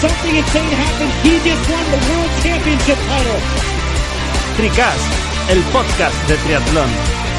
something 0.00 0.34
insane 0.34 0.72
happens, 0.72 1.12
he 1.22 1.36
just 1.44 1.68
won 1.70 1.84
the 1.92 2.00
World 2.08 2.30
Championship 2.42 2.96
title. 3.06 3.40
Tricast, 4.56 5.12
el 5.50 5.62
podcast 5.74 6.16
de 6.26 6.36
triatlón. 6.38 7.29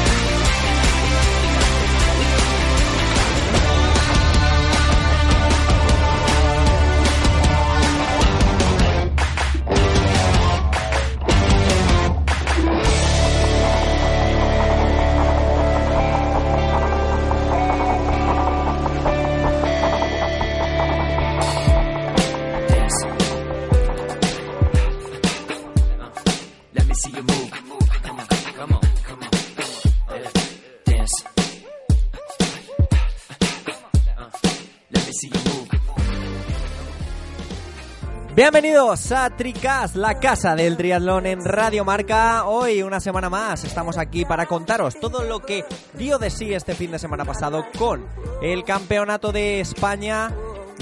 Bienvenidos 38.52 39.10
a 39.12 39.30
Tricast, 39.30 39.96
la 39.96 40.20
casa 40.20 40.54
del 40.54 40.76
triatlón 40.76 41.24
en 41.24 41.42
Radio 41.42 41.86
Marca. 41.86 42.44
Hoy, 42.44 42.82
una 42.82 43.00
semana 43.00 43.30
más, 43.30 43.64
estamos 43.64 43.96
aquí 43.96 44.26
para 44.26 44.44
contaros 44.44 45.00
todo 45.00 45.22
lo 45.22 45.40
que 45.40 45.64
dio 45.94 46.18
de 46.18 46.28
sí 46.28 46.52
este 46.52 46.74
fin 46.74 46.90
de 46.90 46.98
semana 46.98 47.24
pasado 47.24 47.64
con 47.78 48.04
el 48.42 48.62
campeonato 48.62 49.32
de 49.32 49.60
España 49.60 50.30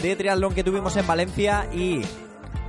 de 0.03 0.17
triatlón 0.17 0.53
que 0.53 0.65
tuvimos 0.65 0.97
en 0.97 1.07
Valencia 1.07 1.69
y, 1.73 2.03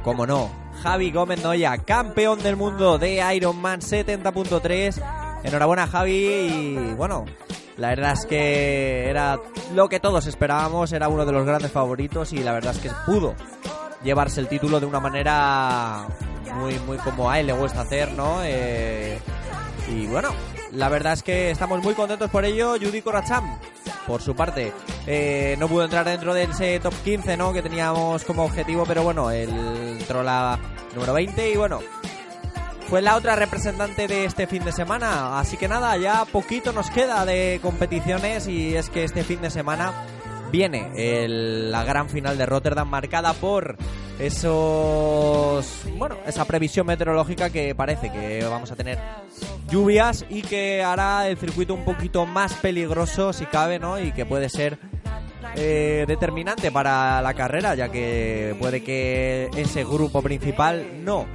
como 0.04 0.28
no, 0.28 0.52
Javi 0.84 1.10
Gómez 1.10 1.42
Noya, 1.42 1.80
campeón 1.80 2.44
del 2.44 2.56
mundo 2.56 3.00
de 3.00 3.36
Ironman 3.36 3.82
70.3. 3.82 5.02
Enhorabuena, 5.44 5.88
Javi. 5.88 6.14
Y 6.14 6.94
bueno, 6.94 7.26
la 7.76 7.90
verdad 7.90 8.14
es 8.14 8.28
que 8.28 9.10
era 9.10 9.40
lo 9.74 9.90
que 9.90 10.00
todos 10.00 10.28
esperábamos, 10.28 10.94
era 10.94 11.08
uno 11.08 11.26
de 11.26 11.32
los 11.32 11.44
grandes 11.44 11.72
favoritos 11.72 12.34
y 12.34 12.44
la 12.44 12.52
verdad 12.52 12.76
es 12.76 12.84
que 12.84 12.92
pudo 13.08 13.34
llevarse 14.04 14.40
el 14.40 14.48
título 14.48 14.80
de 14.80 14.86
una 14.86 15.00
manera 15.00 16.08
muy, 16.56 16.78
muy 16.80 16.98
como 16.98 17.30
a 17.30 17.40
él 17.40 17.48
le 17.48 17.54
gusta 17.54 17.82
hacer, 17.82 18.12
¿no? 18.14 18.42
Eh, 18.44 19.20
y 19.90 20.08
bueno, 20.08 20.30
la 20.72 20.90
verdad 20.90 21.14
es 21.14 21.24
que 21.24 21.52
estamos 21.52 21.84
muy 21.84 21.94
contentos 21.94 22.30
por 22.30 22.46
ello. 22.46 22.76
Judy 22.82 23.02
Coracham, 23.02 23.58
por 24.08 24.22
su 24.22 24.36
parte, 24.36 24.74
eh, 25.08 25.56
no 25.60 25.68
pudo 25.68 25.86
entrar 25.86 26.06
dentro 26.06 26.34
de 26.34 26.44
ese 26.44 26.80
top 26.80 26.94
15, 27.04 27.38
¿no? 27.38 27.54
Que 27.54 27.62
teníamos 27.62 28.24
como 28.24 28.44
objetivo, 28.44 28.86
pero 28.86 29.04
bueno, 29.04 29.32
él 29.32 29.50
entró 30.00 30.24
la 30.24 30.60
número 30.94 31.14
20 31.14 31.52
y 31.52 31.58
bueno, 31.58 31.80
fue 32.90 33.02
la 33.02 33.16
otra 33.16 33.36
representante 33.36 34.08
de 34.08 34.26
este 34.26 34.48
fin 34.48 34.64
de 34.66 34.72
semana. 34.72 35.40
Así 35.40 35.58
que 35.58 35.68
nada, 35.68 35.96
ya 35.98 36.26
poquito 36.26 36.74
nos 36.74 36.90
queda 36.90 37.26
de 37.26 37.60
competiciones 37.62 38.48
y 38.48 38.76
es 38.76 38.90
que 38.90 39.04
este 39.04 39.24
fin 39.24 39.42
de 39.42 39.50
semana 39.50 39.94
viene 40.52 40.92
el- 40.96 41.72
la 41.72 41.84
gran 41.84 42.10
final 42.10 42.38
de 42.38 42.46
Rotterdam 42.46 42.88
marcada 42.90 43.34
por 43.34 43.78
esos 44.20 45.66
bueno 45.98 46.18
esa 46.26 46.46
previsión 46.46 46.86
meteorológica 46.88 47.50
que 47.50 47.74
parece 47.76 48.12
que 48.12 48.44
vamos 48.50 48.72
a 48.72 48.76
tener 48.76 48.98
lluvias 49.70 50.26
y 50.30 50.42
que 50.42 50.84
hará 50.84 51.28
el 51.28 51.38
circuito 51.38 51.74
un 51.74 51.86
poquito 51.86 52.26
más 52.26 52.54
peligroso 52.56 53.34
si 53.34 53.46
cabe 53.46 53.80
no 53.80 54.00
y 54.00 54.12
que 54.12 54.26
puede 54.26 54.50
ser 54.50 54.78
eh, 55.56 56.06
determinante 56.08 56.72
para 56.72 57.22
la 57.22 57.34
carrera 57.34 57.76
ya 57.76 57.90
que 57.90 58.56
puede 58.60 58.84
que 58.84 59.50
ese 59.56 59.84
grupo 59.84 60.22
principal 60.22 61.04
no 61.04 61.26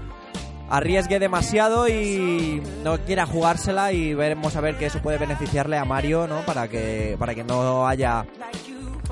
arriesgue 0.68 1.18
demasiado 1.18 1.88
y 1.88 2.60
no 2.82 2.98
quiera 3.04 3.24
jugársela 3.26 3.92
y 3.92 4.14
veremos 4.14 4.56
a 4.56 4.60
ver 4.60 4.76
que 4.76 4.86
eso 4.86 5.00
puede 5.00 5.18
beneficiarle 5.18 5.76
a 5.78 5.84
Mario 5.84 6.26
no 6.26 6.40
para 6.40 6.66
que 6.68 7.16
para 7.18 7.34
que 7.34 7.44
no 7.44 7.86
haya 7.86 8.24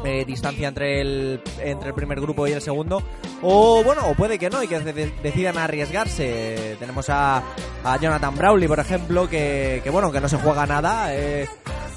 eh, 0.05 0.25
distancia 0.25 0.69
entre 0.69 1.01
el 1.01 1.41
entre 1.61 1.89
el 1.89 1.95
primer 1.95 2.21
grupo 2.21 2.47
y 2.47 2.53
el 2.53 2.61
segundo. 2.63 3.03
O 3.43 3.83
bueno 3.83 4.03
puede 4.17 4.39
que 4.39 4.51
no 4.51 4.63
y 4.63 4.69
que 4.69 4.79
de- 4.81 4.93
de- 4.93 5.15
decidan 5.23 5.59
arriesgarse. 5.59 6.77
Tenemos 6.79 7.09
a, 7.11 7.43
a 7.85 7.97
Jonathan 7.99 8.35
Brawley 8.37 8.69
por 8.69 8.79
ejemplo 8.81 9.29
que, 9.29 9.81
que 9.83 9.91
bueno 9.91 10.13
que 10.13 10.21
no 10.21 10.29
se 10.29 10.37
juega 10.39 10.67
nada 10.67 11.15
eh, 11.15 11.49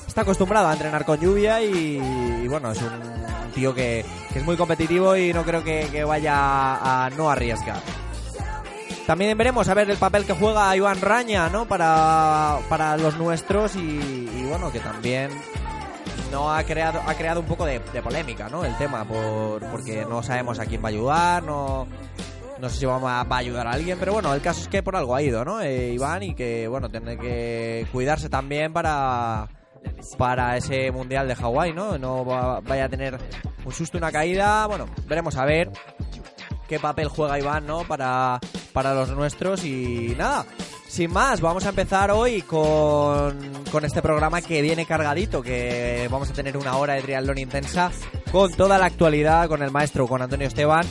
está 0.08 0.22
acostumbrado 0.22 0.68
a 0.68 0.74
entrenar 0.74 1.06
con 1.06 1.20
lluvia 1.20 1.62
y, 1.62 2.48
bueno 2.48 2.72
es 2.72 2.82
un 2.82 3.52
tío 3.54 3.74
que, 3.76 4.04
que 4.34 4.40
es 4.40 4.46
muy 4.46 4.56
competitivo 4.58 5.16
y 5.16 5.34
no 5.34 5.44
creo 5.44 5.64
que, 5.64 5.88
que 5.92 6.04
vaya 6.04 7.06
a 7.06 7.10
no 7.12 7.30
arriesgar. 7.30 7.82
También 9.06 9.38
veremos 9.38 9.70
a 9.70 9.74
ver 9.74 9.90
el 9.90 9.98
papel 9.98 10.26
que 10.26 10.34
juega 10.34 10.76
Iván 10.76 11.00
Raña, 11.00 11.48
¿no? 11.50 11.66
Para, 11.66 12.58
para 12.68 12.98
los 12.98 13.16
nuestros 13.18 13.76
y, 13.78 13.80
y 13.80 14.46
bueno, 14.50 14.70
que 14.72 14.80
también 14.82 15.30
no 16.32 16.54
ha 16.54 16.64
creado 16.64 17.02
ha 17.06 17.14
creado 17.16 17.40
un 17.40 17.46
poco 17.46 17.66
de, 17.66 17.80
polémica, 17.80 18.50
¿no? 18.50 18.64
El 18.66 18.76
tema, 18.78 19.06
por, 19.06 19.62
porque 19.72 20.06
no 20.10 20.22
sabemos 20.24 20.60
a 20.60 20.66
quién 20.66 20.82
va 20.84 20.88
a 20.88 20.92
ayudar, 20.92 21.44
no, 21.44 21.88
no 22.60 22.70
sé 22.70 22.78
si 22.80 22.86
vamos 22.86 23.10
a, 23.12 23.24
va 23.24 23.36
a 23.38 23.40
ayudar 23.40 23.68
a 23.68 23.72
alguien, 23.72 23.98
pero 24.00 24.14
bueno, 24.14 24.34
el 24.34 24.42
caso 24.42 24.62
es 24.62 24.68
que 24.68 24.82
por 24.84 24.96
algo 24.96 25.16
ha 25.16 25.22
ido, 25.22 25.44
¿no? 25.46 25.62
Eh, 25.62 25.94
Iván 25.94 26.24
y 26.24 26.34
que, 26.36 26.68
bueno, 26.68 26.90
tiene 26.90 27.18
que 27.18 27.86
cuidarse 27.92 28.30
también 28.30 28.74
para 28.74 29.48
para 30.18 30.58
ese 30.58 30.92
mundial 30.92 31.28
de 31.28 31.36
Hawái, 31.36 31.72
¿no? 31.74 31.98
No 31.98 32.26
va- 32.26 32.60
vaya 32.62 32.86
a 32.86 32.90
tener 32.90 33.18
un 33.64 33.72
susto, 33.72 33.98
una 33.98 34.12
caída, 34.12 34.66
bueno, 34.68 34.86
veremos 35.08 35.38
a 35.38 35.46
ver 35.46 35.72
qué 36.68 36.80
papel 36.80 37.08
juega 37.08 37.40
Iván, 37.40 37.66
¿no? 37.66 37.84
Para, 37.86 38.40
para 38.74 38.94
los 38.94 39.10
nuestros 39.12 39.64
y 39.64 40.14
nada. 40.18 40.46
Sin 40.88 41.12
más, 41.12 41.42
vamos 41.42 41.66
a 41.66 41.70
empezar 41.70 42.12
hoy 42.12 42.42
con, 42.42 43.38
con 43.72 43.86
este 43.86 44.02
programa 44.02 44.42
que 44.42 44.62
viene 44.62 44.86
cargadito, 44.86 45.42
que 45.42 46.08
vamos 46.10 46.30
a 46.30 46.34
tener 46.34 46.58
una 46.58 46.78
hora 46.78 46.94
de 46.94 47.02
triatlón 47.02 47.38
intensa 47.38 47.92
con 48.32 48.52
toda 48.54 48.78
la 48.78 48.86
actualidad, 48.86 49.48
con 49.48 49.62
el 49.62 49.70
maestro, 49.70 50.08
con 50.08 50.22
Antonio 50.22 50.48
Esteban. 50.48 50.86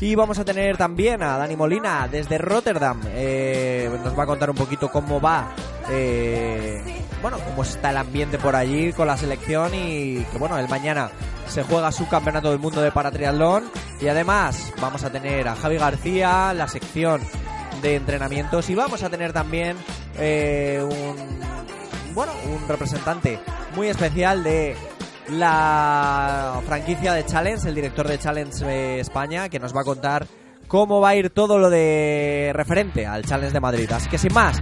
Y 0.00 0.14
vamos 0.14 0.38
a 0.38 0.44
tener 0.44 0.78
también 0.78 1.22
a 1.22 1.36
Dani 1.36 1.56
Molina 1.56 2.08
desde 2.10 2.38
Rotterdam. 2.38 3.02
Eh, 3.08 3.90
nos 4.02 4.18
va 4.18 4.22
a 4.22 4.26
contar 4.26 4.48
un 4.48 4.56
poquito 4.56 4.90
cómo 4.90 5.20
va, 5.20 5.52
eh, 5.90 7.04
bueno, 7.20 7.38
cómo 7.44 7.62
está 7.62 7.90
el 7.90 7.98
ambiente 7.98 8.38
por 8.38 8.56
allí 8.56 8.92
con 8.94 9.08
la 9.08 9.18
selección 9.18 9.74
y 9.74 10.24
que 10.32 10.38
bueno, 10.38 10.58
el 10.58 10.68
mañana 10.68 11.10
se 11.48 11.64
juega 11.64 11.92
su 11.92 12.08
campeonato 12.08 12.50
del 12.50 12.60
mundo 12.60 12.80
de 12.80 12.92
paratriatlón. 12.92 13.64
Y 14.00 14.08
además 14.08 14.72
vamos 14.80 15.04
a 15.04 15.10
tener 15.10 15.48
a 15.48 15.56
Javi 15.56 15.76
García, 15.76 16.54
la 16.54 16.66
sección 16.66 17.20
de 17.80 17.96
entrenamientos 17.96 18.68
y 18.70 18.74
vamos 18.74 19.02
a 19.02 19.10
tener 19.10 19.32
también 19.32 19.76
eh, 20.18 20.82
un 20.82 21.40
bueno 22.14 22.32
un 22.46 22.68
representante 22.68 23.38
muy 23.74 23.88
especial 23.88 24.42
de 24.42 24.76
la 25.30 26.60
franquicia 26.66 27.12
de 27.12 27.24
Challenge, 27.24 27.68
el 27.68 27.74
director 27.74 28.06
de 28.08 28.18
Challenge 28.18 28.64
eh, 28.66 29.00
España, 29.00 29.48
que 29.48 29.58
nos 29.58 29.74
va 29.74 29.82
a 29.82 29.84
contar 29.84 30.26
cómo 30.66 31.00
va 31.00 31.10
a 31.10 31.16
ir 31.16 31.30
todo 31.30 31.58
lo 31.58 31.70
de 31.70 32.52
referente 32.54 33.06
al 33.06 33.24
Challenge 33.24 33.52
de 33.52 33.60
Madrid. 33.60 33.90
Así 33.92 34.08
que 34.08 34.18
sin 34.18 34.32
más, 34.32 34.60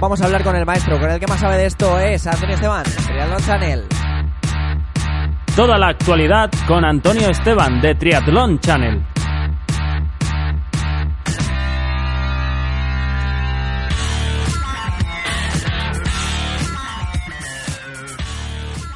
vamos 0.00 0.20
a 0.20 0.26
hablar 0.26 0.42
con 0.42 0.56
el 0.56 0.66
maestro, 0.66 0.98
con 0.98 1.10
el 1.10 1.20
que 1.20 1.26
más 1.26 1.40
sabe 1.40 1.58
de 1.58 1.66
esto 1.66 1.98
es 1.98 2.26
Antonio 2.26 2.54
Esteban, 2.54 2.84
Triathlon 2.84 3.42
Channel. 3.44 3.84
toda 5.54 5.78
la 5.78 5.88
actualidad 5.88 6.50
con 6.66 6.84
Antonio 6.84 7.28
Esteban 7.30 7.80
de 7.80 7.94
Triathlon 7.94 8.58
Channel. 8.60 9.17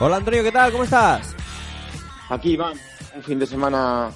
Hola 0.04 0.16
Antonio, 0.16 0.42
¿qué 0.42 0.50
tal? 0.50 0.72
¿Cómo 0.72 0.82
estás? 0.82 1.32
Aquí 2.28 2.54
Iván, 2.54 2.76
un 3.14 3.22
fin 3.22 3.38
de 3.38 3.46
semana, 3.46 4.10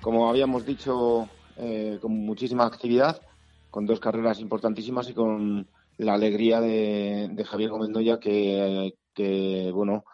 como 0.00 0.30
habíamos 0.30 0.64
dicho, 0.64 1.28
eh, 1.56 1.98
con 2.00 2.12
muchísima 2.12 2.64
actividad, 2.64 3.20
con 3.68 3.84
dos 3.84 3.98
carreras 3.98 4.38
importantísimas 4.38 5.10
y 5.10 5.14
con 5.14 5.68
la 5.98 6.14
alegría 6.14 6.60
de, 6.60 7.28
de 7.32 7.44
Javier 7.44 7.70
Gomendoya 7.70 8.20
que, 8.20 8.94
que, 9.12 9.72
bueno, 9.74 10.04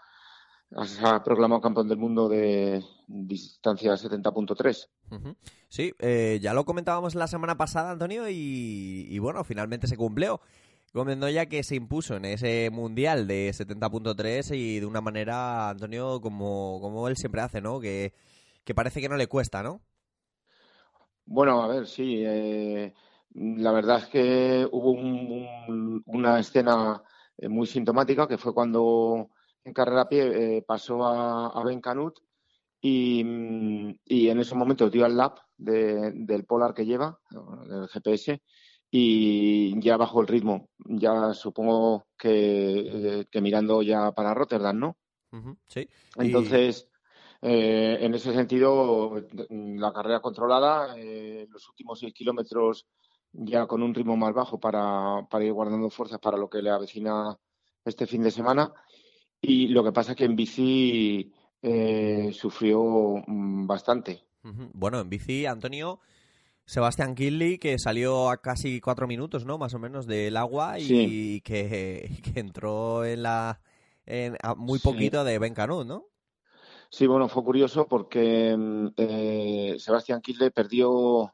se 0.87 1.07
ha 1.07 1.23
proclamado 1.23 1.61
campeón 1.61 1.89
del 1.89 1.99
mundo 1.99 2.31
de 2.31 2.83
distancia 3.07 3.93
70.3. 3.93 4.89
Ujú. 5.11 5.37
Sí, 5.69 5.93
eh, 5.99 6.39
ya 6.41 6.55
lo 6.55 6.65
comentábamos 6.65 7.15
la 7.15 7.27
semana 7.27 7.59
pasada, 7.59 7.91
Antonio, 7.91 8.31
y, 8.31 9.07
y 9.11 9.19
bueno, 9.19 9.45
finalmente 9.45 9.89
se 9.89 9.99
cumplió. 9.99 10.41
Gomendoya 10.95 11.47
que 11.47 11.63
se 11.63 11.77
impuso 11.77 12.17
en 12.17 12.25
ese 12.25 12.71
mundial 12.71 13.27
de 13.27 13.53
70.3 13.53 14.51
y 14.53 14.81
de 14.81 14.87
una 14.87 15.01
manera, 15.01 15.69
Antonio, 15.71 16.21
como, 16.21 16.79
como 16.81 17.09
él 17.09 17.17
siempre 17.17 17.41
hace, 17.43 17.61
¿no? 17.61 17.79
Que, 17.81 18.13
que 18.65 18.75
parece 18.75 19.01
que 19.01 19.09
no 19.09 19.17
le 19.17 19.27
cuesta, 19.29 19.63
¿no? 19.63 19.83
Bueno, 21.27 21.63
a 21.63 21.69
ver, 21.69 21.87
sí. 21.87 22.23
eh, 22.25 22.95
la 23.35 23.73
verdad 23.73 23.99
es 23.99 24.07
que 24.07 24.69
hubo 24.71 24.91
un- 24.93 25.47
un- 25.69 26.03
una 26.07 26.41
escena 26.41 27.03
eh, 27.37 27.49
muy 27.49 27.67
sintomática 27.67 28.27
que 28.27 28.39
fue 28.39 28.55
cuando 28.55 29.31
en 29.65 29.73
carrera 29.75 30.03
a 30.03 30.09
pie 30.09 30.57
eh, 30.59 30.63
pasó 30.67 31.05
a, 31.05 31.63
Ben 31.65 31.81
Canut 31.81 32.19
y, 32.81 33.21
y 34.07 34.29
en 34.29 34.39
ese 34.41 34.55
momento 34.55 34.89
dio 34.91 35.05
al 35.05 35.17
lap 35.17 35.39
de- 35.57 36.13
del 36.15 36.45
Polar 36.45 36.75
que 36.75 36.87
lleva, 36.87 37.19
del 37.69 37.89
GPS, 37.89 38.43
y 38.91 39.79
ya 39.81 39.97
bajó 39.97 40.21
el 40.21 40.27
ritmo. 40.29 40.69
Ya 40.79 41.35
supongo 41.35 42.07
que, 42.17 43.21
eh, 43.21 43.27
que 43.31 43.41
mirando 43.41 43.83
ya 43.83 44.13
para 44.13 44.35
Rotterdam, 44.35 44.79
¿no? 44.79 44.97
Ujú, 45.33 45.57
Sí. 45.67 45.81
Y- 45.81 45.89
Entonces, 46.17 46.89
eh, 47.43 47.99
en 48.01 48.15
ese 48.15 48.33
sentido, 48.33 49.23
la 49.51 49.93
carrera 49.93 50.21
controlada, 50.21 50.95
eh, 50.99 51.47
los 51.51 51.69
últimos 51.69 51.99
seis 52.01 52.15
kilómetros 52.15 52.87
ya 53.33 53.67
con 53.67 53.83
un 53.83 53.95
ritmo 53.95 54.17
más 54.17 54.33
bajo 54.33 54.59
para, 54.59 55.27
para 55.31 55.45
ir 55.45 55.53
guardando 55.53 55.91
fuerzas 55.91 56.19
para 56.19 56.39
lo 56.39 56.49
que 56.49 56.63
le 56.63 56.71
avecina 56.71 57.37
este 57.85 58.07
fin 58.07 58.23
de 58.23 58.31
semana. 58.31 58.73
Y 59.41 59.69
lo 59.69 59.85
que 59.85 59.93
pasa 59.93 60.13
es 60.13 60.17
que 60.17 60.25
en 60.25 60.35
bici 60.35 61.33
eh, 61.63 62.31
sufrió 62.33 63.23
mm, 63.27 63.67
bastante. 63.67 64.25
Bueno, 64.73 64.99
en 65.01 65.11
bici, 65.11 65.47
Antonio, 65.47 66.01
Sebastián 66.69 67.15
Kinley, 67.15 67.57
que 67.57 67.79
salió 67.79 68.29
a 68.29 68.43
casi 68.43 68.79
cuatro 68.83 69.07
minutos, 69.07 69.47
¿no? 69.47 69.57
Más 69.57 69.73
o 69.73 69.79
menos 69.79 70.07
del 70.07 70.37
agua 70.37 70.79
y 70.79 70.87
Sí. 70.87 71.41
que, 71.43 72.11
que 72.35 72.41
entró 72.41 73.07
en 73.07 73.23
la 73.23 73.59
en, 74.05 74.37
a 74.43 74.55
muy 74.55 74.79
Sí. 74.79 74.85
poquito 74.85 75.25
de 75.25 75.39
Ben 75.39 75.55
Canut, 75.55 75.87
¿no? 75.87 76.05
Sí, 76.91 77.07
bueno, 77.07 77.27
fue 77.31 77.43
curioso 77.43 77.89
porque 77.89 78.55
mm, 78.55 78.89
eh, 78.99 79.77
Sebastián 79.79 80.21
Kilde 80.21 80.51
perdió 80.51 81.33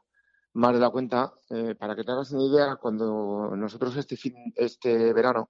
más 0.53 0.73
de 0.73 0.79
la 0.79 0.89
cuenta. 0.89 1.33
Eh, 1.49 1.75
para 1.75 1.97
que 1.97 2.05
te 2.05 2.13
hagas 2.13 2.31
una 2.31 2.45
idea, 2.45 2.77
cuando 2.77 3.57
nosotros 3.57 3.93
este 3.97 4.15
fin, 4.15 4.53
este 4.55 5.11
verano 5.11 5.49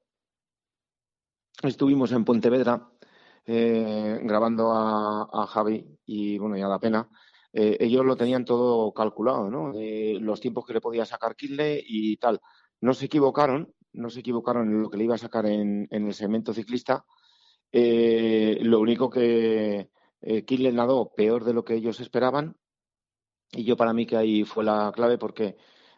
estuvimos 1.61 2.11
en 2.11 2.25
Pontevedra 2.25 2.89
eh, 3.45 4.19
grabando 4.23 4.71
a, 4.71 5.29
a 5.31 5.45
Javi 5.45 5.99
y 6.07 6.39
bueno, 6.39 6.57
y 6.57 6.61
a 6.63 6.67
la 6.67 6.79
pena, 6.79 7.07
eh, 7.57 7.77
ellos 7.79 8.05
lo 8.05 8.17
tenían 8.17 8.43
todo 8.43 8.91
calculado, 8.93 9.49
¿no? 9.49 9.71
Los 10.19 10.41
tiempos 10.41 10.65
que 10.65 10.73
le 10.73 10.81
podía 10.81 11.05
sacar 11.05 11.37
Kilde 11.37 11.81
y 11.87 12.17
tal. 12.17 12.41
No 12.81 12.93
se 12.93 13.05
equivocaron, 13.05 13.73
no 13.93 14.09
se 14.09 14.19
equivocaron 14.19 14.67
en 14.69 14.81
lo 14.81 14.89
que 14.89 14.97
le 14.97 15.05
iba 15.05 15.15
a 15.15 15.17
sacar 15.17 15.45
en, 15.45 15.87
el 15.89 16.13
segmento 16.13 16.53
ciclista. 16.53 17.05
Eh, 17.71 18.57
lo 18.61 18.81
único 18.81 19.09
que 19.09 19.89
eh, 20.21 20.43
Kinley 20.43 20.73
nadó 20.73 21.13
peor 21.15 21.45
de 21.45 21.53
lo 21.53 21.63
que 21.63 21.75
ellos 21.75 22.01
esperaban 22.01 22.57
y 23.53 23.63
yo 23.63 23.77
para 23.77 23.93
mí 23.93 24.05
que 24.05 24.17
ahí 24.17 24.43
fue 24.43 24.65
la 24.65 24.91
clave 24.93 25.17
porque 25.17 25.55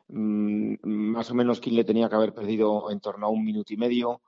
mm, 0.09 0.75
más 0.83 1.31
o 1.31 1.36
menos 1.36 1.59
Kinley 1.59 1.86
tenía 1.86 2.07
que 2.07 2.15
haber 2.15 2.33
perdido 2.36 2.92
en 2.92 3.00
torno 3.00 3.25
a 3.27 3.30
un 3.30 3.44
minuto 3.44 3.74
y 3.74 3.77
medio, 3.77 4.21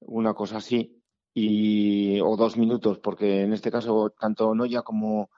una 0.00 0.34
cosa 0.34 0.58
así, 0.58 1.02
y, 1.34 2.20
o 2.20 2.36
dos 2.36 2.56
minutos, 2.56 2.98
porque 3.00 3.42
en 3.42 3.52
este 3.52 3.70
caso 3.72 4.10
tanto 4.10 4.54
Noya 4.54 4.82
como 4.82 5.30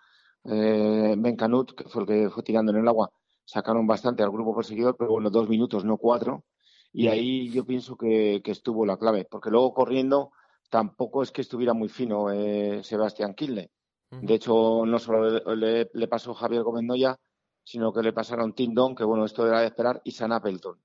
eh, 0.50 1.14
Ben 1.18 1.36
Canut, 1.36 1.72
que 1.72 1.84
fue 1.84 2.02
el 2.02 2.08
que 2.08 2.30
fue 2.30 2.42
tirando 2.42 2.72
en 2.72 2.78
el 2.78 2.88
agua, 2.88 3.10
sacaron 3.44 3.86
bastante 3.86 4.22
al 4.22 4.30
grupo 4.30 4.54
perseguidor, 4.54 4.96
pero 4.96 5.10
bueno, 5.12 5.30
dos 5.30 5.48
minutos, 5.48 5.84
no 5.84 5.96
cuatro. 5.96 6.44
Y 6.92 7.08
ahí 7.08 7.50
yo 7.50 7.64
pienso 7.64 7.96
que, 7.96 8.40
que 8.42 8.50
estuvo 8.50 8.84
la 8.86 8.96
clave, 8.96 9.26
porque 9.30 9.50
luego 9.50 9.72
corriendo 9.74 10.32
tampoco 10.70 11.22
es 11.22 11.30
que 11.30 11.42
estuviera 11.42 11.72
muy 11.74 11.88
fino 11.88 12.30
eh, 12.30 12.82
Sebastián 12.82 13.34
Kinley. 13.34 13.68
De 14.10 14.34
hecho, 14.34 14.84
no 14.86 14.98
solo 14.98 15.28
le, 15.54 15.56
le- 15.56 15.90
le 15.92 16.08
pasó 16.08 16.32
Javier 16.32 16.62
Gómez 16.62 16.84
Noya, 16.84 17.18
sino 17.62 17.92
que 17.92 18.02
le 18.02 18.14
pasaron 18.14 18.54
Tim 18.54 18.72
Don, 18.72 18.94
que 18.94 19.04
bueno, 19.04 19.26
esto 19.26 19.46
era 19.46 19.60
de 19.60 19.66
esperar, 19.66 20.00
y 20.02 20.12
San 20.12 20.32
Appleton. 20.32 20.78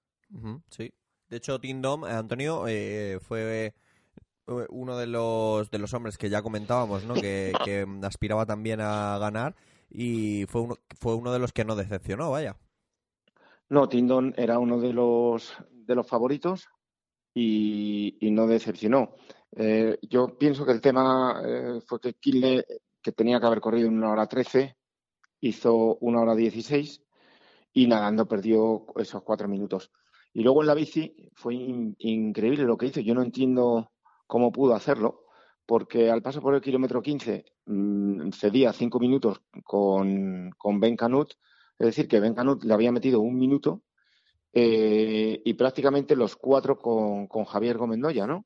Sí. 0.69 0.92
De 1.30 1.38
hecho, 1.38 1.57
Tim 1.60 1.81
Dom, 1.81 2.06
eh, 2.06 2.12
Antonio, 2.12 2.65
eh, 2.68 3.19
fue 3.21 3.74
uno 4.69 4.97
de 4.97 5.07
los, 5.07 5.69
de 5.71 5.79
los 5.79 5.94
hombres 5.94 6.17
que 6.17 6.29
ya 6.29 6.41
comentábamos, 6.41 7.03
¿no? 7.05 7.13
Que, 7.13 7.53
aspiraba 8.03 8.45
también 8.45 8.79
a 8.81 9.17
ganar 9.19 9.55
y 9.89 10.45
fue 10.47 10.61
uno, 10.61 10.77
fue 11.00 11.15
uno 11.15 11.31
de 11.31 11.39
los 11.39 11.53
que 11.53 11.65
no 11.65 11.75
decepcionó, 11.75 12.31
vaya. 12.31 12.57
No, 13.69 13.88
Tim 13.89 14.07
Don 14.07 14.33
era 14.38 14.59
uno 14.59 14.79
de 14.79 14.94
los, 14.94 15.53
de 15.71 15.95
los 15.95 16.07
favoritos 16.07 16.67
y, 17.33 18.17
no 18.21 18.47
decepcionó. 18.47 19.15
Eh, 19.55 19.97
yo 20.01 20.38
pienso 20.38 20.65
que 20.65 20.71
el 20.71 20.81
tema 20.81 21.41
eh, 21.45 21.79
fue 21.85 22.00
que 22.00 22.13
Kinley, 22.13 22.63
que 23.01 23.11
tenía 23.11 23.39
que 23.39 23.45
haber 23.45 23.61
corrido 23.61 23.88
en 23.88 23.97
una 23.97 24.11
hora 24.11 24.27
13, 24.27 24.75
hizo 25.41 25.97
una 26.01 26.21
hora 26.21 26.35
16 26.35 27.01
y 27.73 27.88
nadando 27.88 28.27
perdió 28.27 28.85
esos 28.97 29.23
cuatro 29.23 29.47
minutos. 29.47 29.91
Y 30.33 30.41
luego 30.44 30.61
en 30.61 30.67
la 30.67 30.73
bici 30.73 31.29
fue 31.33 31.55
in- 31.55 31.95
increíble 32.00 32.63
lo 32.63 32.77
que 32.77 32.88
hizo. 32.88 33.00
Yo 33.00 33.13
no 33.13 33.21
entiendo 33.21 33.91
cómo 34.28 34.52
pudo 34.52 34.75
hacerlo, 34.75 35.25
porque 35.66 36.10
al 36.12 36.22
paso 36.22 36.42
por 36.42 36.56
el 36.56 36.62
kilómetro 36.62 37.02
15 37.02 37.46
mm, 37.66 38.30
cedía 38.31 38.74
cinco 38.74 39.00
minutos 39.00 39.42
con, 39.64 40.52
con 40.58 40.80
Ben 40.80 40.96
Canut, 40.96 41.31
es 41.80 41.88
decir, 41.88 42.08
que 42.08 42.20
Ben 42.20 42.34
Canut 42.34 42.63
le 42.63 42.74
había 42.74 42.92
metido 42.92 43.20
un 43.22 43.38
minuto 43.38 43.84
eh, 44.53 45.42
y 45.44 45.53
prácticamente 45.56 46.15
los 46.15 46.36
cuatro 46.36 46.77
con, 46.77 47.27
con 47.27 47.46
Javier 47.46 47.77
Gómez 47.77 48.00
Noya, 48.00 48.27
¿no? 48.27 48.46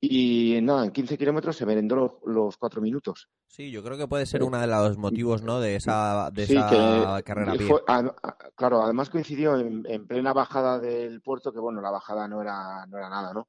Y 0.00 0.58
nada, 0.60 0.84
en 0.84 0.90
15 0.90 1.16
kilómetros 1.16 1.56
se 1.56 1.64
merendó 1.64 1.96
los, 1.96 2.12
los 2.26 2.56
cuatro 2.58 2.82
minutos. 2.82 3.28
Sí, 3.46 3.70
yo 3.70 3.82
creo 3.82 3.96
que 3.96 4.08
puede 4.08 4.26
ser 4.26 4.42
uno 4.42 4.58
de 4.60 4.66
los 4.66 4.98
motivos, 4.98 5.42
¿no? 5.42 5.60
De 5.60 5.76
esa, 5.76 6.30
de 6.32 6.46
Sí, 6.46 6.56
esa 6.56 7.22
carrera 7.24 7.52
a 7.52 7.54
pie. 7.54 7.66
fue- 7.68 7.82
a- 7.86 8.14
a- 8.22 8.36
claro, 8.56 8.82
además 8.82 9.08
coincidió 9.10 9.56
en, 9.58 9.84
en 9.88 10.06
plena 10.06 10.32
bajada 10.32 10.78
del 10.80 11.22
puerto, 11.22 11.52
que 11.52 11.60
bueno, 11.60 11.80
la 11.80 11.90
bajada 11.90 12.26
no 12.28 12.42
era, 12.42 12.84
no 12.86 12.98
era 12.98 13.08
nada, 13.08 13.32
¿no? 13.32 13.48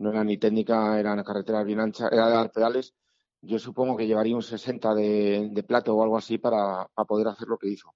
No 0.00 0.10
era 0.10 0.24
ni 0.24 0.36
técnica, 0.38 0.98
eran 0.98 1.22
carreteras 1.24 1.64
bien 1.64 1.80
anchas, 1.80 2.10
era 2.12 2.26
de 2.28 2.34
dar 2.34 2.50
pedales. 2.52 2.94
Yo 3.42 3.58
supongo 3.58 3.96
que 3.96 4.06
llevaría 4.06 4.36
un 4.36 4.42
60 4.42 4.94
de, 4.94 5.48
de 5.52 5.62
plato 5.62 5.94
o 5.96 6.02
algo 6.02 6.18
así 6.18 6.38
para, 6.38 6.86
para 6.94 7.06
poder 7.06 7.28
hacer 7.28 7.48
lo 7.48 7.58
que 7.58 7.68
hizo. 7.68 7.94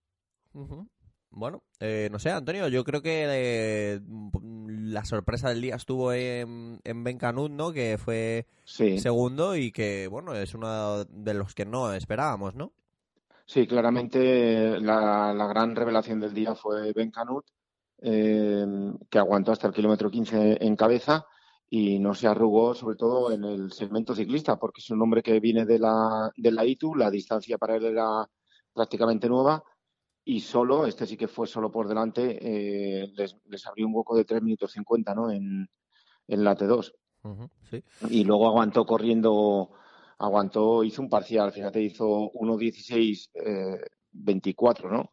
Bueno, 1.31 1.65
eh, 1.81 2.09
no 2.13 2.19
sé, 2.21 2.31
Antonio, 2.31 2.69
yo 2.69 2.85
creo 2.85 3.03
que 3.03 3.25
eh, 3.29 4.01
la 4.43 5.05
sorpresa 5.05 5.49
del 5.49 5.61
día 5.63 5.75
estuvo 5.77 6.13
en, 6.13 6.81
en 6.85 7.05
Ben 7.05 7.19
Canut, 7.19 7.51
¿no? 7.51 7.73
Que 7.73 7.99
fue 7.99 8.47
Sí, 8.65 8.99
segundo 8.99 9.57
y 9.57 9.73
que, 9.73 10.07
bueno, 10.07 10.35
es 10.35 10.55
uno 10.55 11.05
de 11.05 11.35
los 11.35 11.55
que 11.55 11.67
no 11.67 11.93
esperábamos, 11.93 12.55
¿no? 12.55 12.73
sí, 13.47 13.67
claramente 13.67 14.81
la, 14.81 15.33
la 15.35 15.47
gran 15.47 15.75
revelación 15.77 16.21
del 16.21 16.35
día 16.35 16.55
fue 16.55 16.93
Ben 16.93 17.11
Canut, 17.11 17.47
eh, 17.99 18.67
que 19.11 19.19
aguantó 19.19 19.53
hasta 19.53 19.67
el 19.69 19.75
kilómetro 19.75 20.11
15 20.11 20.65
en 20.65 20.77
cabeza 20.77 21.27
y 21.77 21.99
no 21.99 22.15
se 22.15 22.29
arrugó, 22.29 22.73
sobre 22.73 22.95
todo 22.95 23.33
en 23.33 23.43
el 23.43 23.73
segmento 23.73 24.15
ciclista, 24.15 24.57
porque 24.61 24.81
es 24.81 24.91
un 24.91 25.03
hombre 25.03 25.25
que 25.25 25.41
viene 25.41 25.65
de 25.65 25.81
la, 25.81 26.31
de 26.37 26.53
la 26.53 26.65
ITU, 26.65 26.95
la 26.95 27.11
distancia 27.11 27.59
para 27.59 27.75
él 27.75 27.87
era 27.87 28.31
prácticamente 28.73 29.29
nueva 29.29 29.61
y 30.25 30.39
solo, 30.39 30.87
este 30.87 31.05
sí 31.05 31.17
que 31.17 31.27
fue 31.27 31.49
solo 31.49 31.73
por 31.73 31.89
delante, 31.89 32.39
eh, 32.41 33.09
les, 33.17 33.37
les 33.47 33.67
abrió 33.67 33.89
un 33.89 33.95
hueco 33.97 34.17
de 34.17 34.25
3 34.25 34.41
minutos 34.41 34.71
50 34.71 35.17
¿no? 35.17 35.33
en, 35.33 35.69
en 36.29 36.45
la 36.45 36.57
T2. 36.57 36.95
Ujú, 37.25 37.51
sí. 37.69 37.83
Y 38.09 38.23
luego 38.23 38.47
aguantó 38.47 38.87
corriendo, 38.87 39.73
aguantó, 40.19 40.85
hizo 40.85 41.03
un 41.03 41.09
parcial, 41.09 41.51
fíjate, 41.51 41.83
hizo 41.83 42.31
1.16, 42.35 43.31
eh, 43.35 43.81
24, 44.13 44.93
¿no? 44.93 45.13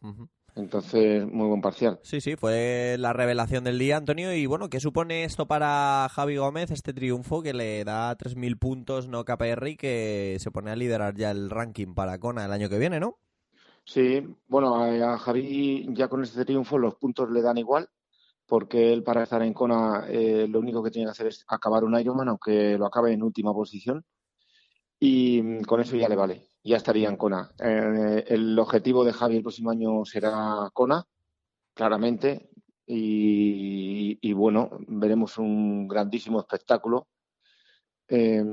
Ujú. 0.00 0.30
Entonces, 0.56 1.26
muy 1.26 1.46
buen 1.46 1.60
parcial. 1.60 1.98
Sí, 2.02 2.20
sí, 2.20 2.36
fue 2.36 2.96
la 2.98 3.12
revelación 3.12 3.64
del 3.64 3.78
día, 3.78 3.96
Antonio. 3.96 4.34
Y 4.34 4.46
bueno, 4.46 4.68
¿qué 4.68 4.80
supone 4.80 5.24
esto 5.24 5.46
para 5.46 6.08
Javi 6.10 6.36
Gómez, 6.36 6.70
este 6.70 6.92
triunfo 6.92 7.42
que 7.42 7.54
le 7.54 7.84
da 7.84 8.16
3.000 8.16 8.58
puntos 8.58 9.08
no 9.08 9.24
KPR 9.24 9.70
y 9.70 9.76
que 9.76 10.36
se 10.38 10.50
pone 10.50 10.70
a 10.70 10.76
liderar 10.76 11.14
ya 11.14 11.30
el 11.30 11.50
ranking 11.50 11.94
para 11.94 12.18
Kona 12.18 12.44
el 12.44 12.52
año 12.52 12.68
que 12.68 12.78
viene, 12.78 13.00
¿no? 13.00 13.18
Sí, 13.84 14.22
bueno, 14.46 14.76
a, 14.76 15.14
a 15.14 15.18
Javi 15.18 15.88
ya 15.94 16.08
con 16.08 16.22
este 16.22 16.44
triunfo 16.44 16.78
los 16.78 16.94
puntos 16.96 17.30
le 17.30 17.42
dan 17.42 17.58
igual, 17.58 17.88
porque 18.46 18.92
él 18.92 19.02
para 19.02 19.22
estar 19.22 19.42
en 19.42 19.54
Kona 19.54 20.04
eh, 20.08 20.46
lo 20.48 20.58
único 20.60 20.82
que 20.82 20.90
tiene 20.90 21.06
que 21.06 21.12
hacer 21.12 21.28
es 21.28 21.44
acabar 21.48 21.84
un 21.84 21.98
Ironman, 21.98 22.28
aunque 22.28 22.76
lo 22.78 22.86
acabe 22.86 23.12
en 23.12 23.22
última 23.22 23.52
posición, 23.52 24.04
y 25.00 25.42
mm, 25.42 25.62
con 25.62 25.80
eso 25.80 25.96
ya 25.96 26.08
le 26.08 26.16
vale, 26.16 26.48
ya 26.62 26.76
estaría 26.76 27.08
en 27.08 27.16
Kona. 27.16 27.50
Eh, 27.58 28.24
el 28.28 28.58
objetivo 28.58 29.04
de 29.04 29.12
Javi 29.12 29.36
el 29.36 29.42
próximo 29.42 29.70
año 29.70 30.04
será 30.04 30.70
Kona, 30.72 31.04
claramente, 31.74 32.50
y, 32.92 34.32
bueno, 34.32 34.68
veremos 34.88 35.38
un 35.38 35.86
grandísimo 35.86 36.40
espectáculo 36.40 37.06
eh, 38.08 38.44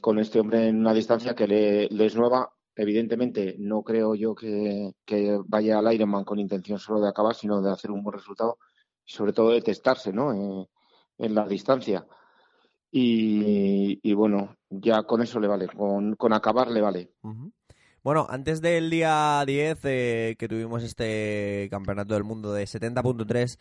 con 0.00 0.18
este 0.18 0.40
hombre 0.40 0.68
en 0.68 0.80
una 0.80 0.92
distancia 0.92 1.34
que 1.34 1.46
le, 1.46 1.84
es 2.04 2.16
nueva. 2.16 2.50
Evidentemente, 2.74 3.54
no 3.58 3.82
creo 3.84 4.16
yo 4.16 4.34
que, 4.34 4.94
que 5.04 5.38
vaya 5.46 5.78
al 5.78 5.94
Ironman 5.94 6.24
con 6.24 6.40
intención 6.40 6.80
solo 6.80 7.00
de 7.00 7.08
acabar, 7.08 7.36
sino 7.36 7.62
de 7.62 7.70
hacer 7.70 7.92
un 7.92 8.02
buen 8.02 8.18
resultado 8.18 8.58
y 9.06 9.12
sobre 9.12 9.32
todo 9.32 9.50
de 9.50 9.62
testarse 9.62 10.12
¿no? 10.12 10.32
Eh, 10.32 10.68
en 11.18 11.34
la 11.34 11.46
distancia. 11.46 12.04
Y, 12.96 13.98
y 14.08 14.14
bueno, 14.14 14.56
ya 14.70 15.02
con 15.02 15.20
eso 15.20 15.40
le 15.40 15.48
vale, 15.48 15.66
con, 15.66 16.14
con 16.14 16.32
acabar 16.32 16.70
le 16.70 16.80
vale. 16.80 17.10
Bueno, 18.04 18.28
antes 18.30 18.60
del 18.60 18.88
día 18.88 19.42
10 19.44 19.80
eh, 19.82 20.36
que 20.38 20.46
tuvimos 20.46 20.84
este 20.84 21.66
campeonato 21.72 22.14
del 22.14 22.22
mundo 22.22 22.52
de 22.52 22.62
70.3 22.62 23.58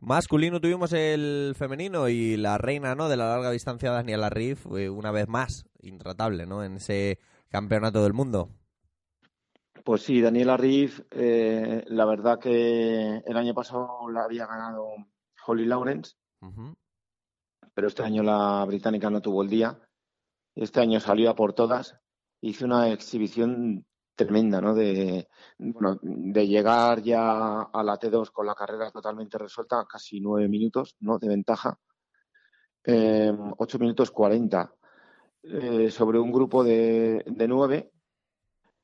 masculino, 0.00 0.58
tuvimos 0.58 0.94
el 0.94 1.52
femenino 1.54 2.08
y 2.08 2.38
la 2.38 2.56
reina 2.56 2.94
¿no? 2.94 3.10
de 3.10 3.18
la 3.18 3.28
larga 3.28 3.50
distancia, 3.50 3.90
Daniela 3.90 4.30
Riff, 4.30 4.64
eh, 4.74 4.88
una 4.88 5.10
vez 5.10 5.28
más, 5.28 5.66
intratable 5.82 6.46
¿no? 6.46 6.64
en 6.64 6.76
ese 6.76 7.18
campeonato 7.50 8.02
del 8.02 8.14
mundo. 8.14 8.48
Pues 9.84 10.00
sí, 10.00 10.22
Daniela 10.22 10.56
Riff, 10.56 11.02
eh, 11.10 11.84
la 11.88 12.06
verdad 12.06 12.38
que 12.38 13.22
el 13.26 13.36
año 13.36 13.52
pasado 13.52 14.08
la 14.10 14.22
había 14.22 14.46
ganado 14.46 14.94
Holly 15.46 15.66
Lawrence. 15.66 16.14
Pero 17.74 17.88
este 17.88 18.02
año 18.02 18.22
la 18.22 18.64
británica 18.66 19.10
no 19.10 19.20
tuvo 19.20 19.42
el 19.42 19.48
día. 19.48 19.78
Este 20.54 20.80
año 20.80 21.00
salió 21.00 21.30
a 21.30 21.34
por 21.36 21.52
todas. 21.54 21.96
Hizo 22.40 22.64
una 22.66 22.90
exhibición 22.90 23.86
tremenda, 24.14 24.60
¿no? 24.60 24.74
De, 24.74 25.28
bueno, 25.58 25.98
de 26.02 26.46
llegar 26.46 27.02
ya 27.02 27.62
a 27.62 27.82
la 27.82 27.98
T2 27.98 28.30
con 28.30 28.46
la 28.46 28.54
carrera 28.54 28.90
totalmente 28.90 29.38
resuelta, 29.38 29.86
casi 29.88 30.20
nueve 30.20 30.48
minutos, 30.48 30.96
¿no? 31.00 31.18
De 31.18 31.28
ventaja. 31.28 31.78
Eh, 32.84 33.32
ocho 33.58 33.78
minutos 33.78 34.10
cuarenta. 34.10 34.74
Eh, 35.42 35.90
sobre 35.90 36.18
un 36.18 36.30
grupo 36.30 36.62
de, 36.62 37.24
de 37.26 37.48
nueve 37.48 37.92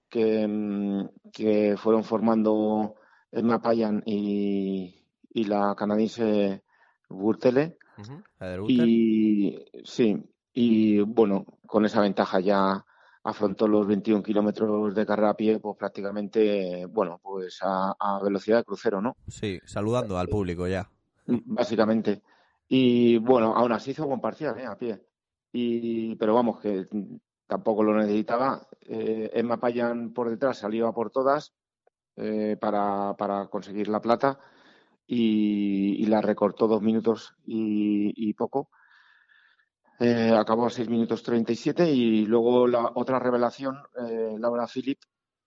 que, 0.09 0.47
mm, 0.47 1.09
que 1.33 1.77
fueron 1.77 2.03
formando 2.05 2.97
Emma 3.31 3.61
Payan 3.61 4.03
y, 4.07 5.05
y 5.31 5.45
la 5.45 5.75
canadiense 5.77 6.65
Burtele. 7.09 7.79
Ujú. 7.99 8.23
La 8.39 8.49
de 8.49 8.57
Luther. 8.59 8.89
Y 8.89 9.65
sí, 9.85 10.23
y 10.53 11.01
bueno, 11.01 11.45
con 11.67 11.85
esa 11.85 12.01
ventaja 12.01 12.41
ya 12.41 12.85
afrontó 13.23 13.69
los 13.69 13.87
21 13.87 14.23
kilómetros 14.23 14.95
de 14.95 15.07
carrera 15.07 15.31
a 15.31 15.37
pie, 15.37 15.59
pues 15.59 15.77
prácticamente, 15.77 16.87
bueno, 16.87 17.21
pues 17.23 17.59
a, 17.63 17.95
a 17.99 18.23
velocidad 18.23 18.59
de 18.59 18.65
crucero, 18.65 19.01
¿no? 19.01 19.17
Sí, 19.27 19.61
saludando 19.65 20.19
al 20.19 20.29
público 20.29 20.67
ya. 20.67 20.91
Básicamente. 21.27 22.23
Y 22.69 23.19
bueno, 23.19 23.55
aún 23.55 23.73
así 23.73 23.91
hizo 23.91 24.07
buen 24.07 24.21
parcial, 24.21 24.59
¿eh? 24.59 24.67
A 24.67 24.77
pie. 24.77 25.03
Y, 25.53 26.15
pero 26.17 26.35
vamos, 26.35 26.61
que 26.61 26.87
tampoco 27.47 27.83
lo 27.83 27.97
necesitaba. 27.97 28.67
Eh, 28.81 29.31
Emma 29.35 29.59
Payan 29.59 30.13
por 30.13 30.31
detrás 30.31 30.59
salió 30.59 30.89
a 30.89 30.95
por 30.95 31.11
todas 31.11 31.55
eh, 32.17 32.57
para, 32.61 33.15
para 33.17 33.49
conseguir 33.49 33.89
la 33.89 34.01
plata 34.01 34.39
y, 35.09 35.95
y 36.03 36.07
la 36.07 36.21
recortó 36.21 36.69
dos 36.69 36.83
minutos 36.83 37.35
y, 37.47 38.13
y 38.15 38.35
poco. 38.35 38.69
Eh, 39.99 40.33
acabó 40.39 40.67
a 40.67 40.71
6 40.71 40.89
minutos 40.89 41.25
37 41.25 41.91
y 41.91 42.25
luego 42.27 42.69
la 42.69 42.93
otra 42.95 43.19
revelación, 43.19 43.77
eh, 44.07 44.37
Laura 44.39 44.69
Philipp, 44.69 45.01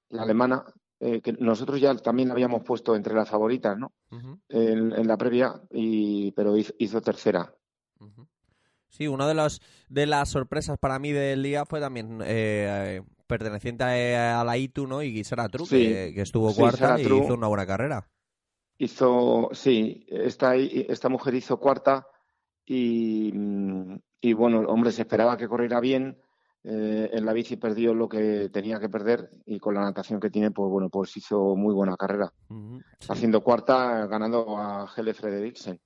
la 0.10 0.24
alemana, 0.24 0.66
eh, 1.00 1.22
que 1.22 1.32
nosotros 1.34 1.80
ya 1.80 1.96
también 1.96 2.28
la 2.28 2.34
habíamos 2.34 2.64
puesto 2.64 2.96
entre 2.96 3.14
las 3.14 3.30
favoritas, 3.30 3.78
¿no? 3.78 3.94
En, 4.50 4.92
en 4.92 5.08
la 5.08 5.16
previa, 5.16 5.62
y, 5.72 6.32
pero 6.34 6.58
hizo, 6.58 6.74
hizo 6.80 7.00
tercera. 7.02 7.54
Sí, 8.90 9.08
una 9.08 9.26
de, 9.26 9.36
los, 9.36 9.62
de 9.88 10.06
las 10.06 10.28
sorpresas 10.28 10.78
para 10.78 11.00
mí 11.00 11.14
del 11.14 11.44
día 11.44 11.64
fue 11.66 11.80
también 11.80 12.20
eh, 12.26 13.02
perteneciente 13.26 13.86
a, 14.18 14.42
a 14.42 14.44
la 14.44 14.58
ITU, 14.58 14.86
¿no? 14.86 15.02
Y 15.02 15.24
Sara 15.24 15.48
True, 15.48 15.66
Sí. 15.66 15.78
que, 15.78 16.12
que 16.14 16.22
estuvo 16.22 16.50
Sí, 16.50 16.60
cuarta 16.60 17.00
y 17.00 17.04
hizo 17.04 17.36
una 17.36 17.48
buena 17.48 17.66
carrera. 17.66 18.10
Hizo, 18.84 19.50
sí, 19.54 20.06
esta, 20.08 20.56
esta 20.56 21.08
mujer 21.08 21.36
hizo 21.36 21.60
cuarta 21.60 22.08
y, 22.66 23.32
y 24.22 24.34
bueno, 24.34 24.62
hombre, 24.62 24.92
se 24.92 25.04
esperaba 25.04 25.38
que 25.38 25.48
corriera 25.48 25.80
bien. 25.80 26.18
eh, 26.64 27.10
en 27.14 27.26
la 27.26 27.34
bici 27.34 27.58
perdió 27.58 27.94
lo 27.94 28.08
que 28.10 28.50
tenía 28.50 28.80
que 28.80 28.90
perder 28.90 29.30
y 29.46 29.60
con 29.60 29.74
la 29.76 29.82
natación 29.82 30.20
que 30.20 30.30
tiene, 30.32 30.50
pues 30.52 30.70
bueno, 30.72 30.90
pues 30.90 31.16
hizo 31.18 31.56
muy 31.56 31.74
buena 31.76 31.96
carrera. 31.96 32.32
Sí, 33.00 33.08
Haciendo 33.10 33.42
cuarta, 33.44 34.06
ganando 34.08 34.58
a 34.58 34.88
Hele 34.96 35.14
Frederiksen, 35.14 35.80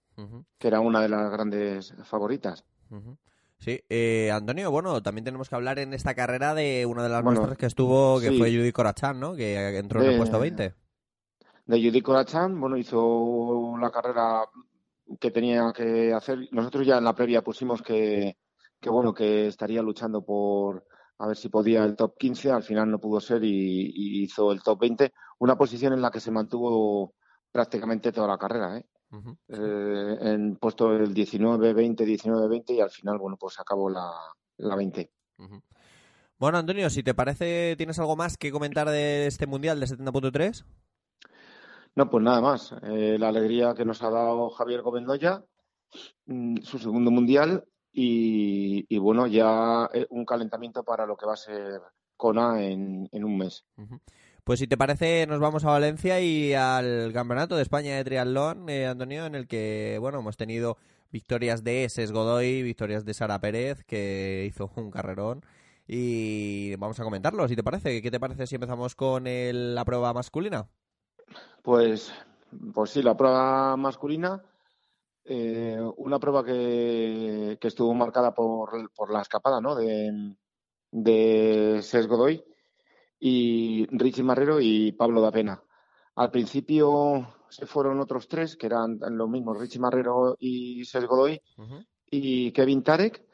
que 0.57 0.67
era 0.67 0.79
una 0.79 1.01
de 1.01 1.09
las 1.09 1.31
grandes 1.31 1.93
favoritas. 2.03 2.63
Sí, 3.57 3.81
eh, 3.89 4.31
Antonio, 4.31 4.69
bueno, 4.71 5.01
también 5.01 5.23
tenemos 5.25 5.49
que 5.49 5.55
hablar 5.55 5.79
en 5.79 5.93
esta 5.93 6.13
carrera 6.13 6.53
de 6.53 6.85
una 6.85 7.03
de 7.03 7.09
las 7.09 7.23
Bueno, 7.23 7.39
nuestras 7.41 7.57
que 7.57 7.65
estuvo, 7.65 8.19
que 8.21 8.29
sí. 8.29 8.37
fue 8.37 8.51
Judy 8.55 8.71
Corachán, 8.71 9.19
¿no? 9.19 9.33
Que 9.35 9.77
entró 9.77 10.01
en 10.01 10.11
el 10.11 10.17
puesto 10.17 10.39
20. 10.39 10.73
De 11.65 11.77
Judy 11.77 12.01
Corachán, 12.01 12.59
bueno, 12.59 12.77
hizo 12.77 13.75
la 13.79 13.91
carrera 13.91 14.43
que 15.19 15.31
tenía 15.31 15.71
que 15.73 16.13
hacer. 16.13 16.47
Nosotros 16.51 16.85
ya 16.85 16.97
en 16.97 17.03
la 17.03 17.15
previa 17.15 17.43
pusimos 17.43 17.81
que, 17.81 18.37
que 18.79 18.89
bueno, 18.89 19.13
que 19.13 19.47
estaría 19.47 19.81
luchando 19.81 20.23
por 20.23 20.85
a 21.17 21.27
ver 21.27 21.37
si 21.37 21.49
podía 21.49 21.85
el 21.85 21.95
top 21.95 22.17
15, 22.17 22.51
al 22.51 22.63
final 22.63 22.91
no 22.91 22.99
pudo 22.99 23.21
ser 23.21 23.43
y, 23.43 23.91
y 23.95 24.23
hizo 24.23 24.51
el 24.51 24.61
top 24.61 24.81
20, 24.81 25.13
una 25.39 25.57
posición 25.57 25.93
en 25.93 26.01
la 26.01 26.11
que 26.11 26.19
se 26.19 26.31
mantuvo 26.31 27.15
prácticamente 27.51 28.11
toda 28.11 28.27
la 28.27 28.37
carrera, 28.37 28.77
¿eh? 28.77 28.85
Eh, 29.47 30.17
en 30.19 30.57
puesto 30.57 30.93
el 30.93 31.13
19, 31.13 31.73
20, 31.73 32.03
19, 32.03 32.47
20 32.49 32.73
y 32.73 32.81
al 32.81 32.89
final, 32.89 33.17
bueno, 33.17 33.37
pues 33.37 33.57
acabó 33.59 33.89
la, 33.89 34.11
la 34.57 34.75
20. 34.75 35.09
Ujú. 35.37 35.61
Bueno, 36.37 36.57
Antonio, 36.57 36.89
si 36.89 37.01
te 37.01 37.13
parece, 37.13 37.75
¿tienes 37.77 37.97
algo 37.97 38.17
más 38.17 38.35
que 38.35 38.51
comentar 38.51 38.89
de 38.89 39.27
este 39.27 39.47
Mundial 39.47 39.79
de 39.79 39.87
70.3? 39.87 40.65
No, 41.95 42.09
pues 42.09 42.23
nada 42.23 42.41
más. 42.41 42.73
Eh, 42.83 43.17
la 43.19 43.29
alegría 43.29 43.73
que 43.73 43.85
nos 43.85 44.03
ha 44.03 44.09
dado 44.09 44.49
Javier 44.49 44.81
Govendoya, 44.81 45.43
mm, 46.25 46.57
su 46.61 46.77
segundo 46.77 47.09
mundial 47.11 47.65
y, 47.97 48.97
bueno, 48.97 49.25
ya 49.27 49.89
eh, 49.93 50.05
un 50.09 50.25
calentamiento 50.25 50.83
para 50.83 51.05
lo 51.05 51.15
que 51.15 51.25
va 51.25 51.33
a 51.33 51.37
ser 51.37 51.79
Kona 52.17 52.61
en, 52.63 53.07
en 53.11 53.23
un 53.23 53.37
mes. 53.37 53.63
Pues 54.43 54.59
si 54.59 54.67
te 54.67 54.75
parece, 54.77 55.25
nos 55.27 55.39
vamos 55.39 55.63
a 55.63 55.69
Valencia 55.69 56.19
y 56.19 56.53
al 56.53 57.11
Campeonato 57.13 57.55
de 57.55 57.61
España 57.61 57.95
de 57.95 58.03
Triatlón, 58.03 58.69
eh, 58.69 58.85
Antonio, 58.87 59.25
en 59.25 59.35
el 59.35 59.47
que, 59.47 59.97
bueno, 60.01 60.19
hemos 60.19 60.35
tenido 60.35 60.77
victorias 61.11 61.63
de 61.63 61.87
Ses 61.89 62.11
Godoy, 62.11 62.61
victorias 62.61 63.05
de 63.05 63.13
Sara 63.13 63.39
Pérez, 63.39 63.83
que 63.85 64.45
hizo 64.47 64.69
un 64.75 64.91
carrerón, 64.91 65.45
y 65.87 66.75
vamos 66.75 66.99
a 66.99 67.03
comentarlo, 67.03 67.47
si 67.47 67.55
te 67.55 67.63
parece. 67.63 68.01
¿Qué 68.01 68.11
te 68.11 68.19
parece 68.19 68.45
si 68.47 68.55
empezamos 68.55 68.95
con 68.95 69.25
el- 69.27 69.73
la 69.73 69.85
prueba 69.85 70.13
masculina? 70.13 70.67
Pues, 71.65 72.13
pues 72.75 72.91
sí, 72.91 73.01
la 73.01 73.17
prueba 73.17 73.75
masculina, 73.75 74.39
eh, 75.23 75.81
una 75.97 76.19
prueba 76.19 76.45
que, 76.45 77.57
que 77.59 77.67
estuvo 77.67 77.91
marcada 77.95 78.35
por, 78.35 78.93
por 78.93 79.11
la 79.11 79.21
escapada 79.21 79.59
¿no? 79.59 79.73
de, 79.73 80.35
de 80.91 81.79
Ses 81.81 82.05
Godoy 82.05 82.45
y 83.19 83.87
Richie 83.87 84.21
Marrero 84.21 84.61
y 84.61 84.91
Pablo 84.91 85.21
da 85.21 85.31
Pena. 85.31 85.63
Al 86.13 86.29
principio 86.29 87.35
se 87.49 87.65
fueron 87.65 87.99
otros 87.99 88.27
tres, 88.27 88.55
que 88.55 88.67
eran 88.67 88.99
los 88.99 89.27
mismos, 89.27 89.57
Richie 89.57 89.79
Marrero 89.79 90.37
y 90.39 90.85
Ses 90.85 91.07
Godoy, 91.07 91.41
y 92.11 92.51
Kevin 92.51 92.83
Tarek. 92.83 93.25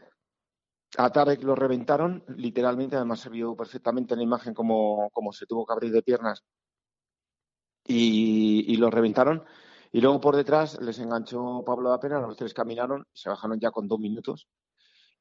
A 0.98 1.12
Tarek 1.12 1.44
lo 1.44 1.56
reventaron, 1.56 2.24
literalmente, 2.38 2.96
además 2.96 3.20
se 3.20 3.30
vio 3.30 3.58
perfectamente 3.58 4.14
en 4.14 4.20
la 4.20 4.24
imagen 4.24 4.54
como, 4.54 5.10
como 5.12 5.34
se 5.34 5.46
tuvo 5.46 5.66
que 5.66 5.74
abrir 5.74 5.92
de 5.92 6.02
piernas 6.02 6.46
y, 7.88 8.66
y 8.68 8.78
lo 8.78 8.90
reventaron. 8.90 9.44
Y 9.92 10.02
luego 10.02 10.22
por 10.22 10.36
detrás 10.36 10.80
les 10.82 11.00
enganchó 11.00 11.64
Pablo 11.66 11.90
da 11.90 12.00
Pena, 12.00 12.20
los 12.20 12.38
tres 12.38 12.54
caminaron, 12.54 13.06
se 13.14 13.30
bajaron 13.30 13.60
ya 13.60 13.72
con 13.72 13.88
dos 13.88 14.00
minutos. 14.00 14.48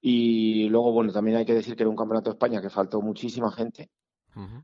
Y 0.00 0.68
luego, 0.68 0.92
bueno, 0.92 1.12
también 1.12 1.36
hay 1.36 1.44
que 1.44 1.54
decir 1.54 1.76
que 1.76 1.82
era 1.82 1.90
un 1.90 1.96
campeonato 1.96 2.30
de 2.30 2.34
España 2.34 2.62
que 2.62 2.70
faltó 2.70 3.02
muchísima 3.02 3.52
gente, 3.52 3.90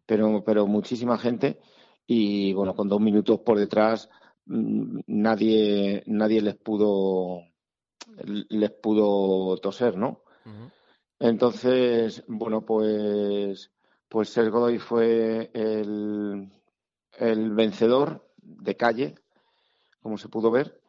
pero, 0.06 0.42
pero 0.44 0.66
muchísima 0.66 1.18
gente. 1.18 1.60
y 2.06 2.52
bueno, 2.54 2.74
con 2.74 2.88
dos 2.88 3.00
minutos 3.00 3.40
por 3.40 3.58
detrás 3.58 4.08
mm, 4.46 5.00
nadie, 5.06 6.04
nadie 6.06 6.40
les 6.40 6.56
pudo 6.56 7.42
les 8.24 8.70
pudo 8.70 9.56
toser, 9.58 9.96
¿no? 9.96 10.22
Entonces, 11.18 12.24
bueno, 12.28 12.64
pues, 12.64 13.72
pues 14.08 14.28
Ser 14.28 14.50
Godoy 14.50 14.78
fue 14.78 15.50
el, 15.54 16.52
el 17.18 17.50
vencedor 17.52 18.28
de 18.36 18.76
calle, 18.76 19.14
como 20.00 20.18
se 20.18 20.28
pudo 20.28 20.50
ver. 20.50 20.80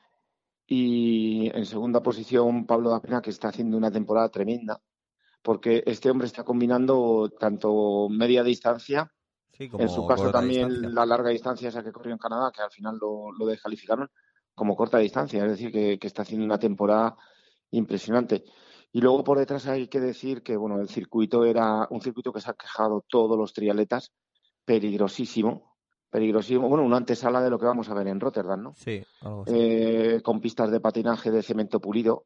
Y 0.66 1.50
en 1.56 1.66
segunda 1.66 2.04
posición, 2.04 2.66
Pablo 2.66 2.90
Dapena, 2.90 3.22
que 3.22 3.30
está 3.30 3.50
haciendo 3.50 3.78
una 3.78 3.92
temporada 3.92 4.30
tremenda, 4.30 4.82
porque 5.42 5.84
este 5.86 6.10
hombre 6.12 6.28
está 6.28 6.44
combinando 6.44 7.30
tanto 7.40 8.10
media 8.10 8.44
distancia, 8.44 9.12
en 9.58 9.90
su 9.90 10.06
caso 10.06 10.30
también 10.30 10.94
la 10.94 11.06
larga 11.06 11.30
distancia 11.30 11.70
esa 11.70 11.84
que 11.84 11.92
corrió 11.92 12.14
en 12.14 12.20
Canadá, 12.20 12.52
que 12.54 12.62
al 12.62 12.70
final 12.70 12.98
lo, 13.00 13.32
lo 13.32 13.46
descalificaron, 13.46 14.10
como 14.54 14.76
corta 14.76 14.98
distancia, 14.98 15.44
es 15.46 15.52
decir, 15.52 15.72
que, 15.72 15.98
que 15.98 16.08
está 16.08 16.24
haciendo 16.24 16.46
una 16.46 16.60
temporada 16.60 17.16
impresionante. 17.72 18.44
Y 18.92 19.02
luego 19.02 19.24
por 19.24 19.38
detrás 19.38 19.68
hay 19.68 19.88
que 19.88 20.00
decir 20.00 20.44
que 20.44 20.58
bueno, 20.58 20.80
el 20.80 20.90
circuito 20.90 21.46
era 21.46 21.88
un 21.90 22.02
circuito 22.02 22.32
que 22.32 22.42
se 22.42 22.50
ha 22.50 22.54
quejado 22.54 23.04
todos 23.08 23.38
los 23.38 23.54
triatletas, 23.54 24.12
peligrosísimo, 24.66 25.77
peligrosísimo. 26.10 26.70
Bueno, 26.70 26.84
una 26.84 26.98
antesala 26.98 27.42
de 27.42 27.50
lo 27.50 27.60
que 27.60 27.66
vamos 27.66 27.90
a 27.90 27.94
ver 27.94 28.08
en 28.08 28.20
Rotterdam, 28.20 28.62
¿no? 28.62 28.74
Sí, 28.76 29.04
eh, 29.48 30.22
con 30.24 30.40
pistas 30.42 30.72
de 30.72 30.80
patinaje 30.80 31.32
de 31.32 31.44
cemento 31.44 31.80
pulido, 31.80 32.26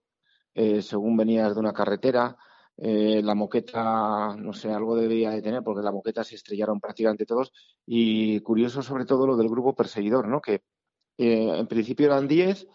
eh, 0.54 0.82
según 0.82 1.18
venías 1.18 1.54
de 1.54 1.60
una 1.60 1.74
carretera. 1.74 2.38
Eh, 2.78 3.22
la 3.24 3.36
moqueta, 3.36 4.36
no 4.38 4.54
sé, 4.54 4.72
algo 4.72 4.96
debía 4.96 5.32
de 5.32 5.42
tener, 5.42 5.62
porque 5.62 5.84
la 5.84 5.92
moqueta 5.92 6.24
se 6.24 6.36
estrellaron 6.36 6.80
prácticamente 6.80 7.26
todos. 7.26 7.52
Y 7.86 8.40
curioso 8.40 8.82
sobre 8.82 9.06
todo 9.06 9.28
lo 9.28 9.38
del 9.38 9.50
grupo 9.50 9.76
perseguidor, 9.76 10.28
¿no? 10.28 10.42
Que 10.42 10.64
en 11.18 11.68
principio 11.68 12.08
eran 12.08 12.28
10, 12.28 12.68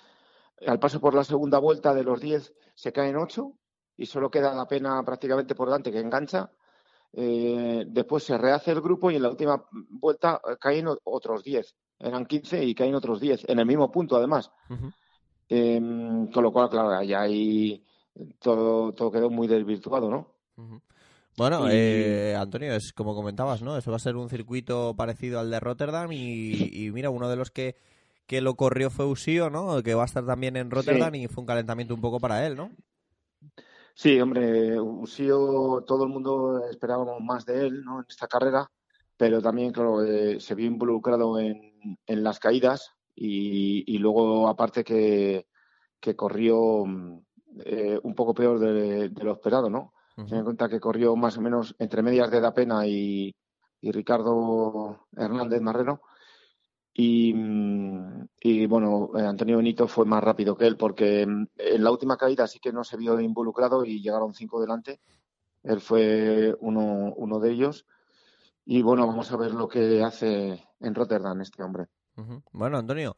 al 0.66 0.78
paso 0.78 1.00
por 1.00 1.14
la 1.14 1.25
segunda 1.25 1.58
vuelta 1.58 1.92
de 1.94 2.04
los 2.04 2.20
10 2.20 2.54
se 2.75 2.92
caen 2.92 3.16
8 3.16 3.52
y 3.96 4.06
solo 4.06 4.30
queda 4.30 4.54
la 4.54 4.66
pena 4.66 5.02
prácticamente 5.04 5.54
por 5.54 5.68
delante 5.68 5.92
que 5.92 6.00
engancha. 6.00 6.50
Eh, 7.18 7.87
después 7.88 8.25
se 8.25 8.37
rehace 8.37 8.73
el 8.73 8.82
grupo 8.82 9.11
y 9.11 9.16
en 9.16 9.23
la 9.23 9.30
última 9.30 9.64
vuelta 9.73 10.38
eh, 10.46 10.56
caen 10.61 10.87
otros 11.04 11.42
10. 11.42 11.75
Eran 11.99 12.26
15 12.26 12.62
y 12.62 12.75
caen 12.75 12.94
otros 12.94 13.20
10, 13.20 13.49
en 13.49 13.58
el 13.58 13.64
mismo 13.64 13.90
punto 13.90 14.16
además. 14.16 14.50
Em, 15.49 16.30
con 16.30 16.42
lo 16.42 16.52
cual, 16.52 16.68
claro, 16.68 17.02
ya 17.02 17.23
ahí 17.23 17.82
todo, 18.38 18.92
todo 18.92 19.11
quedó 19.11 19.30
muy 19.30 19.49
desvirtuado, 19.49 20.11
¿no? 20.11 20.37
Bueno, 21.38 21.66
eh, 21.70 22.37
Antonio, 22.38 22.75
es 22.75 22.92
como 22.92 23.14
comentabas, 23.14 23.62
¿no? 23.62 23.78
Eso 23.78 23.90
va 23.90 23.96
a 23.96 24.00
ser 24.00 24.16
un 24.16 24.28
circuito 24.28 24.94
parecido 24.94 25.40
al 25.40 25.50
de 25.50 25.61
Rotterdam 25.61 26.12
y, 26.12 26.90
mira, 26.92 27.08
uno 27.08 27.30
de 27.30 27.37
los 27.37 27.50
que, 27.50 27.76
que 28.26 28.42
lo 28.42 28.56
corrió 28.56 28.90
fue 28.90 29.06
Usío, 29.06 29.49
¿no? 29.49 29.82
Que 29.82 29.94
va 29.94 30.02
a 30.02 30.06
estar 30.06 30.26
también 30.26 30.56
en 30.56 30.70
Rotterdam 30.70 31.14
y 31.14 31.28
fue 31.28 31.40
un 31.40 31.46
calentamiento 31.46 31.94
un 31.94 32.02
poco 32.02 32.20
para 32.20 32.46
él, 32.46 32.56
¿no? 32.56 32.70
Sí, 33.98 34.20
hombre, 34.20 34.78
Usío, 34.78 35.82
todo 35.86 36.04
el 36.04 36.10
mundo 36.10 36.62
esperábamos 36.70 37.18
más 37.22 37.46
de 37.46 37.66
él 37.66 37.82
¿no? 37.82 38.00
en 38.00 38.04
esta 38.06 38.26
carrera, 38.28 38.70
pero 39.16 39.40
también, 39.40 39.72
claro, 39.72 40.04
eh, 40.04 40.38
se 40.38 40.54
vio 40.54 40.66
involucrado 40.66 41.38
en, 41.38 41.98
en 42.06 42.22
las 42.22 42.38
caídas 42.38 42.92
y, 43.14 43.96
luego, 43.96 44.48
aparte, 44.48 44.84
que, 44.84 45.46
que 45.98 46.14
corrió 46.14 46.84
eh, 47.64 47.98
un 48.02 48.14
poco 48.14 48.34
peor 48.34 48.58
de, 48.58 49.08
lo 49.08 49.32
esperado, 49.32 49.70
¿no? 49.70 49.94
Ten 50.14 50.38
en 50.38 50.44
cuenta 50.44 50.68
que 50.68 50.78
corrió 50.78 51.16
más 51.16 51.38
o 51.38 51.40
menos 51.40 51.74
entre 51.78 52.02
medias 52.02 52.30
de 52.30 52.40
Dapena 52.42 52.86
y, 52.86 53.34
y 53.80 53.92
Ricardo 53.92 55.06
Hernández 55.16 55.62
Marrero 55.62 56.02
y, 56.98 58.66
bueno, 58.66 59.10
eh, 59.16 59.22
Antonio 59.22 59.58
Benito 59.58 59.86
fue 59.86 60.06
más 60.06 60.24
rápido 60.24 60.56
que 60.56 60.66
él 60.66 60.76
porque 60.76 61.26
mm, 61.26 61.46
en 61.58 61.84
la 61.84 61.90
última 61.90 62.16
caída 62.16 62.46
sí 62.46 62.58
que 62.58 62.72
no 62.72 62.84
se 62.84 62.96
vio 62.96 63.20
involucrado 63.20 63.84
y 63.84 64.00
llegaron 64.00 64.32
cinco 64.32 64.60
delante. 64.60 65.00
Él 65.62 65.80
fue 65.80 66.54
uno, 66.60 67.12
uno 67.16 67.38
de 67.38 67.52
ellos. 67.52 67.86
Y 68.64 68.82
bueno, 68.82 69.06
vamos 69.06 69.30
a 69.30 69.36
ver 69.36 69.52
lo 69.52 69.68
que 69.68 70.02
hace 70.02 70.64
en 70.80 70.94
Rotterdam 70.94 71.40
este 71.40 71.62
hombre. 71.62 71.86
Bueno, 72.52 72.78
Antonio. 72.78 73.16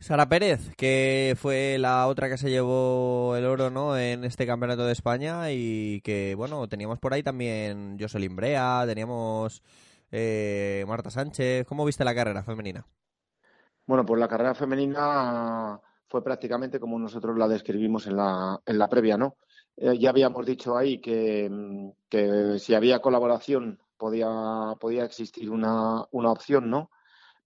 Sara 0.00 0.28
Pérez, 0.28 0.76
que 0.76 1.34
fue 1.36 1.76
la 1.78 2.06
otra 2.06 2.28
que 2.28 2.38
se 2.38 2.50
llevó 2.50 3.34
el 3.36 3.44
oro 3.46 3.70
¿no? 3.70 3.98
en 3.98 4.24
este 4.24 4.46
campeonato 4.46 4.86
de 4.86 4.92
España 4.92 5.50
y 5.50 6.00
que, 6.02 6.36
bueno, 6.36 6.68
teníamos 6.68 7.00
por 7.00 7.14
ahí 7.14 7.24
también 7.24 7.96
Jocelyn 7.98 8.36
Brea, 8.36 8.84
teníamos 8.86 9.62
eh, 10.10 10.84
Marta 10.86 11.10
Sánchez. 11.10 11.66
¿Cómo 11.66 11.84
viste 11.84 12.04
la 12.04 12.14
carrera 12.14 12.42
femenina? 12.42 12.86
Bueno, 13.86 14.04
pues 14.04 14.20
la 14.20 14.28
carrera 14.28 14.54
femenina 14.54 15.80
fue 16.08 16.22
prácticamente 16.22 16.80
como 16.80 16.98
nosotros 16.98 17.36
la 17.36 17.48
describimos 17.48 18.06
en 18.06 18.16
la, 18.16 18.60
en 18.66 18.78
la 18.78 18.88
previa, 18.88 19.16
¿no? 19.16 19.36
Eh, 19.76 19.98
ya 19.98 20.10
habíamos 20.10 20.44
dicho 20.44 20.76
ahí 20.76 21.00
que, 21.00 21.92
que, 22.08 22.58
si 22.58 22.74
había 22.74 23.00
colaboración 23.00 23.78
podía, 23.96 24.74
podía 24.80 25.04
existir 25.04 25.50
una, 25.50 26.04
una 26.10 26.32
opción, 26.32 26.68
¿no? 26.68 26.90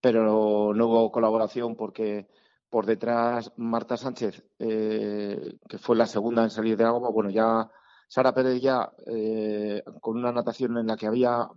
Pero 0.00 0.72
no 0.74 0.86
hubo 0.86 1.12
colaboración 1.12 1.76
porque 1.76 2.26
por 2.70 2.86
detrás 2.86 3.52
Marta 3.56 3.96
Sánchez, 3.96 4.42
eh, 4.58 5.58
que 5.68 5.78
fue 5.78 5.94
la 5.94 6.06
segunda 6.06 6.42
en 6.42 6.50
salir 6.50 6.76
de 6.76 6.84
agua, 6.84 7.10
bueno, 7.10 7.28
ya 7.28 7.70
Sara 8.08 8.32
Pérez 8.32 8.62
ya 8.62 8.90
eh, 9.06 9.82
con 10.00 10.16
una 10.16 10.32
natación 10.32 10.78
en 10.78 10.86
la 10.86 10.96
que 10.96 11.06
había 11.06 11.48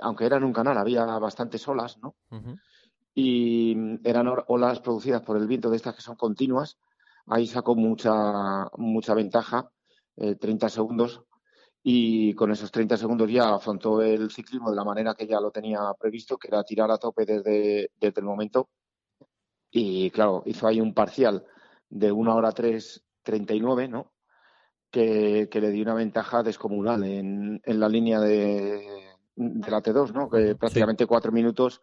aunque 0.00 0.26
era 0.26 0.36
en 0.36 0.44
un 0.44 0.52
canal, 0.52 0.78
había 0.78 1.04
bastantes 1.18 1.66
olas, 1.68 1.98
¿no? 1.98 2.16
Y 3.14 3.76
eran 4.04 4.28
olas 4.46 4.80
producidas 4.80 5.22
por 5.22 5.36
el 5.36 5.46
viento 5.46 5.68
de 5.68 5.76
estas 5.76 5.94
que 5.94 6.02
son 6.02 6.16
continuas. 6.16 6.78
Ahí 7.26 7.46
sacó 7.46 7.74
mucha, 7.74 8.68
mucha 8.76 9.14
ventaja, 9.14 9.70
30 10.16 10.66
eh, 10.66 10.70
segundos, 10.70 11.22
y 11.82 12.34
con 12.34 12.50
esos 12.52 12.70
30 12.70 12.96
segundos 12.96 13.30
ya 13.30 13.54
afrontó 13.54 14.00
el 14.02 14.30
ciclismo 14.30 14.70
de 14.70 14.76
la 14.76 14.84
manera 14.84 15.14
que 15.14 15.26
ya 15.26 15.40
lo 15.40 15.50
tenía 15.50 15.80
previsto, 15.98 16.38
que 16.38 16.48
era 16.48 16.62
tirar 16.62 16.90
a 16.90 16.98
tope 16.98 17.26
desde, 17.26 17.90
desde 18.00 18.20
el 18.20 18.24
momento. 18.24 18.70
Y 19.70 20.10
claro, 20.10 20.42
hizo 20.46 20.66
ahí 20.66 20.80
un 20.80 20.94
parcial 20.94 21.44
de 21.88 22.12
una 22.12 22.34
hora 22.34 22.52
3.39, 22.52 23.88
¿no? 23.88 24.12
Que, 24.90 25.48
que 25.50 25.60
le 25.60 25.70
dio 25.70 25.82
una 25.82 25.94
ventaja 25.94 26.42
descomunal 26.42 27.02
en, 27.04 27.60
en 27.64 27.80
la 27.80 27.88
línea 27.88 28.20
de, 28.20 29.01
de 29.34 29.70
la 29.70 29.82
T2, 29.82 30.12
¿no? 30.12 30.28
Que 30.28 30.54
prácticamente 30.54 31.06
cuatro 31.06 31.32
minutos 31.32 31.80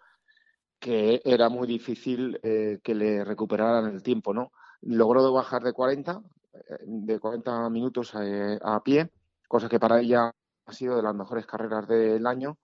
que 0.80 1.22
era 1.26 1.50
muy 1.50 1.68
difícil 1.68 2.40
eh, 2.42 2.80
que 2.82 2.96
le 2.96 3.26
recuperaran 3.26 3.92
el 3.94 4.02
tiempo, 4.02 4.34
¿no? 4.34 4.52
Logró 4.82 5.34
bajar 5.34 5.64
de 5.64 5.74
40, 5.74 6.22
eh, 6.54 6.60
de 6.86 7.20
40 7.20 7.70
minutos 7.70 8.14
eh, 8.22 8.58
a, 8.62 8.82
pie, 8.82 9.12
cosa 9.48 9.68
que 9.68 9.80
para 9.80 10.00
ella 10.00 10.34
ha 10.66 10.74
sido 10.74 10.96
de 10.96 11.04
las 11.04 11.16
mejores 11.16 11.46
carreras 11.46 11.88
del 11.88 12.26
año 12.26 12.58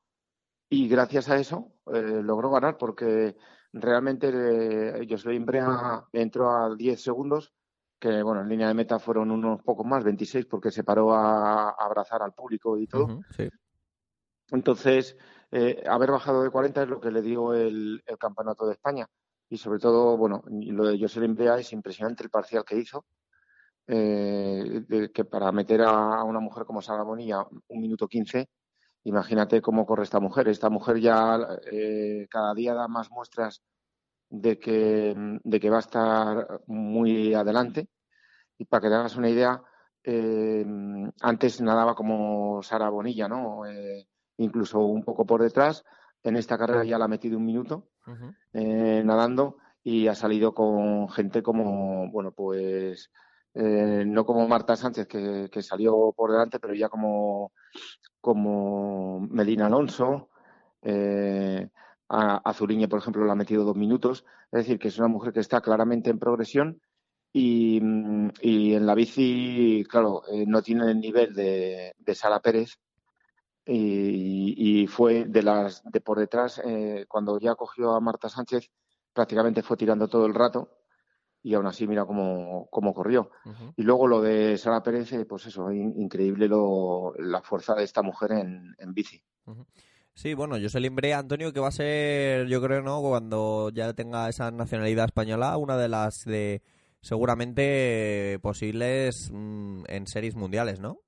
y 0.70 0.88
gracias 0.88 1.30
a 1.30 1.38
eso 1.38 1.74
logró 1.86 2.50
ganar 2.50 2.78
porque 2.78 3.36
realmente 3.76 4.32
eh, 4.34 5.08
Jocelyn 5.10 5.46
Brea 5.46 6.06
entró 6.14 6.50
a 6.50 6.76
10 6.76 7.02
segundos, 7.02 7.54
que 8.00 8.24
bueno, 8.24 8.42
en 8.42 8.50
línea 8.50 8.68
de 8.68 8.74
meta 8.74 9.00
fueron 9.00 9.32
unos 9.32 9.62
pocos 9.62 9.86
más, 9.86 10.04
26, 10.04 10.46
porque 10.46 10.72
se 10.72 10.84
paró 10.84 11.14
a, 11.14 11.72
abrazar 11.72 12.22
al 12.22 12.34
público 12.34 12.78
y 12.78 12.88
todo. 12.88 13.22
sí. 13.36 13.50
Entonces, 14.52 15.18
eh, 15.52 15.84
haber 15.88 16.12
bajado 16.12 16.44
de 16.44 16.50
40 16.50 16.84
es 16.84 16.90
lo 16.90 17.00
que 17.00 17.12
le 17.12 17.22
dio 17.22 17.54
el, 17.54 18.04
campeonato 18.20 18.66
de 18.66 18.74
España. 18.74 19.08
Y 19.50 19.58
sobre 19.58 19.80
todo, 19.80 20.18
bueno, 20.18 20.44
lo 20.50 20.86
de 20.86 21.00
Jocelyn 21.00 21.36
Brea 21.36 21.58
es 21.58 21.72
impresionante 21.74 22.24
el 22.24 22.30
parcial 22.30 22.66
que 22.66 22.78
hizo. 22.78 23.06
Eh, 23.88 25.12
que 25.14 25.26
para 25.26 25.52
meter 25.52 25.82
a 25.84 26.24
una 26.24 26.40
mujer 26.40 26.66
como 26.66 26.82
Sara 26.82 27.04
Bonilla 27.04 27.46
un 27.68 27.82
minuto 27.82 28.08
15, 28.08 28.50
imagínate 29.04 29.62
cómo 29.62 29.86
corre 29.86 30.04
esta 30.04 30.20
mujer. 30.20 30.48
Esta 30.48 30.70
mujer 30.70 31.00
ya 31.00 31.40
eh, 31.72 32.28
cada 32.30 32.54
día 32.54 32.74
da 32.74 32.88
más 32.88 33.12
muestras 33.12 33.62
de 34.30 34.60
que, 34.60 35.16
de 35.44 35.60
que 35.60 35.70
va 35.70 35.78
a 35.78 35.80
estar 35.80 36.62
muy 36.68 37.34
adelante. 37.34 37.90
Y 38.58 38.66
para 38.66 38.82
que 38.82 38.90
te 38.90 38.96
hagas 38.96 39.16
una 39.18 39.30
idea, 39.30 39.62
antes 41.22 41.62
nadaba 41.62 41.96
como 41.96 42.62
Sara 42.64 42.90
Bonilla, 42.90 43.28
¿no? 43.28 43.64
Incluso 44.38 44.80
un 44.80 45.04
poco 45.04 45.26
por 45.26 45.42
detrás. 45.42 45.84
En 46.24 46.36
esta 46.38 46.58
carrera 46.58 46.84
ya 46.84 46.98
la 46.98 47.06
ha 47.06 47.10
metido 47.10 47.38
un 47.38 47.46
minuto 47.46 47.90
eh, 48.54 49.04
nadando 49.06 49.58
y 49.84 50.08
ha 50.08 50.16
salido 50.16 50.54
con 50.54 51.08
gente 51.10 51.44
como, 51.44 52.10
bueno, 52.12 52.32
pues 52.32 53.12
eh, 53.54 54.04
no 54.08 54.26
como 54.26 54.48
Marta 54.48 54.76
Sánchez 54.76 55.08
que, 55.08 55.62
salió 55.62 56.14
por 56.18 56.32
delante, 56.32 56.60
pero 56.60 56.74
ya 56.74 56.90
como, 56.90 57.52
como 58.20 59.20
Melina 59.20 59.68
Alonso. 59.68 60.30
Eh, 60.82 61.70
a, 62.10 62.54
Zuriñe, 62.54 62.88
por 62.88 63.00
ejemplo, 63.00 63.26
la 63.26 63.34
ha 63.34 63.36
metido 63.36 63.64
dos 63.64 63.76
minutos. 63.76 64.26
Es 64.52 64.62
decir, 64.66 64.80
que 64.80 64.88
es 64.88 64.98
una 64.98 65.08
mujer 65.08 65.32
que 65.32 65.40
está 65.42 65.62
claramente 65.62 66.10
en 66.10 66.20
progresión 66.20 66.82
y, 67.32 67.80
y 68.42 68.74
en 68.74 68.86
la 68.86 68.96
bici, 68.96 69.84
claro, 69.88 70.24
no 70.48 70.62
tiene 70.64 70.90
el 70.90 71.00
nivel 71.00 71.36
de, 71.36 71.94
de 71.98 72.16
Sara 72.16 72.40
Pérez, 72.40 72.80
y, 73.66 74.82
y 74.84 74.88
fue 74.88 75.26
de 75.26 75.44
las 75.44 75.84
de 75.84 76.02
por 76.02 76.20
detrás, 76.20 76.62
eh, 76.66 77.06
cuando 77.08 77.40
ya 77.40 77.56
cogió 77.56 77.92
a 77.94 78.00
Marta 78.00 78.30
Sánchez, 78.30 78.70
prácticamente 79.14 79.64
fue 79.64 79.78
tirando 79.78 80.08
todo 80.08 80.26
el 80.26 80.34
rato 80.34 80.70
y 81.42 81.54
aún 81.54 81.68
así 81.68 81.88
mira 81.88 82.06
cómo, 82.06 82.68
cómo 82.72 82.94
corrió. 82.94 83.30
Y 83.76 83.84
luego 83.84 84.08
lo 84.08 84.22
de 84.22 84.58
Sara 84.58 84.82
Pérez, 84.82 85.12
eh, 85.14 85.26
pues 85.26 85.46
eso, 85.46 85.72
in- 85.72 85.94
increíble 86.02 86.48
lo, 86.48 87.14
la 87.18 87.42
fuerza 87.42 87.76
de 87.76 87.84
esta 87.84 88.02
mujer 88.02 88.32
en, 88.32 88.76
en 88.80 88.94
bici. 88.94 89.22
Sí, 90.16 90.34
bueno, 90.34 90.56
Jocelyn 90.60 90.96
Brea, 90.96 91.20
Antonio, 91.20 91.52
que 91.54 91.60
va 91.60 91.68
a 91.68 91.72
ser, 91.72 92.48
yo 92.48 92.62
creo, 92.62 92.82
¿no? 92.82 93.02
Cuando 93.02 93.70
ya 93.70 93.94
tenga 93.94 94.30
esa 94.30 94.50
nacionalidad 94.50 95.06
española, 95.06 95.58
una 95.58 95.78
de 95.78 95.90
las 95.90 96.24
de 96.24 96.62
seguramente 97.02 98.40
posibles 98.42 99.30
mm, 99.32 99.84
en 99.88 100.08
series 100.08 100.36
mundiales, 100.36 100.80
¿no? 100.80 101.02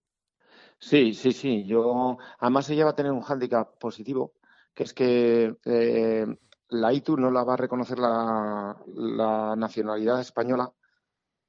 Sí, 0.80 1.14
sí, 1.14 1.32
sí. 1.32 1.66
Yo, 1.66 2.18
además 2.40 2.70
ella 2.70 2.86
va 2.86 2.92
a 2.92 2.96
tener 2.96 3.12
un 3.12 3.22
hándicap 3.22 3.78
positivo, 3.78 4.34
que 4.74 4.84
es 4.84 4.94
que 4.94 5.56
eh, 5.66 6.26
la 6.70 6.94
ITU 6.94 7.18
no 7.18 7.32
la 7.32 7.44
va 7.44 7.54
a 7.54 7.58
reconocer 7.58 8.00
la, 8.00 8.78
la 8.96 9.56
nacionalidad 9.56 10.20
española 10.20 10.72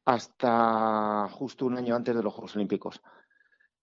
hasta 0.05 1.29
justo 1.31 1.67
un 1.67 1.77
año 1.77 1.95
antes 1.95 2.17
de 2.17 2.23
los 2.23 2.33
Juegos 2.33 2.57
Olímpicos. 2.57 3.03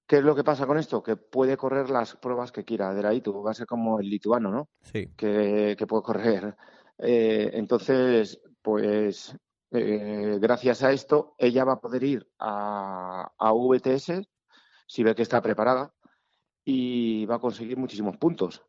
¿Qué 0.07 0.17
es 0.17 0.23
lo 0.23 0.35
que 0.35 0.43
pasa 0.43 0.67
con 0.67 0.77
esto? 0.77 1.01
Que 1.01 1.15
puede 1.15 1.57
correr 1.57 1.89
las 1.89 2.15
pruebas 2.15 2.51
que 2.51 2.63
quiera 2.63 2.93
de 2.93 3.01
la 3.01 3.13
ITU. 3.13 3.43
Va 3.43 3.51
a 3.51 3.55
ser 3.55 3.67
como 3.67 3.99
el 3.99 4.09
lituano, 4.09 4.51
¿no? 4.51 4.69
Sí. 4.81 5.07
que, 5.15 5.75
que 5.77 5.87
puede 5.87 6.03
correr. 6.03 6.55
Eh, 6.97 7.51
entonces, 7.53 8.39
pues 8.61 9.35
eh, 9.71 10.37
gracias 10.39 10.83
a 10.83 10.91
esto, 10.91 11.35
ella 11.37 11.65
va 11.65 11.73
a 11.73 11.81
poder 11.81 12.03
ir 12.03 12.27
a, 12.39 13.31
a 13.37 13.51
VTS 13.51 14.21
si 14.85 15.03
ve 15.03 15.15
que 15.15 15.23
está 15.23 15.41
preparada 15.41 15.93
y 16.63 17.25
va 17.25 17.35
a 17.35 17.39
conseguir 17.39 17.77
muchísimos 17.77 18.17
puntos. 18.17 18.63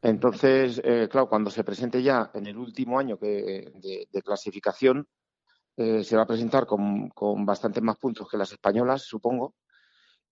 Entonces, 0.00 0.80
eh, 0.84 1.08
claro, 1.10 1.28
cuando 1.28 1.50
se 1.50 1.64
presente 1.64 2.02
ya 2.02 2.30
en 2.34 2.46
el 2.46 2.58
último 2.58 2.98
año 2.98 3.18
que, 3.18 3.72
de, 3.74 4.08
de 4.10 4.22
clasificación, 4.22 5.08
eh, 5.76 6.04
se 6.04 6.16
va 6.16 6.22
a 6.22 6.26
presentar 6.26 6.66
con, 6.66 7.08
con 7.10 7.44
bastantes 7.44 7.82
más 7.82 7.96
puntos 7.96 8.28
que 8.28 8.36
las 8.36 8.52
españolas, 8.52 9.02
supongo, 9.02 9.54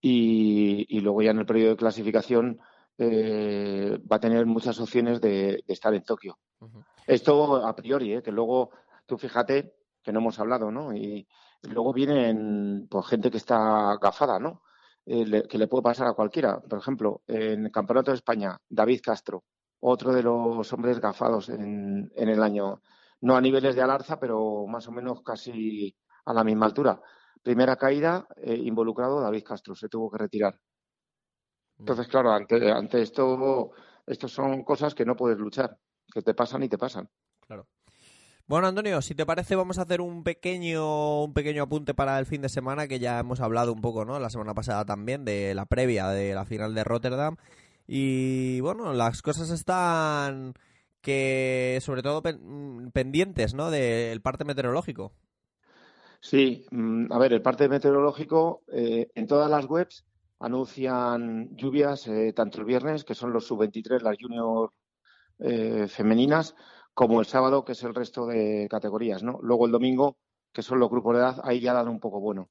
y, 0.00 0.86
y 0.88 1.00
luego 1.00 1.22
ya 1.22 1.30
en 1.30 1.38
el 1.38 1.46
periodo 1.46 1.70
de 1.70 1.76
clasificación 1.76 2.60
eh, 2.98 3.98
va 4.10 4.16
a 4.16 4.20
tener 4.20 4.44
muchas 4.46 4.78
opciones 4.78 5.20
de, 5.20 5.62
de 5.66 5.72
estar 5.72 5.94
en 5.94 6.04
Tokio. 6.04 6.38
Esto 7.06 7.66
a 7.66 7.74
priori, 7.74 8.14
¿eh? 8.14 8.22
que 8.22 8.30
luego 8.30 8.70
tú 9.06 9.18
fíjate 9.18 9.74
que 10.02 10.12
no 10.12 10.20
hemos 10.20 10.38
hablado, 10.38 10.70
¿no? 10.70 10.94
Y 10.94 11.26
luego 11.62 11.92
vienen 11.92 12.86
pues, 12.90 13.06
gente 13.06 13.30
que 13.30 13.38
está 13.38 13.96
gafada, 14.00 14.38
¿no? 14.38 14.62
Eh, 15.04 15.26
le- 15.26 15.42
que 15.48 15.58
le 15.58 15.66
puede 15.68 15.82
pasar 15.82 16.06
a 16.08 16.12
cualquiera. 16.14 16.60
Por 16.60 16.78
ejemplo, 16.78 17.22
en 17.26 17.66
el 17.66 17.72
Campeonato 17.72 18.10
de 18.12 18.16
España, 18.16 18.56
David 18.68 19.00
Castro, 19.02 19.44
otro 19.80 20.12
de 20.12 20.22
los 20.22 20.72
hombres 20.72 21.00
gafados 21.00 21.48
en, 21.48 22.10
en 22.14 22.28
el 22.28 22.42
año, 22.42 22.80
no 23.20 23.36
a 23.36 23.40
niveles 23.40 23.74
de 23.74 23.82
alarza, 23.82 24.20
pero 24.20 24.66
más 24.68 24.86
o 24.88 24.92
menos 24.92 25.22
casi 25.22 25.96
a 26.24 26.32
la 26.32 26.44
misma 26.44 26.66
altura. 26.66 27.00
Primera 27.42 27.76
caída, 27.76 28.26
eh, 28.36 28.54
involucrado 28.54 29.20
David 29.20 29.42
Castro, 29.44 29.74
se 29.74 29.88
tuvo 29.88 30.10
que 30.10 30.18
retirar. 30.18 30.60
Entonces, 31.78 32.06
claro, 32.08 32.30
ante, 32.32 32.70
ante 32.70 33.02
esto, 33.02 33.72
esto 34.06 34.28
son 34.28 34.62
cosas 34.64 34.94
que 34.94 35.04
no 35.04 35.16
puedes 35.16 35.38
luchar, 35.38 35.78
que 36.12 36.22
te 36.22 36.34
pasan 36.34 36.62
y 36.62 36.68
te 36.68 36.78
pasan. 36.78 37.08
Claro. 37.40 37.66
Bueno, 38.46 38.66
Antonio, 38.66 39.00
si 39.00 39.14
te 39.14 39.24
parece, 39.24 39.56
vamos 39.56 39.78
a 39.78 39.82
hacer 39.82 40.00
un 40.00 40.24
pequeño, 40.24 41.24
un 41.24 41.32
pequeño 41.32 41.62
apunte 41.62 41.94
para 41.94 42.18
el 42.18 42.26
fin 42.26 42.42
de 42.42 42.48
semana, 42.48 42.86
que 42.88 42.98
ya 42.98 43.18
hemos 43.18 43.40
hablado 43.40 43.72
un 43.72 43.80
poco, 43.80 44.04
¿no? 44.04 44.18
La 44.18 44.30
semana 44.30 44.52
pasada 44.54 44.84
también, 44.84 45.24
de 45.24 45.54
la 45.54 45.64
previa 45.66 46.08
de 46.08 46.34
la 46.34 46.44
final 46.44 46.74
de 46.74 46.84
Rotterdam. 46.84 47.36
Y 47.86 48.60
bueno, 48.60 48.92
las 48.92 49.22
cosas 49.22 49.50
están 49.50 50.54
que, 51.00 51.78
sobre 51.82 52.02
todo, 52.02 52.22
pen- 52.22 52.90
pendientes, 52.92 53.54
¿no? 53.54 53.70
Del 53.70 54.20
parte 54.20 54.44
meteorológico. 54.44 55.12
Sí, 56.20 56.66
mm, 56.70 57.12
a 57.12 57.18
ver, 57.18 57.32
el 57.32 57.42
parte 57.42 57.68
meteorológico, 57.68 58.62
eh, 58.72 59.10
en 59.14 59.26
todas 59.26 59.50
las 59.50 59.66
webs 59.66 60.04
anuncian 60.38 61.54
lluvias, 61.56 62.06
eh, 62.08 62.32
tanto 62.32 62.58
el 62.60 62.64
viernes, 62.66 63.04
que 63.04 63.14
son 63.14 63.32
los 63.32 63.46
sub-23, 63.46 64.02
las 64.02 64.16
junior 64.20 64.72
eh, 65.40 65.88
femeninas, 65.88 66.54
como 66.94 67.20
el 67.20 67.26
sábado, 67.26 67.64
que 67.64 67.72
es 67.72 67.82
el 67.82 67.94
resto 67.94 68.26
de 68.26 68.68
categorías, 68.70 69.22
¿no? 69.22 69.38
Luego 69.42 69.66
el 69.66 69.72
domingo, 69.72 70.18
que 70.52 70.62
son 70.62 70.78
los 70.78 70.90
grupos 70.90 71.14
de 71.14 71.20
edad, 71.20 71.40
ahí 71.44 71.60
ya 71.60 71.72
dan 71.72 71.88
un 71.88 72.00
poco 72.00 72.20
bueno. 72.20 72.50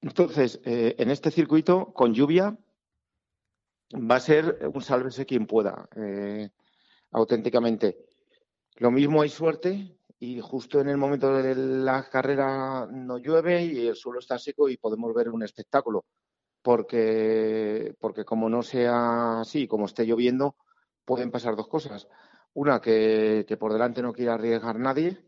Entonces, 0.00 0.60
eh, 0.64 0.94
en 0.98 1.10
este 1.10 1.30
circuito, 1.30 1.92
con 1.92 2.14
lluvia, 2.14 2.56
va 3.94 4.16
a 4.16 4.20
ser 4.20 4.68
un 4.72 4.82
sálvese 4.82 5.26
quien 5.26 5.46
pueda, 5.46 5.88
eh, 5.96 6.50
auténticamente. 7.12 8.06
Lo 8.76 8.90
mismo 8.90 9.22
hay 9.22 9.30
suerte 9.30 9.98
y 10.18 10.40
justo 10.40 10.80
en 10.80 10.88
el 10.88 10.96
momento 10.96 11.32
de 11.32 11.54
la 11.54 12.08
carrera 12.08 12.86
no 12.90 13.18
llueve 13.18 13.64
y 13.64 13.86
el 13.86 13.96
suelo 13.96 14.18
está 14.18 14.38
seco 14.38 14.68
y 14.68 14.76
podemos 14.76 15.14
ver 15.14 15.30
un 15.30 15.42
espectáculo. 15.42 16.04
Porque, 16.62 17.94
porque 18.00 18.24
como 18.24 18.48
no 18.48 18.62
sea 18.62 19.40
así, 19.40 19.68
como 19.68 19.86
esté 19.86 20.04
lloviendo, 20.04 20.56
pueden 21.04 21.30
pasar 21.30 21.54
dos 21.56 21.68
cosas. 21.68 22.08
Una, 22.56 22.80
que, 22.80 23.44
que 23.46 23.58
por 23.58 23.70
delante 23.70 24.00
no 24.00 24.14
quiera 24.14 24.32
arriesgar 24.32 24.78
nadie 24.78 25.22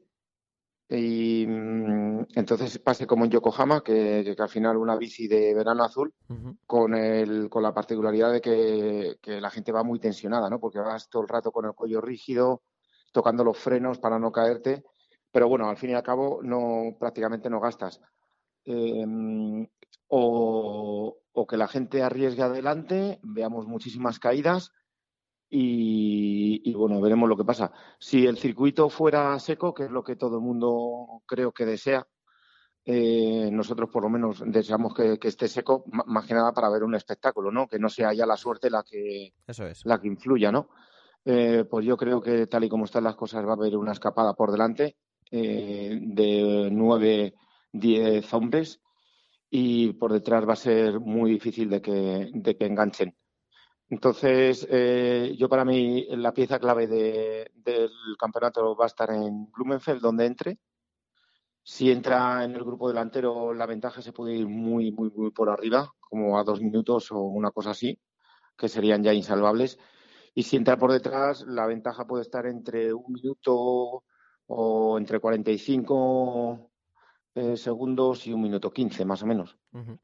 y 0.89 1.45
mm, 1.47 2.25
entonces 2.35 2.79
pase 2.79 3.07
como 3.07 3.27
en 3.27 3.31
Yokohama, 3.31 3.83
que, 3.83 4.33
que 4.35 4.43
al 4.43 4.49
final 4.49 4.79
una 4.79 4.97
bici 4.97 5.29
de 5.29 5.53
verano 5.53 5.85
azul 5.85 6.15
con, 6.67 6.95
el, 6.95 7.51
con 7.51 7.63
la 7.63 7.75
particularidad 7.75 8.33
de 8.33 8.41
que, 8.41 9.19
que 9.21 9.43
la 9.43 9.51
gente 9.51 9.73
va 9.73 9.83
muy 9.83 10.01
tensionada, 10.01 10.49
¿no? 10.49 10.59
Porque 10.59 10.79
vas 10.79 11.11
todo 11.11 11.21
el 11.21 11.29
rato 11.29 11.53
con 11.53 11.67
el 11.67 11.75
cuello 11.75 12.01
rígido, 12.01 12.63
tocando 13.13 13.45
los 13.45 13.59
frenos 13.59 13.99
para 13.99 14.19
no 14.19 14.33
caerte, 14.33 14.83
pero 15.31 15.51
bueno, 15.51 15.69
al 15.69 15.77
fin 15.77 15.91
y 15.91 15.95
al 15.95 16.03
cabo 16.03 16.41
no 16.43 16.97
prácticamente 16.99 17.51
no 17.51 17.61
gastas. 17.61 18.01
Eh, 18.65 19.05
o, 20.07 21.19
o 21.33 21.47
que 21.47 21.57
la 21.59 21.69
gente 21.69 22.03
arriesgue 22.03 22.43
adelante, 22.43 23.21
veamos 23.23 23.67
muchísimas 23.67 24.19
caídas 24.19 24.73
y, 25.51 26.61
y, 26.65 26.75
bueno, 26.75 27.01
veremos 27.01 27.29
lo 27.29 27.37
que 27.37 27.45
pasa. 27.45 27.73
Si 27.99 28.27
el 28.27 28.37
circuito 28.37 28.89
fuera 28.91 29.39
seco, 29.39 29.73
que 29.73 29.85
es 29.85 29.91
lo 29.91 30.05
que 30.05 30.17
todo 30.17 30.37
el 30.37 30.43
mundo 30.43 31.23
creo 31.27 31.53
que 31.53 31.65
desea, 31.65 32.07
eh, 32.91 33.51
nosotros 33.53 33.91
por 33.91 34.03
lo 34.03 34.09
menos 34.09 34.43
deseamos 34.47 34.95
que, 34.95 35.19
que 35.19 35.29
esté 35.29 35.47
seco, 35.47 35.85
más 36.07 36.27
que 36.27 36.33
nada 36.33 36.53
para 36.53 36.71
ver 36.71 36.85
un 36.85 36.95
espectáculo, 36.95 37.51
¿no? 37.51 37.69
Que 37.69 37.79
no 37.79 37.91
sea 37.91 38.15
ya 38.15 38.25
la 38.25 38.37
suerte 38.37 38.71
la 38.71 38.83
que, 38.83 39.35
Eso 39.47 39.67
es. 39.67 39.85
la 39.85 40.01
que 40.01 40.09
influya, 40.09 40.51
¿no? 40.51 40.71
Eh, 41.25 41.67
pues 41.71 41.85
yo 41.85 41.99
creo 41.99 42.23
que 42.23 42.47
tal 42.47 42.65
y 42.65 42.71
como 42.71 42.87
están 42.87 43.05
las 43.05 43.17
cosas 43.17 43.45
va 43.45 43.51
a 43.51 43.57
haber 43.57 43.77
una 43.77 43.93
escapada 43.93 44.33
por 44.33 44.51
delante 44.53 44.97
eh, 45.31 45.99
de 46.01 46.71
nueve, 46.73 47.35
diez 47.73 48.33
hombres 48.33 48.81
y 49.51 49.93
por 49.93 50.13
detrás 50.13 50.49
va 50.49 50.55
a 50.55 50.57
ser 50.57 50.99
muy 51.01 51.31
difícil 51.33 51.69
de 51.69 51.83
que, 51.83 52.31
de 52.33 52.57
que 52.57 52.65
enganchen. 52.65 53.15
Entonces, 53.91 54.67
eh, 54.71 55.35
yo 55.39 55.49
para 55.49 55.65
mí 55.65 56.07
la 56.11 56.33
pieza 56.35 56.59
clave 56.59 56.87
de- 56.87 57.51
del 57.55 57.91
campeonato 58.19 58.77
va 58.77 58.85
a 58.85 58.89
estar 58.89 59.11
en 59.11 59.51
Blumenfeld, 59.51 60.01
donde 60.03 60.27
entre. 60.27 60.59
Si 61.63 61.91
entra 61.91 62.45
en 62.45 62.55
el 62.55 62.65
grupo 62.65 62.89
delantero, 62.89 63.53
la 63.53 63.67
ventaja 63.67 64.01
se 64.01 64.13
puede 64.13 64.35
ir 64.35 64.47
muy, 64.49 64.91
muy, 64.91 65.11
muy 65.11 65.31
por 65.31 65.51
arriba, 65.51 65.93
como 66.01 66.39
a 66.39 66.45
dos 66.45 66.61
minutos 66.61 67.13
o 67.13 67.21
una 67.21 67.51
cosa 67.51 67.71
así, 67.71 67.99
que 68.57 68.69
serían 68.69 69.03
ya 69.03 69.13
insalvables. 69.13 69.79
Y 70.35 70.45
si 70.45 70.57
entra 70.57 70.79
por 70.79 70.93
detrás, 70.93 71.45
la 71.47 71.67
ventaja 71.67 72.07
puede 72.07 72.23
estar 72.23 72.47
entre 72.47 72.93
un 72.95 73.13
minuto 73.13 74.05
o 74.47 74.99
entre 74.99 75.21
45 75.21 76.71
eh, 77.35 77.57
segundos 77.57 78.27
y 78.27 78.33
un 78.33 78.43
minuto 78.43 78.71
15, 78.71 79.05
más 79.05 79.23
o 79.23 79.27
menos. 79.27 79.59
Ujú. 79.73 79.99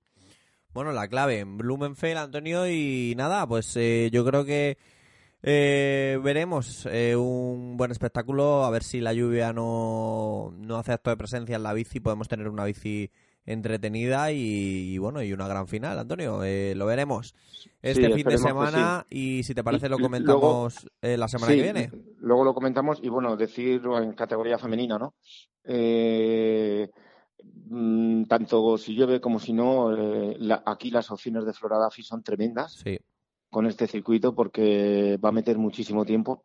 Bueno, 0.75 0.91
la 0.91 1.07
clave 1.07 1.39
en 1.39 1.57
Blumenfeld, 1.57 2.19
Antonio, 2.19 2.69
y 2.69 3.15
nada, 3.17 3.47
pues 3.47 3.77
eh, 3.77 4.11
yo 4.13 4.25
creo 4.25 4.45
que 4.45 4.77
eh, 5.45 6.19
veremos 6.21 6.89
eh, 6.91 7.15
un 7.15 7.77
buen 7.77 7.93
espectáculo, 7.93 8.65
a 8.65 8.71
ver 8.71 8.83
si 8.83 9.01
la 9.01 9.13
lluvia 9.13 9.53
no, 9.53 10.53
no 10.59 10.77
hace 10.77 10.93
acto 10.93 11.11
de 11.11 11.17
presencia 11.17 11.55
en 11.55 11.63
la 11.63 11.75
bici, 11.75 12.01
podemos 12.01 12.27
tener 12.27 12.49
una 12.49 12.65
bici 12.65 13.09
entretenida 13.47 14.33
y, 14.33 14.95
y 14.95 14.99
bueno, 14.99 15.23
y 15.23 15.33
una 15.33 15.47
gran 15.47 15.69
final, 15.69 15.97
Antonio, 15.97 16.43
eh, 16.43 16.75
lo 16.75 16.87
veremos 16.87 17.35
este 17.81 18.13
fin 18.13 18.27
de 18.27 18.39
semana 18.39 19.07
y 19.11 19.45
si 19.45 19.55
te 19.55 19.63
parece 19.63 19.89
lo 19.89 19.99
comentamos 19.99 20.91
eh, 21.03 21.17
la 21.17 21.29
semana 21.29 21.53
Sí, 21.53 21.59
que 21.59 21.63
viene. 21.63 21.91
Luego 22.19 22.43
lo 22.43 22.55
comentamos 22.55 22.99
y 23.01 23.11
bueno, 23.11 23.37
decirlo 23.37 24.03
en 24.03 24.15
categoría 24.15 24.59
femenina, 24.59 24.99
¿no? 24.99 25.15
Eh, 25.63 26.91
mm, 27.65 28.25
tanto 28.25 28.77
si 28.79 28.95
llueve 28.95 29.21
como 29.21 29.39
si 29.39 29.53
no, 29.53 29.95
eh, 29.97 30.37
la- 30.39 30.63
aquí 30.67 30.91
las 30.91 31.11
opciones 31.11 31.45
de 31.45 31.53
Floradafi 31.53 32.03
son 32.03 32.23
tremendas 32.23 32.75
Sí, 32.77 32.99
con 33.51 33.67
este 33.67 33.87
circuito 33.87 34.35
porque 34.35 35.19
va 35.25 35.29
a 35.31 35.33
meter 35.33 35.59
muchísimo 35.59 36.05
tiempo. 36.05 36.43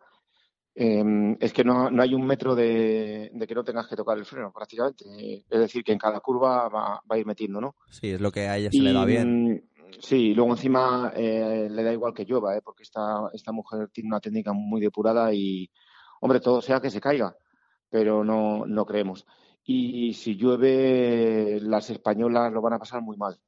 Eh, 0.76 1.36
es 1.40 1.52
que 1.52 1.64
no, 1.64 1.90
no 1.90 2.02
hay 2.04 2.14
un 2.14 2.26
metro 2.26 2.56
de, 2.56 3.32
de 3.34 3.48
que 3.48 3.56
no 3.56 3.64
tengas 3.64 3.88
que 3.88 3.96
tocar 3.96 4.18
el 4.18 4.26
freno 4.26 4.52
prácticamente. 4.54 5.04
Es 5.50 5.60
decir, 5.60 5.84
que 5.84 5.92
en 5.92 5.98
cada 5.98 6.20
curva 6.22 6.70
va, 6.70 7.02
va 7.10 7.16
a 7.16 7.18
ir 7.18 7.26
metiendo, 7.26 7.60
¿no? 7.60 7.76
sí, 7.90 8.12
es 8.12 8.22
lo 8.22 8.32
que 8.32 8.48
a 8.48 8.58
ella 8.58 8.72
se 8.72 8.82
le 8.82 8.94
da 8.94 9.04
bien. 9.06 9.56
mm, 9.56 9.60
Sí, 10.02 10.28
y 10.30 10.34
luego 10.34 10.52
encima 10.52 11.12
eh, 11.16 11.68
le 11.70 11.84
da 11.84 11.92
igual 11.92 12.14
que 12.14 12.24
llueva, 12.24 12.56
¿eh? 12.56 12.62
porque 12.64 12.84
esta, 12.84 13.30
esta 13.34 13.52
mujer 13.52 13.90
tiene 13.92 14.08
una 14.08 14.22
técnica 14.22 14.54
muy 14.54 14.80
depurada 14.80 15.34
y, 15.34 15.70
hombre, 16.22 16.40
todo 16.40 16.62
sea 16.62 16.80
que 16.80 16.90
se 16.92 17.02
caiga, 17.02 17.36
pero 17.90 18.24
no, 18.24 18.66
no 18.66 18.86
creemos. 18.86 19.26
Y 19.64 20.14
si 20.14 20.36
llueve, 20.36 21.60
las 21.62 21.90
españolas 21.90 22.52
lo 22.52 22.62
van 22.62 22.74
a 22.74 22.80
pasar 22.80 23.02
muy 23.02 23.18
mal, 23.18 23.40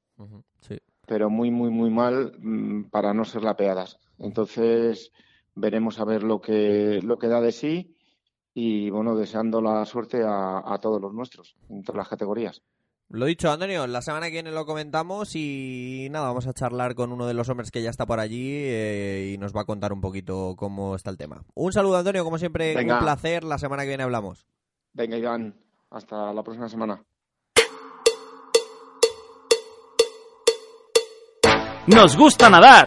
Sí. 0.62 0.78
pero 1.08 1.30
muy, 1.30 1.50
muy, 1.52 1.70
muy 1.72 1.90
mal 1.90 2.34
mm, 2.40 2.90
para 2.90 3.14
no 3.14 3.26
ser 3.26 3.44
lapeadas. 3.44 3.98
Entonces, 4.20 5.12
veremos 5.56 6.00
a 6.00 6.06
ver 6.06 6.24
lo 6.24 6.40
que, 6.40 7.00
lo 7.04 7.18
que 7.18 7.28
da 7.28 7.42
de 7.42 7.52
sí 7.52 7.96
y, 8.54 8.90
bueno, 8.92 9.16
deseando 9.16 9.62
la 9.62 9.84
suerte 9.86 10.22
a, 10.24 10.60
a 10.66 10.78
todos 10.80 11.02
los 11.02 11.14
nuestros, 11.14 11.56
en 11.70 11.84
todas 11.84 11.98
las 11.98 12.08
categorías. 12.10 12.62
Lo 13.10 13.26
dicho, 13.26 13.52
Antonio, 13.52 13.88
la 13.88 14.02
semana 14.02 14.28
que 14.28 14.34
viene 14.34 14.52
lo 14.52 14.66
comentamos 14.66 15.36
y 15.36 16.08
nada, 16.12 16.28
vamos 16.28 16.48
a 16.48 16.54
charlar 16.54 16.96
con 16.96 17.12
uno 17.12 17.26
de 17.28 17.34
los 17.34 17.50
hombres 17.50 17.70
que 17.72 17.82
ya 17.82 17.90
está 17.90 18.06
por 18.06 18.20
allí 18.22 18.48
eh, 18.54 19.32
y 19.34 19.38
nos 19.38 19.54
va 19.56 19.62
a 19.62 19.66
contar 19.66 19.92
un 19.92 20.00
poquito 20.00 20.56
cómo 20.56 20.96
está 20.96 21.10
el 21.10 21.18
tema. 21.18 21.44
Un 21.56 21.74
saludo, 21.74 21.98
Antonio, 21.98 22.24
como 22.24 22.38
siempre, 22.38 22.74
Venga. 22.76 23.00
un 23.00 23.04
placer. 23.04 23.44
La 23.44 23.58
semana 23.58 23.82
que 23.84 23.90
viene 23.90 24.04
hablamos. 24.04 24.46
Venga, 24.94 25.18
Iván, 25.18 25.56
hasta 25.92 26.34
la 26.34 26.42
próxima 26.42 26.68
semana. 26.70 27.02
Nos 31.88 32.16
gusta 32.16 32.50
nadar. 32.50 32.86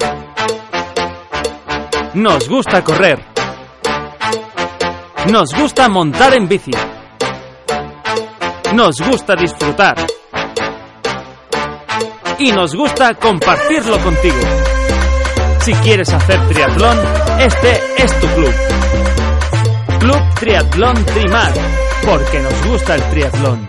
Nos 2.14 2.48
gusta 2.48 2.82
correr. 2.82 3.22
Nos 5.30 5.54
gusta 5.54 5.88
montar 5.88 6.34
en 6.34 6.48
bici. 6.48 6.70
Nos 8.72 9.00
gusta 9.00 9.34
disfrutar. 9.36 9.96
Y 12.38 12.52
nos 12.52 12.74
gusta 12.74 13.14
compartirlo 13.14 13.98
contigo. 14.00 14.40
Si 15.60 15.72
quieres 15.74 16.12
hacer 16.12 16.40
triatlón, 16.48 16.98
este 17.38 17.80
es 17.96 18.20
tu 18.20 18.26
club. 18.28 19.03
Club 20.04 20.20
Triatlón 20.38 21.02
Trimar, 21.06 21.50
porque 22.04 22.38
nos 22.42 22.66
gusta 22.66 22.94
el 22.94 23.02
triatlón. 23.04 23.66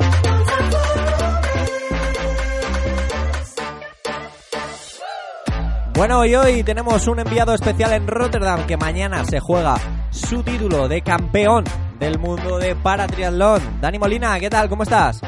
Bueno, 5.93 6.25
y 6.25 6.35
hoy 6.35 6.63
tenemos 6.63 7.07
un 7.07 7.19
enviado 7.19 7.53
especial 7.53 7.93
en 7.93 8.05
Rotterdam 8.05 8.67
que 8.67 8.75
mañana 8.75 9.23
se 9.23 9.39
juega 9.39 9.77
su 10.09 10.43
título 10.43 10.89
de 10.89 11.01
campeón 11.01 11.63
del 11.99 12.19
mundo 12.19 12.57
de 12.57 12.75
paratriatlón. 12.75 13.79
Dani 13.79 13.97
Molina, 13.97 14.37
¿qué 14.37 14.49
tal? 14.49 14.67
¿Cómo 14.67 14.83
estás? 14.83 15.21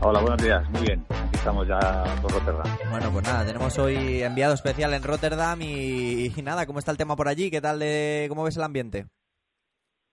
Hola, 0.00 0.20
buenos 0.20 0.42
días. 0.42 0.62
Muy 0.70 0.80
bien. 0.80 1.04
Aquí 1.10 1.36
estamos 1.36 1.68
ya 1.68 2.04
por 2.22 2.32
Rotterdam. 2.32 2.78
Bueno, 2.90 3.10
pues 3.12 3.26
nada, 3.26 3.44
tenemos 3.44 3.78
hoy 3.78 4.22
enviado 4.22 4.54
especial 4.54 4.94
en 4.94 5.02
Rotterdam 5.02 5.60
y, 5.60 6.32
y 6.34 6.42
nada, 6.42 6.64
¿cómo 6.64 6.78
está 6.78 6.90
el 6.90 6.96
tema 6.96 7.16
por 7.16 7.28
allí? 7.28 7.50
¿Qué 7.50 7.60
tal 7.60 7.80
de 7.80 8.24
cómo 8.30 8.44
ves 8.44 8.56
el 8.56 8.62
ambiente? 8.62 9.04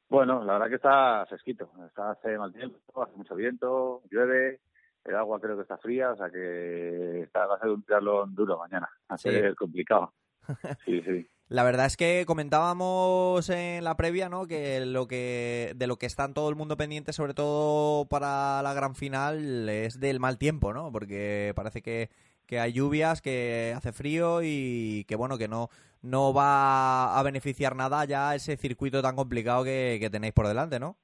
Bueno, 0.09 0.43
la 0.43 0.53
verdad 0.53 0.69
que 0.69 0.75
está 0.75 1.25
fresquito. 1.27 1.69
Está 1.85 2.11
hace 2.11 2.37
mal 2.37 2.51
tiempo, 2.51 2.79
hace 3.01 3.15
mucho 3.15 3.35
viento, 3.35 4.01
llueve. 4.09 4.59
El 5.05 5.15
agua 5.15 5.39
creo 5.39 5.55
que 5.55 5.61
está 5.61 5.77
fría, 5.77 6.11
o 6.11 6.17
sea 6.17 6.29
que 6.29 7.21
está, 7.21 7.45
va 7.47 7.55
a 7.55 7.59
ser 7.59 7.69
un 7.69 7.83
triatlón 7.83 8.35
duro 8.35 8.57
mañana. 8.57 8.89
Va 9.09 9.15
a 9.15 9.17
Sí. 9.17 9.29
ser 9.29 9.55
complicado. 9.55 10.13
Sí, 10.85 11.01
sí. 11.03 11.27
La 11.47 11.63
verdad 11.63 11.87
es 11.87 11.97
que 11.97 12.25
comentábamos 12.27 13.49
en 13.49 13.83
la 13.83 13.95
previa, 13.97 14.29
¿no? 14.29 14.45
Que 14.45 14.85
lo 14.85 15.07
que 15.07 15.73
de 15.75 15.87
lo 15.87 15.97
que 15.97 16.05
está 16.05 16.31
todo 16.31 16.47
el 16.49 16.55
mundo 16.55 16.77
pendiente, 16.77 17.11
sobre 17.11 17.33
todo 17.33 18.05
para 18.05 18.61
la 18.61 18.73
gran 18.75 18.93
final, 18.95 19.67
es 19.67 19.99
del 19.99 20.19
mal 20.19 20.37
tiempo, 20.37 20.73
¿no? 20.73 20.91
Porque 20.91 21.53
parece 21.55 21.81
que, 21.81 22.09
que 22.45 22.59
hay 22.59 22.73
lluvias, 22.73 23.21
que 23.23 23.73
hace 23.75 23.91
frío 23.93 24.41
y 24.43 25.05
que 25.07 25.15
bueno, 25.15 25.39
que 25.39 25.47
no 25.47 25.69
no 26.01 26.33
va 26.33 27.17
a 27.17 27.23
beneficiar 27.23 27.75
nada 27.75 28.05
ya 28.05 28.35
ese 28.35 28.57
circuito 28.57 29.01
tan 29.01 29.15
complicado 29.15 29.63
que, 29.63 30.07
tenéis 30.11 30.33
por 30.33 30.47
delante, 30.47 30.79
¿no? 30.79 30.97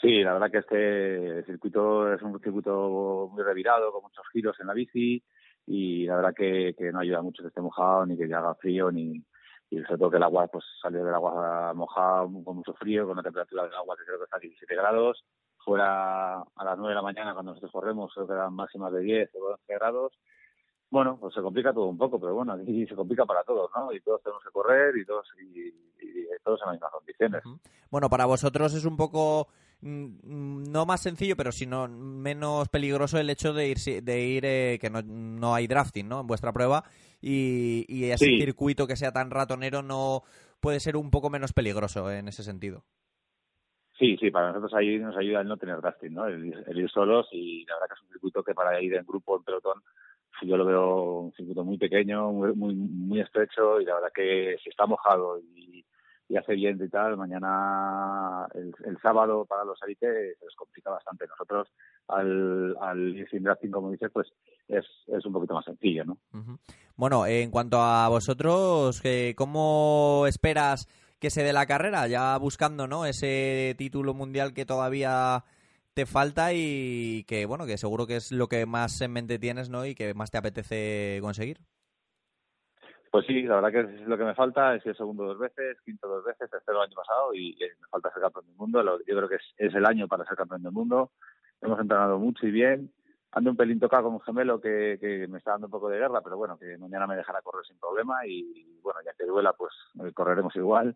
Sí, 0.00 0.22
la 0.22 0.34
verdad 0.34 0.50
que 0.50 0.58
este 0.58 1.44
circuito 1.44 2.12
es 2.12 2.20
un 2.22 2.38
circuito 2.40 3.30
muy 3.32 3.42
revirado, 3.42 3.92
con 3.92 4.02
muchos 4.02 4.24
giros 4.32 4.56
en 4.60 4.66
la 4.66 4.74
bici 4.74 5.22
y 5.66 6.06
la 6.06 6.16
verdad 6.16 6.34
que, 6.34 6.74
no 6.92 7.00
ayuda 7.00 7.22
mucho 7.22 7.42
que 7.42 7.48
esté 7.48 7.60
mojado, 7.60 8.06
ni 8.06 8.16
que 8.16 8.32
haga 8.32 8.54
frío, 8.54 8.90
ni 8.90 9.24
y 9.68 9.82
sobre 9.82 9.98
todo 9.98 10.10
que 10.10 10.16
el 10.18 10.22
agua, 10.22 10.46
pues 10.46 10.64
salir 10.80 11.02
del 11.02 11.14
agua 11.14 11.72
mojada 11.74 12.22
con 12.44 12.56
mucho 12.56 12.72
frío, 12.74 13.02
con 13.02 13.12
una 13.12 13.22
temperatura 13.22 13.64
del 13.64 13.74
agua 13.74 13.96
que 13.96 14.04
creo 14.04 14.18
que 14.18 14.24
está 14.24 14.36
a 14.36 14.40
17 14.40 14.76
grados, 14.76 15.24
fuera 15.58 16.36
a 16.36 16.64
las 16.64 16.78
9 16.78 16.90
de 16.90 16.94
la 16.94 17.02
mañana 17.02 17.34
cuando 17.34 17.50
nosotros 17.50 17.72
corremos 17.72 18.12
creo 18.14 18.26
que 18.28 18.34
eran 18.34 18.54
máximas 18.54 18.92
de 18.92 19.00
10 19.00 19.30
o 19.34 19.48
12 19.50 19.74
grados. 19.74 20.12
Bueno, 20.90 21.18
pues 21.20 21.34
se 21.34 21.40
complica 21.42 21.72
todo 21.72 21.86
un 21.86 21.98
poco, 21.98 22.18
pero 22.20 22.34
bueno, 22.34 22.52
aquí 22.52 22.86
se 22.86 22.94
complica 22.94 23.24
para 23.26 23.42
todos, 23.44 23.70
¿no? 23.74 23.92
Y 23.92 24.00
todos 24.00 24.22
tenemos 24.22 24.42
que 24.44 24.50
correr 24.50 24.96
y 24.96 25.04
todos, 25.04 25.26
y, 25.40 25.68
y 25.68 25.74
todos 26.44 26.60
en 26.62 26.66
las 26.66 26.74
mismas 26.74 26.92
condiciones. 26.92 27.42
Bueno, 27.90 28.08
para 28.08 28.24
vosotros 28.26 28.72
es 28.74 28.84
un 28.84 28.96
poco 28.96 29.48
mm, 29.80 30.70
no 30.70 30.86
más 30.86 31.02
sencillo, 31.02 31.36
pero 31.36 31.50
sino 31.50 31.88
menos 31.88 32.68
peligroso 32.68 33.18
el 33.18 33.30
hecho 33.30 33.52
de 33.52 33.68
ir 33.68 33.78
de 34.02 34.20
ir 34.24 34.44
eh, 34.44 34.78
que 34.80 34.88
no, 34.90 35.02
no 35.02 35.54
hay 35.54 35.66
drafting, 35.66 36.08
¿no? 36.08 36.20
En 36.20 36.26
vuestra 36.28 36.52
prueba 36.52 36.84
y, 37.20 37.84
y 37.88 38.10
ese 38.10 38.26
Sí. 38.26 38.38
circuito 38.38 38.86
que 38.86 38.96
sea 38.96 39.12
tan 39.12 39.30
ratonero 39.30 39.82
no 39.82 40.22
puede 40.60 40.78
ser 40.80 40.96
un 40.96 41.10
poco 41.10 41.30
menos 41.30 41.52
peligroso 41.52 42.10
en 42.12 42.28
ese 42.28 42.42
sentido. 42.44 42.84
Sí, 43.98 44.16
sí, 44.18 44.30
para 44.30 44.48
nosotros 44.48 44.74
ahí 44.74 44.98
nos 44.98 45.16
ayuda 45.16 45.40
el 45.40 45.48
no 45.48 45.56
tener 45.56 45.80
drafting, 45.80 46.12
¿no? 46.12 46.26
El, 46.26 46.44
ir- 46.44 46.64
el 46.66 46.78
ir 46.78 46.90
solos 46.90 47.26
y 47.32 47.64
la 47.64 47.74
verdad 47.76 47.88
que 47.88 47.94
es 47.94 48.02
un 48.02 48.08
circuito 48.12 48.42
que 48.44 48.52
para 48.54 48.80
ir 48.82 48.94
en 48.94 49.06
grupo, 49.06 49.36
en 49.36 49.42
pelotón, 49.42 49.82
yo 50.42 50.56
lo 50.56 50.64
veo 50.64 51.20
un 51.20 51.32
circuito 51.32 51.64
muy 51.64 51.78
pequeño, 51.78 52.32
muy, 52.32 52.74
muy, 52.74 53.20
estrecho 53.20 53.80
y 53.80 53.84
la 53.84 53.94
verdad 53.94 54.12
que 54.14 54.56
si 54.62 54.70
está 54.70 54.86
mojado 54.86 55.38
y, 55.38 55.84
hace 56.36 56.54
viento 56.54 56.84
y 56.84 56.90
tal, 56.90 57.16
mañana, 57.16 58.46
el, 58.54 58.74
el 58.84 58.98
sábado 59.00 59.46
para 59.46 59.64
los 59.64 59.80
élites 59.84 60.36
se 60.38 60.44
les 60.44 60.54
complica 60.56 60.90
bastante. 60.90 61.26
Nosotros 61.26 61.68
al, 62.08 62.76
al 62.80 63.16
ir 63.16 63.28
como 63.70 63.90
dices, 63.90 64.10
pues 64.12 64.28
es, 64.68 64.84
es 65.06 65.24
un 65.24 65.32
poquito 65.32 65.54
más 65.54 65.64
sencillo, 65.64 66.04
¿no? 66.04 66.18
Ujú. 66.34 66.58
Bueno, 66.96 67.26
en 67.26 67.50
cuanto 67.50 67.78
a 67.80 68.08
vosotros, 68.08 69.00
eh, 69.04 69.34
¿cómo 69.36 70.24
esperas 70.26 70.88
que 71.18 71.30
se 71.30 71.42
dé 71.42 71.52
la 71.52 71.66
carrera? 71.66 72.06
Ya 72.06 72.36
buscando, 72.38 72.86
¿no? 72.86 73.06
Ese 73.06 73.74
título 73.78 74.14
mundial 74.14 74.52
que 74.52 74.66
todavía 74.66 75.44
te 75.96 76.04
falta 76.04 76.52
y 76.52 77.24
que, 77.24 77.46
bueno, 77.46 77.64
que 77.64 77.78
seguro 77.78 78.06
que 78.06 78.16
es 78.16 78.30
lo 78.30 78.48
que 78.48 78.66
más 78.66 79.00
en 79.00 79.14
mente 79.14 79.38
tienes, 79.38 79.70
¿no? 79.70 79.86
Y 79.86 79.94
que 79.94 80.12
más 80.12 80.30
te 80.30 80.36
apetece 80.36 81.18
conseguir. 81.22 81.56
Pues 83.10 83.24
sí, 83.26 83.44
la 83.44 83.54
verdad 83.54 83.72
que 83.72 83.94
es 83.94 84.06
lo 84.06 84.18
que 84.18 84.24
me 84.24 84.34
falta. 84.34 84.74
He 84.74 84.80
sido 84.82 84.94
segundo 84.94 85.24
dos 85.24 85.38
veces, 85.38 85.78
quinto 85.86 86.06
dos 86.06 86.22
veces, 86.22 86.50
tercero 86.50 86.82
el 86.82 86.88
año 86.88 86.96
pasado 86.96 87.32
y 87.32 87.52
eh, 87.64 87.72
me 87.80 87.88
falta 87.88 88.12
ser 88.12 88.20
campeón 88.20 88.44
del 88.44 88.56
mundo. 88.56 88.98
Yo 89.06 89.16
creo 89.16 89.26
que 89.26 89.36
es, 89.36 89.54
es 89.56 89.74
el 89.74 89.86
año 89.86 90.06
para 90.06 90.26
ser 90.26 90.36
campeón 90.36 90.62
del 90.62 90.72
mundo. 90.72 91.12
Hemos 91.62 91.80
entrenado 91.80 92.18
mucho 92.18 92.46
y 92.46 92.50
bien. 92.50 92.92
Ando 93.32 93.52
un 93.52 93.56
pelín 93.56 93.80
tocado 93.80 94.04
con 94.04 94.14
un 94.14 94.20
gemelo 94.20 94.60
que, 94.60 94.98
que 95.00 95.26
me 95.28 95.38
está 95.38 95.52
dando 95.52 95.68
un 95.68 95.70
poco 95.70 95.88
de 95.88 95.98
guerra, 95.98 96.20
pero 96.20 96.36
bueno, 96.36 96.58
que 96.58 96.76
mañana 96.76 97.06
me 97.06 97.16
dejará 97.16 97.40
correr 97.40 97.64
sin 97.64 97.78
problema 97.78 98.26
y 98.26 98.78
bueno, 98.82 99.00
ya 99.02 99.14
que 99.14 99.24
duela, 99.24 99.54
pues 99.54 99.72
eh, 100.04 100.12
correremos 100.12 100.54
igual. 100.56 100.94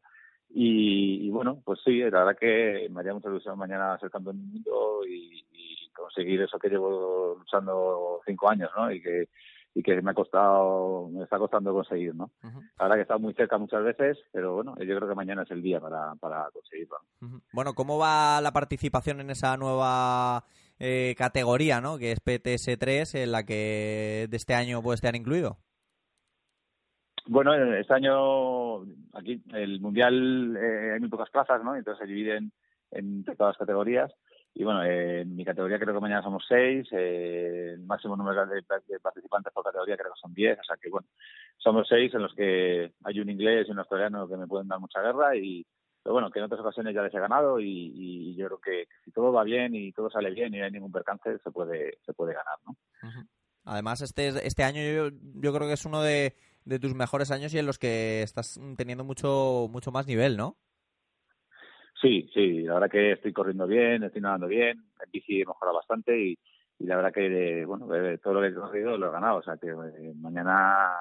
Y, 0.52 1.26
y 1.26 1.30
bueno, 1.30 1.62
pues 1.64 1.80
sí, 1.84 1.98
la 1.98 2.24
verdad 2.24 2.36
que 2.38 2.88
me 2.90 3.00
haría 3.00 3.14
mucha 3.14 3.28
ilusión 3.28 3.56
mañana 3.56 3.98
ser 3.98 4.10
campeón 4.10 4.36
del 4.38 4.46
mundo 4.46 5.06
y, 5.06 5.44
y 5.52 5.88
conseguir 5.90 6.42
eso 6.42 6.58
que 6.58 6.68
llevo 6.68 7.36
luchando 7.38 8.20
cinco 8.26 8.50
años, 8.50 8.70
¿no? 8.76 8.90
Y 8.90 9.00
que, 9.00 9.28
y 9.74 9.82
que 9.82 10.02
me 10.02 10.10
ha 10.10 10.14
costado, 10.14 11.08
me 11.08 11.22
está 11.22 11.38
costando 11.38 11.72
conseguir, 11.72 12.14
¿no? 12.14 12.30
Ujú. 12.42 12.60
La 12.78 12.84
verdad 12.84 12.94
que 12.96 13.00
he 13.00 13.02
estado 13.02 13.20
muy 13.20 13.34
cerca 13.34 13.58
muchas 13.58 13.84
veces, 13.84 14.18
pero 14.32 14.54
bueno, 14.54 14.74
yo 14.78 14.96
creo 14.96 15.08
que 15.08 15.14
mañana 15.14 15.42
es 15.42 15.50
el 15.50 15.62
día 15.62 15.80
para, 15.80 16.14
para 16.16 16.48
conseguirlo. 16.52 16.96
Bueno, 17.52 17.74
¿cómo 17.74 17.98
va 17.98 18.40
la 18.40 18.52
participación 18.52 19.20
en 19.20 19.30
esa 19.30 19.56
nueva 19.56 20.44
eh, 20.78 21.14
categoría, 21.16 21.80
¿no? 21.80 21.98
Que 21.98 22.12
es 22.12 22.20
PTS3, 22.24 23.22
en 23.22 23.32
la 23.32 23.44
que 23.44 24.26
de 24.28 24.36
este 24.36 24.54
año 24.54 24.82
puede 24.82 24.96
estar 24.96 25.14
incluido. 25.14 25.58
Bueno, 27.30 27.54
este 27.76 27.94
año 27.94 28.80
aquí 29.12 29.40
el 29.52 29.80
mundial 29.80 30.56
eh, 30.56 30.94
hay 30.94 30.98
muy 30.98 31.08
pocas 31.08 31.30
plazas, 31.30 31.62
¿no? 31.62 31.76
Entonces 31.76 32.00
se 32.00 32.12
dividen 32.12 32.50
en 32.90 33.22
todas 33.22 33.50
las 33.50 33.56
categorías. 33.56 34.12
Y 34.52 34.64
bueno, 34.64 34.82
eh, 34.82 35.20
en 35.20 35.36
mi 35.36 35.44
categoría 35.44 35.78
creo 35.78 35.94
que 35.94 36.00
mañana 36.00 36.24
somos 36.24 36.44
seis, 36.48 36.88
eh, 36.90 37.74
el 37.74 37.82
máximo 37.84 38.16
número 38.16 38.44
de, 38.48 38.64
participantes 39.00 39.52
por 39.52 39.62
categoría 39.62 39.96
creo 39.96 40.12
que 40.12 40.20
son 40.20 40.34
diez, 40.34 40.58
o 40.58 40.64
sea 40.64 40.76
que 40.76 40.90
bueno, 40.90 41.06
somos 41.56 41.86
seis 41.88 42.12
en 42.14 42.22
los 42.22 42.34
que 42.34 42.94
hay 43.04 43.20
un 43.20 43.30
inglés 43.30 43.68
y 43.68 43.70
un 43.70 43.78
australiano 43.78 44.26
que 44.26 44.36
me 44.36 44.48
pueden 44.48 44.66
dar 44.66 44.80
mucha 44.80 45.00
guerra 45.00 45.36
y 45.36 45.64
pero 46.02 46.14
bueno, 46.14 46.32
que 46.32 46.40
en 46.40 46.46
otras 46.46 46.62
ocasiones 46.62 46.96
ya 46.96 47.02
les 47.02 47.14
he 47.14 47.20
ganado 47.20 47.60
y, 47.60 47.92
y 47.94 48.34
yo 48.34 48.46
creo 48.46 48.58
que 48.58 48.88
si 49.04 49.12
todo 49.12 49.30
va 49.30 49.44
bien 49.44 49.72
y 49.76 49.92
todo 49.92 50.10
sale 50.10 50.32
bien 50.32 50.52
y 50.52 50.58
no 50.58 50.64
hay 50.64 50.72
ningún 50.72 50.90
percance 50.90 51.38
se 51.38 51.50
puede 51.52 51.98
se 52.04 52.12
puede 52.12 52.34
ganar, 52.34 52.58
¿no? 52.66 52.74
Además, 53.64 54.00
este, 54.00 54.28
este 54.44 54.64
año 54.64 54.82
yo, 54.82 55.16
yo 55.34 55.52
creo 55.52 55.68
que 55.68 55.74
es 55.74 55.84
uno 55.84 56.02
de, 56.02 56.34
de 56.64 56.78
tus 56.78 56.94
mejores 56.94 57.30
años 57.30 57.52
y 57.54 57.58
en 57.58 57.66
los 57.66 57.78
que 57.78 58.22
estás 58.22 58.60
teniendo 58.76 59.04
mucho, 59.04 59.68
mucho 59.70 59.90
más 59.90 60.06
nivel, 60.06 60.36
¿no? 60.36 60.56
Sí, 62.00 62.30
sí, 62.32 62.62
la 62.62 62.74
verdad 62.74 62.90
que 62.90 63.12
estoy 63.12 63.32
corriendo 63.32 63.66
bien, 63.66 64.02
estoy 64.02 64.22
nadando 64.22 64.46
bien, 64.46 64.78
en 64.78 65.10
bici 65.10 65.42
he 65.42 65.46
mejorado 65.46 65.76
bastante 65.76 66.18
y, 66.18 66.38
la 66.78 66.96
verdad 66.96 67.12
que, 67.12 67.64
bueno, 67.66 67.94
eh, 67.94 68.16
todo 68.18 68.34
lo 68.34 68.40
que 68.40 68.46
he 68.46 68.54
corrido 68.54 68.96
lo 68.96 69.08
he 69.08 69.12
ganado. 69.12 69.36
O 69.38 69.42
sea 69.42 69.58
que 69.58 69.68
eh, 69.68 70.14
mañana, 70.16 70.96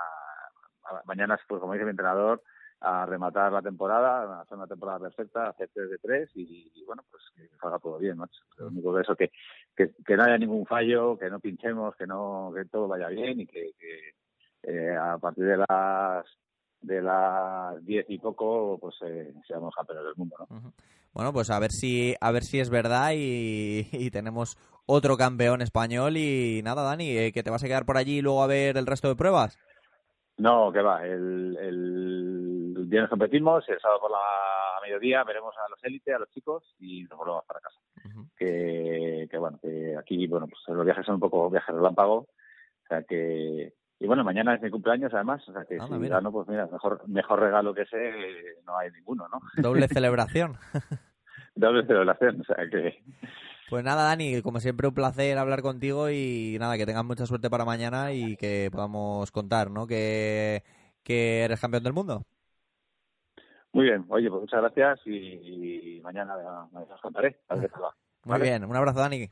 mañana, 1.06 1.39
pues 1.48 1.62
como 1.62 1.72
dice 1.72 1.86
mi 1.86 1.91
entrenador, 1.91 2.43
a 2.82 3.06
rematar 3.06 3.54
la 3.54 3.62
temporada, 3.62 4.39
a 4.39 4.41
hacer 4.41 4.58
una 4.58 4.67
temporada 4.67 5.00
perfecta, 5.00 5.50
hacer 5.50 5.69
3 5.74 5.89
de 5.89 5.98
3 6.00 6.30
y, 6.36 6.84
bueno, 6.86 7.04
pues 7.10 7.24
que 7.34 7.48
salga 7.58 7.80
todo 7.80 7.98
bien, 7.98 8.17
macho. 8.17 8.41
Lo 8.58 8.67
único 8.67 8.93
que 8.93 9.02
eso, 9.02 9.15
que, 9.15 9.32
que, 9.76 9.91
que, 10.06 10.17
no 10.17 10.24
haya 10.24 10.38
ningún 10.38 10.65
fallo, 10.65 11.17
que 11.17 11.30
no 11.30 11.39
pinchemos, 11.39 11.95
que 11.95 12.08
no 12.08 12.52
que 12.54 12.65
todo 12.65 12.89
vaya 12.89 13.08
bien 13.08 13.39
y 13.39 13.45
que, 13.45 13.72
que 13.80 14.15
eh, 14.63 14.95
a 14.95 15.17
partir 15.17 15.45
de 15.45 15.58
las 15.58 16.26
de 16.82 17.02
las 17.02 17.84
10 17.86 18.06
y 18.10 18.17
poco, 18.19 18.78
pues 18.80 18.95
eh, 19.06 19.34
seamos 19.45 19.76
campeones 19.76 20.06
del 20.06 20.15
mundo, 20.15 20.36
¿no? 20.50 20.74
Bueno, 21.12 21.34
pues 21.34 21.50
a 21.50 21.60
ver 21.60 21.72
si 21.72 22.15
a 22.22 22.32
ver 22.32 22.43
si 22.43 22.60
es 22.60 22.69
verdad 22.69 23.12
y, 23.13 23.88
y 23.91 24.12
tenemos 24.12 24.58
otro 24.86 25.17
campeón 25.17 25.62
español 25.62 26.17
y 26.17 26.62
nada, 26.63 26.84
Dani, 26.84 27.17
eh, 27.17 27.32
que 27.32 27.43
te 27.43 27.50
vas 27.50 27.63
a 27.63 27.67
quedar 27.67 27.86
por 27.86 27.98
allí 27.98 28.17
y 28.17 28.22
luego 28.22 28.43
a 28.43 28.48
ver 28.48 28.78
el 28.78 28.88
resto 28.88 29.08
de 29.08 29.15
pruebas. 29.15 29.58
No, 30.38 30.72
que 30.72 30.82
va. 30.82 31.06
El, 31.06 31.58
el 31.58 32.86
viernes 32.88 33.10
competimos, 33.10 33.67
el 33.67 33.80
sábado 33.80 34.00
por 34.00 34.12
la 34.12 34.17
mediodía 34.82 35.24
veremos 35.24 35.54
a 35.58 35.69
los 35.69 35.84
élites, 35.84 36.15
a 36.15 36.19
los 36.19 36.30
chicos 36.30 36.76
y 36.80 37.04
nos 37.04 37.19
volvemos 37.19 37.43
para 37.45 37.60
casa. 37.60 37.80
que, 38.38 39.28
que, 39.30 39.38
bueno, 39.38 39.60
que 39.62 39.95
aquí, 39.98 40.28
bueno, 40.28 40.48
pues 40.48 40.62
los 40.76 40.86
viajes 40.86 41.06
son 41.06 41.15
un 41.15 41.22
poco 41.22 41.50
viajes 41.50 41.76
relámpago. 41.76 42.15
O 42.15 42.88
sea 42.88 43.04
que, 43.04 43.74
y 43.99 44.07
bueno, 44.07 44.23
mañana 44.23 44.55
es 44.55 44.62
mi 44.62 44.69
cumpleaños 44.69 45.13
además, 45.13 45.47
o 45.49 45.53
sea 45.53 45.65
que 45.65 45.79
Anda, 45.79 45.97
si 45.97 45.99
mira. 45.99 46.09
gano, 46.09 46.31
pues 46.31 46.47
mira, 46.47 46.67
mejor, 46.67 47.07
mejor 47.07 47.39
regalo 47.39 47.73
que 47.73 47.83
ese 47.83 48.13
no 48.65 48.77
hay 48.77 48.91
ninguno, 48.91 49.27
¿no? 49.29 49.39
Doble 49.55 49.88
celebración. 49.89 50.57
Doble 51.55 51.85
celebración, 51.85 52.41
o 52.41 52.43
sea 52.43 52.67
que 52.69 53.03
Pues 53.65 53.83
nada, 53.83 54.03
Dani, 54.05 54.41
como 54.41 54.59
siempre 54.59 54.88
un 54.88 54.95
placer 54.95 55.38
hablar 55.38 55.62
contigo 55.62 56.09
y 56.09 56.57
nada, 56.59 56.75
que 56.77 56.85
tengas 56.88 57.05
mucha 57.05 57.25
suerte 57.27 57.49
para 57.51 57.65
mañana 57.65 58.13
y 58.13 58.35
que 58.35 58.69
podamos 58.71 59.31
contar, 59.31 59.69
¿no? 59.69 59.85
Que, 59.85 60.63
que 61.03 61.43
eres 61.43 61.59
campeón 61.62 61.83
del 61.83 61.93
mundo. 61.93 62.25
muy 63.73 63.85
bien. 63.85 64.05
Oye, 64.09 64.29
pues 64.29 64.41
muchas 64.41 64.62
gracias 64.62 64.99
y, 65.05 65.97
y 65.97 66.01
mañana, 66.01 66.35
mañana 66.71 66.95
os 66.95 67.01
contaré. 67.01 67.39
A 67.47 67.55
ver 67.55 67.63
qué 67.63 67.69
tal 67.69 67.83
va. 67.83 67.95
Muy 68.23 68.39
Vale. 68.39 68.39
bien, 68.39 68.63
un 68.65 68.75
abrazo, 68.77 68.99
Dani. 68.99 69.29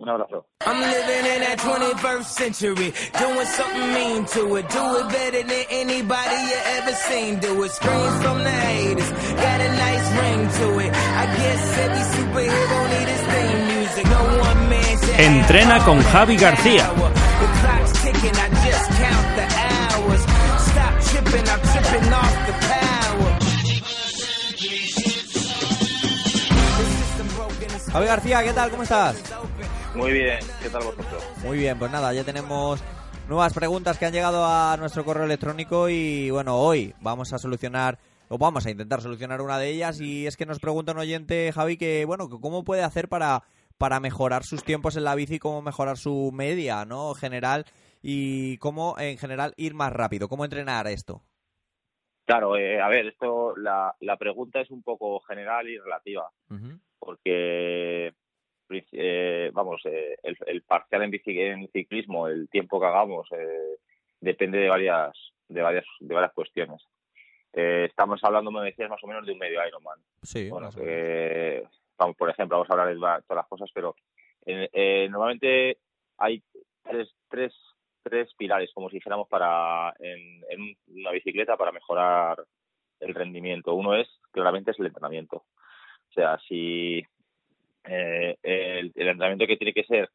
Un 0.00 0.08
abrazo. 0.08 0.46
I'm 0.64 0.80
living 0.80 1.24
in 1.34 1.40
that 1.42 1.58
21st 1.58 2.24
century, 2.24 2.92
doing 3.18 3.46
something 3.46 3.92
mean 3.94 4.24
to 4.26 4.54
it. 4.56 4.68
Do 4.70 4.84
it 5.00 5.08
better 5.10 5.42
than 5.42 5.64
anybody 5.70 6.36
you 6.50 6.58
ever 6.78 6.92
seen. 6.92 7.40
Do 7.40 7.62
it. 7.64 7.70
Screams 7.72 8.22
from 8.22 8.38
the 8.44 8.50
haters, 8.50 9.10
got 9.10 9.60
a 9.60 9.70
nice 9.84 10.08
ring 10.22 10.40
to 10.60 10.66
it. 10.86 10.90
I 10.94 11.24
guess 11.38 11.78
every 11.84 12.04
superhero 12.14 12.78
need 12.94 13.08
his 13.10 13.24
theme 13.32 13.62
music. 13.74 14.04
No 14.06 14.22
one 14.38 14.60
man 14.70 14.98
should 15.02 15.18
Entrena 15.18 15.78
con 15.84 15.98
Javi 16.12 16.36
García. 16.36 16.84
power. 16.94 17.10
The 17.10 17.48
clock's 17.58 17.92
ticking, 18.02 18.36
I 18.38 18.48
just 18.66 18.86
count 19.02 19.28
the 19.34 19.46
hours. 19.66 20.22
Stop 20.70 20.94
tripping, 21.10 21.46
I'm 21.52 21.62
tripping 21.72 22.12
off 22.12 22.34
the 22.46 22.54
power. 22.70 23.30
The 26.78 26.84
system 26.86 27.26
broken, 27.34 27.68
it's 27.74 27.88
Javi 27.90 28.06
García, 28.06 28.44
¿qué 28.44 28.52
tal? 28.52 28.70
¿Cómo 28.70 28.84
estás? 28.84 29.16
Muy 29.98 30.12
bien. 30.12 30.38
¿Qué 30.62 30.70
tal 30.70 30.84
vosotros? 30.84 31.28
Muy 31.42 31.58
bien, 31.58 31.76
pues 31.76 31.90
nada, 31.90 32.14
ya 32.14 32.22
tenemos 32.22 32.80
nuevas 33.28 33.52
preguntas 33.52 33.98
que 33.98 34.06
han 34.06 34.12
llegado 34.12 34.44
a 34.46 34.76
nuestro 34.78 35.04
correo 35.04 35.24
electrónico 35.24 35.88
y 35.88 36.30
bueno, 36.30 36.56
hoy 36.56 36.94
vamos 37.00 37.32
a 37.32 37.38
solucionar 37.38 37.98
o 38.28 38.38
vamos 38.38 38.64
a 38.64 38.70
intentar 38.70 39.00
solucionar 39.00 39.40
una 39.40 39.58
de 39.58 39.70
ellas 39.70 40.00
y 40.00 40.28
es 40.28 40.36
que 40.36 40.46
nos 40.46 40.60
pregunta 40.60 40.92
un 40.92 40.98
oyente, 40.98 41.50
Javi, 41.52 41.76
que 41.76 42.04
bueno, 42.04 42.28
cómo 42.28 42.62
puede 42.62 42.84
hacer 42.84 43.08
para 43.08 43.42
para 43.76 43.98
mejorar 43.98 44.44
sus 44.44 44.62
tiempos 44.62 44.96
en 44.96 45.02
la 45.02 45.16
bici, 45.16 45.40
cómo 45.40 45.62
mejorar 45.62 45.96
su 45.96 46.30
media, 46.32 46.84
¿no? 46.84 47.14
General 47.14 47.64
y 48.00 48.56
cómo 48.58 48.94
en 49.00 49.18
general 49.18 49.52
ir 49.56 49.74
más 49.74 49.92
rápido, 49.92 50.28
cómo 50.28 50.44
entrenar 50.44 50.86
esto. 50.86 51.22
Claro, 52.24 52.56
eh, 52.56 52.80
a 52.80 52.88
ver, 52.88 53.06
esto 53.06 53.56
la, 53.56 53.96
la 53.98 54.16
pregunta 54.16 54.60
es 54.60 54.70
un 54.70 54.84
poco 54.84 55.18
general 55.20 55.68
y 55.68 55.76
relativa, 55.76 56.30
porque 57.00 58.14
eh, 58.92 59.50
vamos, 59.52 59.80
eh, 59.86 60.16
el, 60.22 60.36
el 60.46 60.62
parcial 60.62 61.02
en, 61.02 61.10
bici- 61.12 61.38
en 61.40 61.68
ciclismo, 61.68 62.28
el 62.28 62.48
tiempo 62.48 62.80
que 62.80 62.86
hagamos, 62.86 63.28
eh, 63.32 63.76
depende 64.20 64.58
de 64.58 64.68
varias, 64.68 65.16
de 65.48 65.62
varias, 65.62 65.84
de 66.00 66.14
varias 66.14 66.32
cuestiones. 66.32 66.82
Eh, 67.52 67.86
estamos 67.88 68.22
hablando, 68.22 68.50
me 68.50 68.62
decías, 68.64 68.90
más 68.90 69.02
o 69.02 69.06
menos 69.06 69.24
de 69.26 69.32
un 69.32 69.38
medio 69.38 69.66
Ironman. 69.66 69.98
Sí, 70.22 70.50
Bueno, 70.50 70.68
eh, 70.80 71.64
vamos, 71.98 72.16
por 72.16 72.28
ejemplo, 72.30 72.56
vamos 72.58 72.70
a 72.70 72.72
hablar 72.74 72.88
de 72.88 72.96
todas 73.00 73.24
las 73.30 73.46
cosas, 73.48 73.70
pero 73.72 73.94
normalmente 75.08 75.78
hay 76.18 76.42
tres, 76.82 77.08
tres, 77.28 77.54
tres 78.02 78.32
pilares, 78.34 78.70
como 78.74 78.88
si 78.90 78.96
dijéramos, 78.96 79.28
para 79.28 79.94
en, 79.98 80.42
en 80.50 80.60
un- 80.60 80.76
una 80.88 81.10
bicicleta 81.12 81.56
para 81.56 81.72
mejorar 81.72 82.44
el 83.00 83.14
rendimiento. 83.14 83.74
Uno 83.74 83.94
es, 83.94 84.08
claramente, 84.30 84.70
es 84.72 84.78
el 84.80 84.86
entrenamiento. 84.86 85.36
O 85.36 86.12
sea, 86.12 86.38
si 86.48 87.02
eh, 87.84 88.36
el, 88.42 88.92
entrenamiento 88.94 89.46
que 89.46 89.56
tiene 89.56 89.72
que 89.74 89.84
ser 89.84 90.10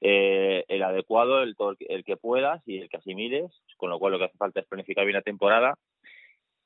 eh, 0.00 0.64
el 0.68 0.82
adecuado, 0.82 1.42
el, 1.42 1.54
el 1.88 2.04
que- 2.04 2.16
puedas 2.16 2.62
y 2.66 2.78
el 2.78 2.88
que 2.88 2.96
asimiles, 2.98 3.50
con 3.76 3.90
lo 3.90 3.98
cual 3.98 4.12
lo 4.12 4.18
que 4.18 4.24
hace 4.26 4.38
falta 4.38 4.60
es 4.60 4.66
planificar 4.66 5.04
bien 5.04 5.16
la 5.16 5.22
temporada 5.22 5.76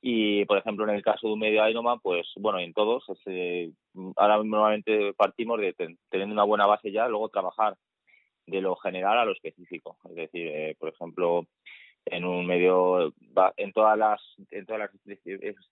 y, 0.01 0.45
por 0.45 0.57
ejemplo, 0.57 0.87
en 0.87 0.95
el 0.95 1.01
caso 1.01 1.27
de 1.27 1.33
un 1.33 1.39
medio 1.39 1.67
Ironman, 1.67 1.99
pues, 1.99 2.27
bueno, 2.37 2.59
en 2.59 2.73
todos, 2.73 3.03
es, 3.09 3.19
eh, 3.25 3.71
ahora 4.17 4.37
normalmente 4.43 5.13
partimos 5.13 5.59
de 5.59 5.73
ten- 5.73 5.97
teniendo 6.09 6.33
una 6.33 6.43
buena 6.43 6.67
base 6.67 6.91
ya, 6.91 7.07
luego 7.07 7.29
trabajar 7.29 7.75
de 8.45 8.61
lo 8.61 8.75
general 8.75 9.17
a 9.17 9.25
lo 9.25 9.31
específico. 9.33 9.97
Es 10.09 10.15
decir, 10.15 10.47
eh, 10.47 10.75
por 10.79 10.89
ejemplo, 10.89 11.47
en 12.05 12.23
un 12.25 12.45
medio, 12.45 13.13
en 13.57 13.73
todas 13.73 13.97
las, 13.97 14.21
en 14.51 14.65
todas 14.65 14.81
las 14.81 14.91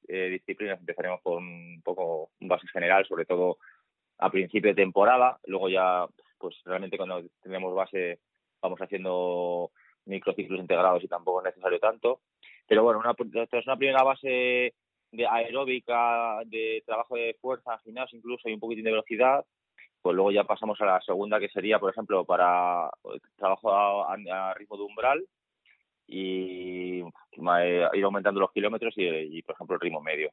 eh, 0.07 0.29
disciplinas 0.29 0.79
empezaremos 0.79 1.21
con 1.21 1.43
un 1.43 1.81
poco 1.83 2.31
un 2.41 2.47
base 2.47 2.67
general, 2.69 3.05
sobre 3.07 3.25
todo 3.25 3.57
a 4.17 4.29
principio 4.29 4.71
de 4.71 4.75
temporada, 4.75 5.39
luego 5.45 5.69
ya, 5.69 6.05
pues 6.37 6.55
realmente 6.65 6.97
cuando 6.97 7.23
tenemos 7.41 7.73
base 7.73 8.19
vamos 8.61 8.79
haciendo 8.79 9.71
microciclos 10.05 10.59
integrados 10.59 11.03
y 11.03 11.07
tampoco 11.07 11.39
es 11.39 11.45
necesario 11.45 11.79
tanto. 11.79 12.21
Pero 12.67 12.83
bueno, 12.83 12.99
una, 12.99 13.13
tras 13.47 13.65
una 13.65 13.77
primera 13.77 14.03
base 14.03 14.73
de 15.11 15.27
aeróbica, 15.27 16.39
de 16.45 16.81
trabajo 16.85 17.15
de 17.15 17.35
fuerza, 17.39 17.77
gimnasio 17.79 18.17
incluso 18.17 18.49
y 18.49 18.53
un 18.53 18.59
poquitín 18.59 18.85
de 18.85 18.91
velocidad, 18.91 19.45
pues 20.01 20.15
luego 20.15 20.31
ya 20.31 20.43
pasamos 20.43 20.79
a 20.81 20.85
la 20.85 21.01
segunda 21.01 21.39
que 21.39 21.49
sería, 21.49 21.79
por 21.79 21.91
ejemplo, 21.91 22.25
para 22.25 22.89
trabajo 23.37 23.71
a, 24.05 24.53
ritmo 24.55 24.77
de 24.77 24.83
umbral 24.83 25.25
y 26.07 26.99
ir 26.99 28.03
aumentando 28.03 28.41
los 28.41 28.51
kilómetros 28.51 28.93
y, 28.97 29.41
por 29.43 29.55
ejemplo, 29.55 29.75
el 29.75 29.81
ritmo 29.81 30.01
medio. 30.01 30.31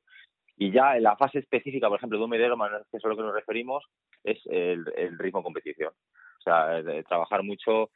Y 0.61 0.73
ya 0.73 0.95
en 0.95 1.05
la 1.05 1.17
fase 1.17 1.39
específica, 1.39 1.89
por 1.89 1.97
ejemplo, 1.97 2.19
de 2.19 2.25
un 2.25 2.31
medero, 2.31 2.55
que 2.91 2.99
es 2.99 3.05
a 3.05 3.09
lo 3.09 3.17
que 3.17 3.23
nos 3.23 3.33
referimos, 3.33 3.83
es 4.23 4.39
el, 4.45 4.85
el 4.95 5.19
ritmo 5.19 5.43
competición. 5.43 5.91
O 6.39 6.43
sea, 6.43 6.83
trabajar 7.09 7.43
mucho 7.43 7.89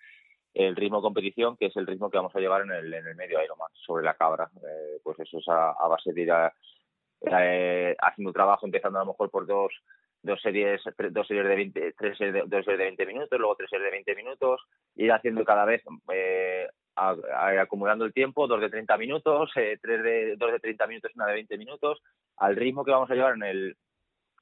el 0.54 0.74
ritmo 0.74 1.02
competición, 1.02 1.58
que 1.58 1.66
es 1.66 1.76
el 1.76 1.86
ritmo 1.86 2.08
que 2.08 2.16
vamos 2.16 2.34
a 2.34 2.40
llevar 2.40 2.62
en 2.62 2.72
el, 2.72 2.94
en 2.94 3.06
el 3.06 3.16
medio 3.16 3.44
Ironman, 3.44 3.68
sobre 3.74 4.02
la 4.02 4.14
cabra. 4.14 4.48
Eh, 4.56 4.98
pues 5.02 5.20
eso 5.20 5.40
es 5.40 5.48
a, 5.48 5.86
base 5.88 6.14
de 6.14 6.22
ir 6.22 6.32
a, 6.32 6.54
eh, 7.38 7.94
haciendo 8.00 8.30
un 8.30 8.34
trabajo, 8.34 8.64
empezando 8.64 8.98
a 8.98 9.02
lo 9.02 9.12
mejor 9.12 9.30
por 9.30 9.46
dos, 9.46 9.74
dos 10.22 10.40
series, 10.40 10.80
dos 11.10 11.26
series 11.26 11.46
de 11.46 11.56
20, 11.56 11.92
tres 11.98 12.16
series 12.16 12.32
de, 12.32 12.40
dos 12.46 12.64
series 12.64 12.78
de 12.78 12.84
20 12.84 13.06
minutos, 13.06 13.38
luego 13.38 13.56
tres 13.56 13.68
series 13.68 13.84
de 13.84 13.90
20 13.90 14.14
minutos, 14.14 14.62
ir 14.96 15.12
haciendo 15.12 15.44
cada 15.44 15.66
vez, 15.66 15.82
eh, 16.14 16.66
acumulando 16.96 18.04
el 18.04 18.14
tiempo, 18.14 18.46
dos 18.46 18.60
de 18.60 18.70
30 18.70 18.96
minutos, 18.96 19.50
eh, 19.56 19.78
tres 19.82 20.02
de, 20.02 20.36
dos 20.36 20.52
de 20.52 20.60
30 20.60 20.86
minutos 20.86 21.12
una 21.14 21.26
de 21.26 21.34
20 21.34 21.58
minutos, 21.58 22.02
al 22.36 22.56
ritmo 22.56 22.84
que 22.84 22.90
vamos 22.90 23.10
a 23.10 23.14
llevar 23.14 23.34
en 23.34 23.42
el, 23.42 23.76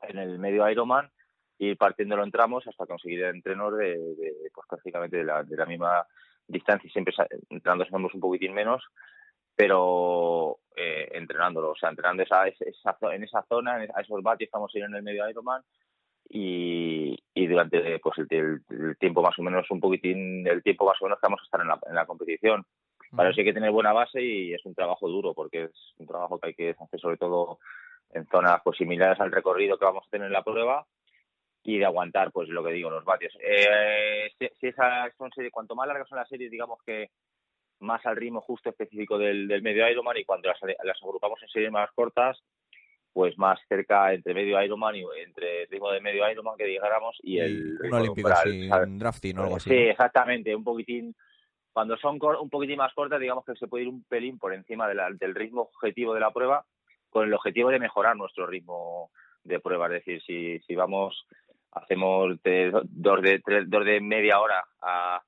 en 0.03 0.19
el 0.19 0.39
medio 0.39 0.69
Ironman, 0.69 1.11
ir 1.59 1.77
partiéndolo 1.77 2.25
en 2.25 2.31
tramos 2.31 2.67
hasta 2.67 2.87
conseguir 2.87 3.25
entrenos 3.25 3.77
de, 3.77 3.97
de 3.97 4.51
pues 4.53 4.67
prácticamente 4.69 5.19
de 5.19 5.25
la, 5.25 5.43
de 5.43 5.57
la 5.57 5.67
misma 5.67 6.07
distancia, 6.47 6.91
siempre 6.91 7.15
entrenando 7.51 7.87
un 8.13 8.21
poquitín 8.21 8.53
menos, 8.53 8.83
pero 9.55 10.59
eh, 10.77 11.09
entrenándolo, 11.13 11.71
o 11.71 11.77
sea, 11.77 11.91
entrenando 11.91 12.23
esa, 12.23 12.47
esa, 12.49 12.97
en 13.13 13.23
esa 13.25 13.45
zona, 13.49 13.83
en, 13.83 13.91
a 13.95 14.01
esos 14.01 14.23
vatios 14.23 14.49
estamos 14.49 14.73
ahí 14.75 14.83
en 14.83 14.95
el 14.95 15.03
medio 15.03 15.29
Ironman 15.29 15.63
y, 16.29 17.17
y 17.35 17.47
durante 17.47 17.99
pues 17.99 18.19
el, 18.19 18.27
el, 18.31 18.63
el, 18.71 18.97
tiempo 18.97 19.23
más 19.23 19.39
o 19.39 19.43
menos 19.43 19.71
un 19.71 19.81
poquitín, 19.81 20.47
el 20.47 20.63
tiempo 20.63 20.87
más 20.87 21.01
o 21.01 21.05
menos 21.05 21.19
que 21.19 21.27
vamos 21.27 21.41
a 21.41 21.45
estar 21.45 21.61
en 21.61 21.69
la, 21.69 21.79
en 21.87 21.95
la 21.95 22.07
competición. 22.07 22.65
Para 23.15 23.29
eso 23.29 23.41
hay 23.41 23.45
que 23.45 23.53
tener 23.53 23.71
buena 23.71 23.93
base 23.93 24.23
y 24.23 24.55
es 24.55 24.65
un 24.65 24.75
trabajo 24.75 25.07
duro 25.07 25.35
porque 25.35 25.65
es 25.65 25.95
un 25.99 26.07
trabajo 26.07 26.39
que 26.39 26.49
hay 26.49 26.55
que 26.55 26.75
hacer 26.79 26.99
sobre 26.99 27.19
todo 27.19 27.59
en 28.13 28.27
zonas 28.27 28.61
pues, 28.63 28.77
similares 28.77 29.21
al 29.21 29.33
recorrido 29.33 29.79
que 29.79 29.85
vamos 29.85 30.05
a 30.07 30.11
tener 30.11 30.27
en 30.27 30.33
la 30.33 30.43
prueba 30.45 30.87
y 31.65 31.79
de 31.79 31.85
aguantar, 31.85 32.33
pues 32.33 32.49
lo 32.49 32.65
que 32.65 32.73
digo, 32.73 32.91
los 32.91 33.05
vatios. 33.05 33.37
Eh, 33.41 34.31
si, 34.39 34.49
si 34.61 34.67
esas 34.69 35.15
son 35.17 35.31
series, 35.33 35.53
cuanto 35.53 35.75
más 35.75 35.87
largas 35.87 36.09
son 36.09 36.19
las 36.19 36.29
series, 36.29 36.51
digamos 36.51 36.81
que 36.85 37.11
más 37.81 38.05
al 38.07 38.17
ritmo 38.17 38.41
justo 38.41 38.71
específico 38.71 39.19
del, 39.19 39.49
del 39.49 39.63
medio 39.63 39.89
Ironman 39.89 40.17
y 40.17 40.25
cuando 40.25 40.49
las, 40.49 40.59
las, 40.85 41.03
agrupamos 41.03 41.43
en 41.43 41.49
series 41.49 41.71
más 41.71 41.91
cortas, 41.93 42.43
pues 43.13 43.37
más 43.37 43.61
cerca 43.69 44.13
entre 44.13 44.35
medio 44.35 44.63
Ironman 44.63 44.97
y 44.97 45.05
entre 45.25 45.63
el 45.63 45.69
ritmo 45.69 45.91
de 45.91 46.01
medio 46.01 46.29
Ironman 46.31 46.57
que 46.57 46.65
dijéramos 46.65 47.19
y 47.23 47.39
el 47.39 47.73
un 47.73 47.79
ritmo 47.79 47.97
olímpico 47.99 48.29
un 48.29 48.99
drafting 48.99 49.39
o 49.39 49.43
algo 49.43 49.57
así. 49.57 49.71
Sí, 49.71 49.77
exactamente, 49.77 50.55
un 50.55 50.65
poquitín. 50.65 51.15
Cuando 51.73 51.97
son 51.97 52.19
un 52.23 52.51
poquitín 52.51 52.77
más 52.77 52.93
cortas, 52.95 53.21
digamos 53.21 53.45
que 53.45 53.55
se 53.55 53.67
puede 53.67 53.85
ir 53.85 53.89
un 53.89 54.05
pelín 54.05 54.39
por 54.39 54.53
encima 54.53 54.89
de 54.89 54.95
la- 54.95 55.11
del 55.11 55.35
ritmo 55.35 55.63
objetivo 55.63 56.15
de 56.15 56.21
la 56.21 56.31
prueba, 56.31 56.65
con 57.13 57.27
el 57.27 57.35
objetivo 57.35 57.71
de 57.71 57.79
mejorar 57.79 58.17
nuestro 58.17 58.47
ritmo 58.47 59.11
de 59.45 59.61
prueba. 59.61 59.87
Es 59.87 60.05
decir, 60.05 60.23
si, 60.23 60.59
si 60.61 60.75
vamos, 60.75 61.27
hacemos 61.71 62.43
de, 62.43 62.73
dos, 62.85 63.23
de, 63.23 63.41
tres, 63.41 63.69
dos 63.69 63.85
de 63.85 64.01
media 64.01 64.41
hora 64.41 64.65
a 64.81 65.23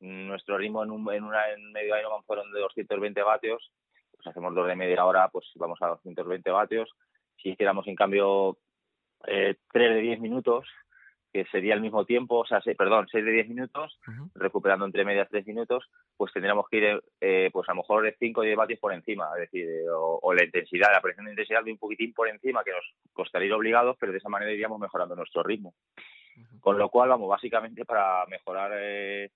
nuestro 0.00 0.58
ritmo 0.58 0.82
en, 0.82 0.90
un, 0.90 1.12
en, 1.12 1.24
una, 1.24 1.48
en 1.50 1.72
medio 1.72 1.98
Ironman 1.98 2.24
fueron 2.24 2.52
de 2.52 2.60
220 2.60 3.22
vatios, 3.22 3.70
pues 4.12 4.26
hacemos 4.26 4.54
dos 4.54 4.66
de 4.66 4.76
media 4.76 5.04
hora, 5.04 5.28
pues 5.28 5.46
vamos 5.54 5.78
a 5.80 5.88
220 5.88 6.50
vatios. 6.50 6.90
Si 7.40 7.50
hiciéramos, 7.50 7.86
en 7.86 7.94
cambio, 7.94 8.58
eh, 9.26 9.56
tres 9.72 9.94
de 9.94 10.00
10 10.00 10.20
minutos, 10.20 10.66
que 11.32 11.44
sería 11.46 11.74
el 11.74 11.80
mismo 11.80 12.04
tiempo, 12.06 12.38
o 12.40 12.46
sea, 12.46 12.60
se- 12.62 12.74
perdón, 12.74 13.06
6 13.10 13.24
de 13.24 13.32
10 13.32 13.48
minutos, 13.48 13.98
recuperando 14.34 14.84
entre 14.86 15.04
medias 15.04 15.28
3 15.28 15.46
minutos, 15.46 15.84
pues 16.16 16.32
tendríamos 16.32 16.66
que 16.70 16.76
ir, 16.78 17.02
eh, 17.20 17.50
pues 17.52 17.68
a 17.68 17.72
lo 17.72 17.82
mejor 17.82 18.02
de 18.02 18.16
5 18.18 18.40
o 18.40 18.44
10 18.44 18.56
vatios 18.56 18.78
por 18.80 18.92
encima, 18.92 19.28
es 19.34 19.40
decir, 19.42 19.68
eh, 19.68 19.88
o, 19.90 20.18
o 20.22 20.34
la 20.34 20.44
intensidad, 20.44 20.88
la 20.92 21.00
presión 21.02 21.26
de 21.26 21.32
intensidad 21.32 21.62
de 21.64 21.72
un 21.72 21.78
poquitín 21.78 22.12
por 22.14 22.28
encima, 22.28 22.64
que 22.64 22.72
nos 22.72 22.84
costaría 23.12 23.46
ir 23.48 23.52
obligados, 23.54 23.96
pero 24.00 24.12
de 24.12 24.18
esa 24.18 24.28
manera 24.28 24.52
iríamos 24.52 24.78
mejorando 24.80 25.14
nuestro 25.16 25.42
ritmo. 25.42 25.74
Con 26.60 26.78
lo 26.78 26.88
cual, 26.88 27.08
vamos, 27.08 27.28
básicamente 27.28 27.84
para 27.84 28.24
mejorar 28.26 28.70
eh, 28.74 29.30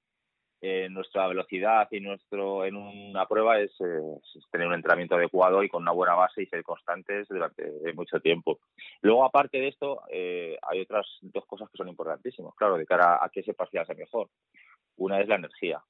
eh, 0.64 0.88
nuestra 0.88 1.26
velocidad 1.26 1.88
y 1.90 1.98
nuestro 1.98 2.64
en 2.64 2.76
una 2.76 3.26
prueba 3.26 3.58
es, 3.58 3.72
eh, 3.80 4.00
es 4.36 4.48
tener 4.48 4.68
un 4.68 4.74
entrenamiento 4.74 5.16
adecuado 5.16 5.64
y 5.64 5.68
con 5.68 5.82
una 5.82 5.90
buena 5.90 6.14
base 6.14 6.40
y 6.40 6.46
ser 6.46 6.62
constantes 6.62 7.26
durante 7.26 7.68
mucho 7.94 8.20
tiempo. 8.20 8.60
Luego, 9.00 9.24
aparte 9.24 9.58
de 9.58 9.66
esto, 9.66 10.02
eh, 10.08 10.56
hay 10.62 10.82
otras 10.82 11.04
dos 11.20 11.44
cosas 11.46 11.68
que 11.68 11.76
son 11.76 11.88
importantísimas, 11.88 12.54
claro, 12.54 12.78
de 12.78 12.86
cara 12.86 13.18
a 13.20 13.28
que 13.28 13.42
sepas 13.42 13.70
hace 13.74 13.96
mejor. 13.96 14.28
Una 14.98 15.20
es 15.20 15.26
la 15.26 15.34
energía. 15.34 15.82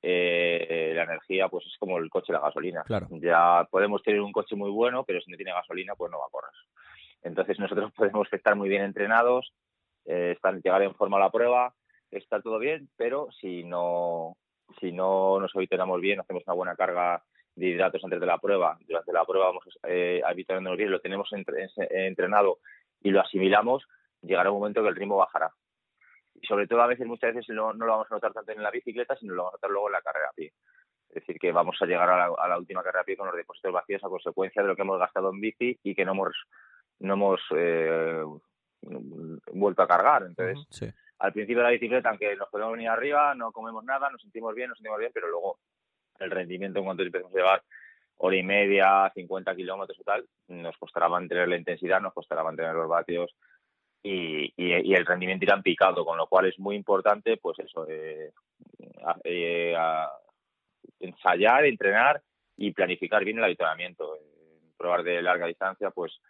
Eh, 0.00 0.92
la 0.94 1.02
energía, 1.02 1.48
pues 1.48 1.66
es 1.66 1.76
como 1.78 1.98
el 1.98 2.08
coche 2.08 2.28
y 2.30 2.32
la 2.32 2.40
gasolina. 2.40 2.84
Claro. 2.84 3.08
Ya 3.20 3.68
podemos 3.70 4.02
tener 4.02 4.22
un 4.22 4.32
coche 4.32 4.56
muy 4.56 4.70
bueno, 4.70 5.04
pero 5.04 5.20
si 5.20 5.30
no 5.30 5.36
tiene 5.36 5.52
gasolina, 5.52 5.94
pues 5.94 6.10
no 6.10 6.20
va 6.20 6.24
a 6.24 6.30
correr. 6.30 6.52
Entonces 7.22 7.58
nosotros 7.58 7.92
podemos 7.96 8.32
estar 8.32 8.56
muy 8.56 8.70
bien 8.70 8.82
entrenados, 8.82 9.52
eh, 10.06 10.32
estar, 10.36 10.54
llegar 10.54 10.80
en 10.80 10.94
forma 10.94 11.18
a 11.18 11.20
la 11.20 11.30
prueba, 11.30 11.74
estar 12.10 12.42
todo 12.42 12.58
bien, 12.58 12.88
pero 12.96 13.28
si 13.40 13.64
no, 13.64 14.36
si 14.80 14.92
no 14.92 15.40
nos 15.40 15.54
habituamos 15.54 16.00
bien, 16.00 16.20
hacemos 16.20 16.42
una 16.46 16.54
buena 16.54 16.76
carga 16.76 17.22
de 17.54 17.66
hidratos 17.66 18.02
antes 18.04 18.20
de 18.20 18.26
la 18.26 18.38
prueba, 18.38 18.78
durante 18.86 19.12
la 19.12 19.24
prueba 19.24 19.46
vamos 19.46 19.64
eh, 19.82 20.22
habituándonos 20.24 20.78
bien, 20.78 20.90
lo 20.90 21.00
tenemos 21.00 21.28
entre- 21.32 21.68
entrenado 22.06 22.58
y 23.02 23.10
lo 23.10 23.20
asimilamos, 23.20 23.84
llegará 24.22 24.50
un 24.50 24.58
momento 24.58 24.82
que 24.82 24.88
el 24.88 24.96
ritmo 24.96 25.16
bajará. 25.16 25.52
Y 26.40 26.46
sobre 26.46 26.68
todo 26.68 26.82
a 26.82 26.86
veces, 26.86 27.06
muchas 27.06 27.34
veces 27.34 27.54
no, 27.54 27.72
no 27.72 27.84
lo 27.84 27.92
vamos 27.92 28.06
a 28.10 28.14
notar 28.14 28.32
tanto 28.32 28.52
en 28.52 28.62
la 28.62 28.70
bicicleta, 28.70 29.16
sino 29.16 29.34
lo 29.34 29.42
vamos 29.42 29.54
a 29.54 29.56
notar 29.56 29.70
luego 29.70 29.88
en 29.88 29.92
la 29.94 30.02
carrera 30.02 30.28
a 30.30 30.34
pie. 30.34 30.52
Es 31.08 31.14
decir, 31.14 31.38
que 31.38 31.50
vamos 31.50 31.76
a 31.80 31.86
llegar 31.86 32.08
a 32.08 32.48
la, 32.48 32.58
última 32.58 32.82
carrera 32.82 33.00
a 33.00 33.04
pie 33.04 33.16
con 33.16 33.26
los 33.26 33.36
depósitos 33.36 33.72
vacíos 33.72 34.04
a 34.04 34.08
consecuencia 34.08 34.62
de 34.62 34.68
lo 34.68 34.76
que 34.76 34.82
hemos 34.82 34.98
gastado 34.98 35.30
en 35.30 35.40
bici 35.40 35.78
y 35.82 35.94
que 35.94 36.04
no 36.04 36.12
hemos, 36.12 36.36
no 37.00 37.14
hemos 37.14 37.40
eh, 37.56 38.22
vuelto 39.52 39.82
a 39.82 39.88
cargar. 39.88 40.24
Entonces, 40.24 40.64
Sí. 40.70 40.86
Al 41.20 41.32
principio 41.32 41.58
de 41.58 41.64
la 41.64 41.70
bicicleta, 41.70 42.08
aunque 42.10 42.36
nos 42.36 42.48
podemos 42.48 42.72
venir 42.74 42.88
arriba, 42.88 43.34
no 43.34 43.52
comemos 43.52 43.84
nada, 43.84 44.10
nos 44.10 44.20
sentimos 44.22 44.54
bien, 44.54 44.68
nos 44.68 44.78
sentimos 44.78 44.98
bien, 44.98 45.10
pero 45.12 45.28
luego 45.28 45.58
el 46.18 46.30
rendimiento 46.30 46.78
en 46.78 46.84
cuanto 46.84 47.02
empezamos 47.02 47.34
a 47.34 47.38
llevar 47.38 47.62
hora 48.18 48.36
y 48.36 48.42
media, 48.42 49.10
50 49.14 49.54
kilómetros 49.54 49.98
o 50.00 50.04
tal, 50.04 50.26
nos 50.48 50.76
costará 50.76 51.08
mantener 51.08 51.48
la 51.48 51.56
intensidad, 51.56 52.00
nos 52.00 52.12
costará 52.14 52.42
mantener 52.42 52.74
los 52.74 52.88
vatios 52.88 53.34
y, 54.02 54.52
y- 54.56 54.90
y 54.90 54.94
el 54.94 55.06
rendimiento 55.06 55.44
irá 55.44 55.54
en 55.54 55.62
picado, 55.62 56.04
con 56.04 56.16
lo 56.18 56.26
cual 56.28 56.46
es 56.46 56.58
muy 56.58 56.76
importante, 56.76 57.36
pues 57.36 57.58
eso, 57.60 57.86
eh, 57.88 58.32
eh, 59.24 59.76
ensayar, 61.00 61.64
entrenar 61.64 62.22
y 62.56 62.72
planificar 62.72 63.24
bien 63.24 63.38
el 63.38 63.44
habituamiento. 63.44 64.16
En 64.16 64.72
pruebas 64.76 65.04
de 65.04 65.22
larga 65.22 65.46
distancia, 65.46 65.90
pues 65.90 66.20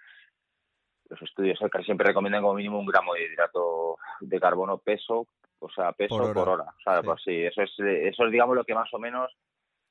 los 1.09 1.23
estudios 1.23 1.59
casi 1.71 1.85
siempre 1.87 2.07
recomiendan 2.09 2.43
como 2.43 2.55
mínimo 2.55 2.79
un 2.79 2.87
gramo 2.87 3.15
de 3.15 3.25
hidrato 3.25 3.97
de 4.21 4.41
carbono 4.41 4.79
peso, 4.79 5.27
o 5.59 5.71
sea, 5.71 5.93
peso 5.93 6.17
Por 6.19 6.35
por 6.35 6.49
hora. 6.49 6.65
O 6.65 6.81
sea, 6.83 7.01
Sí. 7.01 7.07
pues 7.07 7.23
sí, 7.25 7.43
eso 7.45 7.63
es, 7.63 7.71
eso 7.79 8.25
es 8.25 8.33
digamos 8.33 8.55
lo 8.57 8.65
que 8.65 8.75
más 8.75 8.93
o 8.93 8.99
menos 8.99 9.33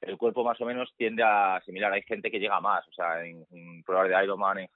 el 0.01 0.17
cuerpo 0.17 0.43
más 0.43 0.59
o 0.61 0.65
menos 0.65 0.93
tiende 0.95 1.23
a 1.23 1.55
asimilar. 1.55 1.91
Hay 1.91 2.03
gente 2.03 2.29
que 2.29 2.39
llega 2.39 2.59
más, 2.61 2.87
o 2.87 2.91
sea, 2.91 3.25
en, 3.25 3.45
en 3.51 3.83
pruebas 3.83 4.09
de 4.09 4.23
Ironman, 4.23 4.59
en 4.59 4.69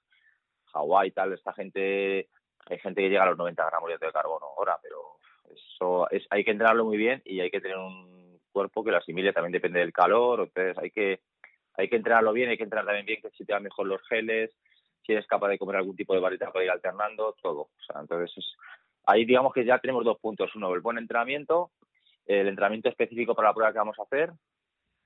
Hawái 0.72 1.08
y 1.08 1.12
tal, 1.12 1.32
esta 1.32 1.52
gente, 1.52 2.28
hay 2.66 2.78
gente 2.78 3.02
que 3.02 3.08
llega 3.08 3.22
a 3.22 3.26
los 3.26 3.38
90 3.38 3.64
gramos 3.64 3.88
de 3.88 3.94
hidrato 3.94 4.06
de 4.06 4.12
carbono 4.12 4.46
hora, 4.56 4.78
pero 4.82 4.98
eso 5.54 6.10
es, 6.10 6.26
hay 6.30 6.44
que 6.44 6.50
entrenarlo 6.50 6.84
muy 6.84 6.96
bien 6.96 7.22
y 7.24 7.40
hay 7.40 7.50
que 7.50 7.60
tener 7.60 7.76
un 7.76 8.40
cuerpo 8.50 8.82
que 8.82 8.90
lo 8.90 8.98
asimile, 8.98 9.32
también 9.32 9.52
depende 9.52 9.80
del 9.80 9.92
calor, 9.92 10.40
entonces 10.40 10.76
hay 10.78 10.90
que, 10.90 11.20
hay 11.74 11.88
que 11.88 11.96
entrenarlo 11.96 12.32
bien, 12.32 12.50
hay 12.50 12.56
que 12.56 12.64
entrenar 12.64 12.86
también 12.86 13.06
bien 13.06 13.20
que 13.22 13.30
si 13.30 13.44
te 13.44 13.52
van 13.52 13.62
mejor 13.62 13.86
los 13.86 14.02
geles, 14.08 14.50
si 15.04 15.12
eres 15.12 15.26
capaz 15.26 15.48
de 15.48 15.58
comer 15.58 15.76
algún 15.76 15.96
tipo 15.96 16.14
de 16.14 16.20
barrita 16.20 16.50
para 16.52 16.64
ir 16.64 16.70
alternando, 16.70 17.34
todo. 17.42 17.60
O 17.62 17.82
sea, 17.86 18.00
entonces 18.00 18.36
es- 18.36 18.56
ahí 19.06 19.24
digamos 19.24 19.52
que 19.52 19.64
ya 19.64 19.78
tenemos 19.78 20.04
dos 20.04 20.18
puntos. 20.18 20.54
Uno, 20.54 20.72
el 20.74 20.80
buen 20.80 20.98
entrenamiento, 20.98 21.70
el 22.26 22.48
entrenamiento 22.48 22.88
específico 22.88 23.34
para 23.34 23.48
la 23.48 23.54
prueba 23.54 23.72
que 23.72 23.78
vamos 23.78 23.98
a 23.98 24.02
hacer. 24.02 24.32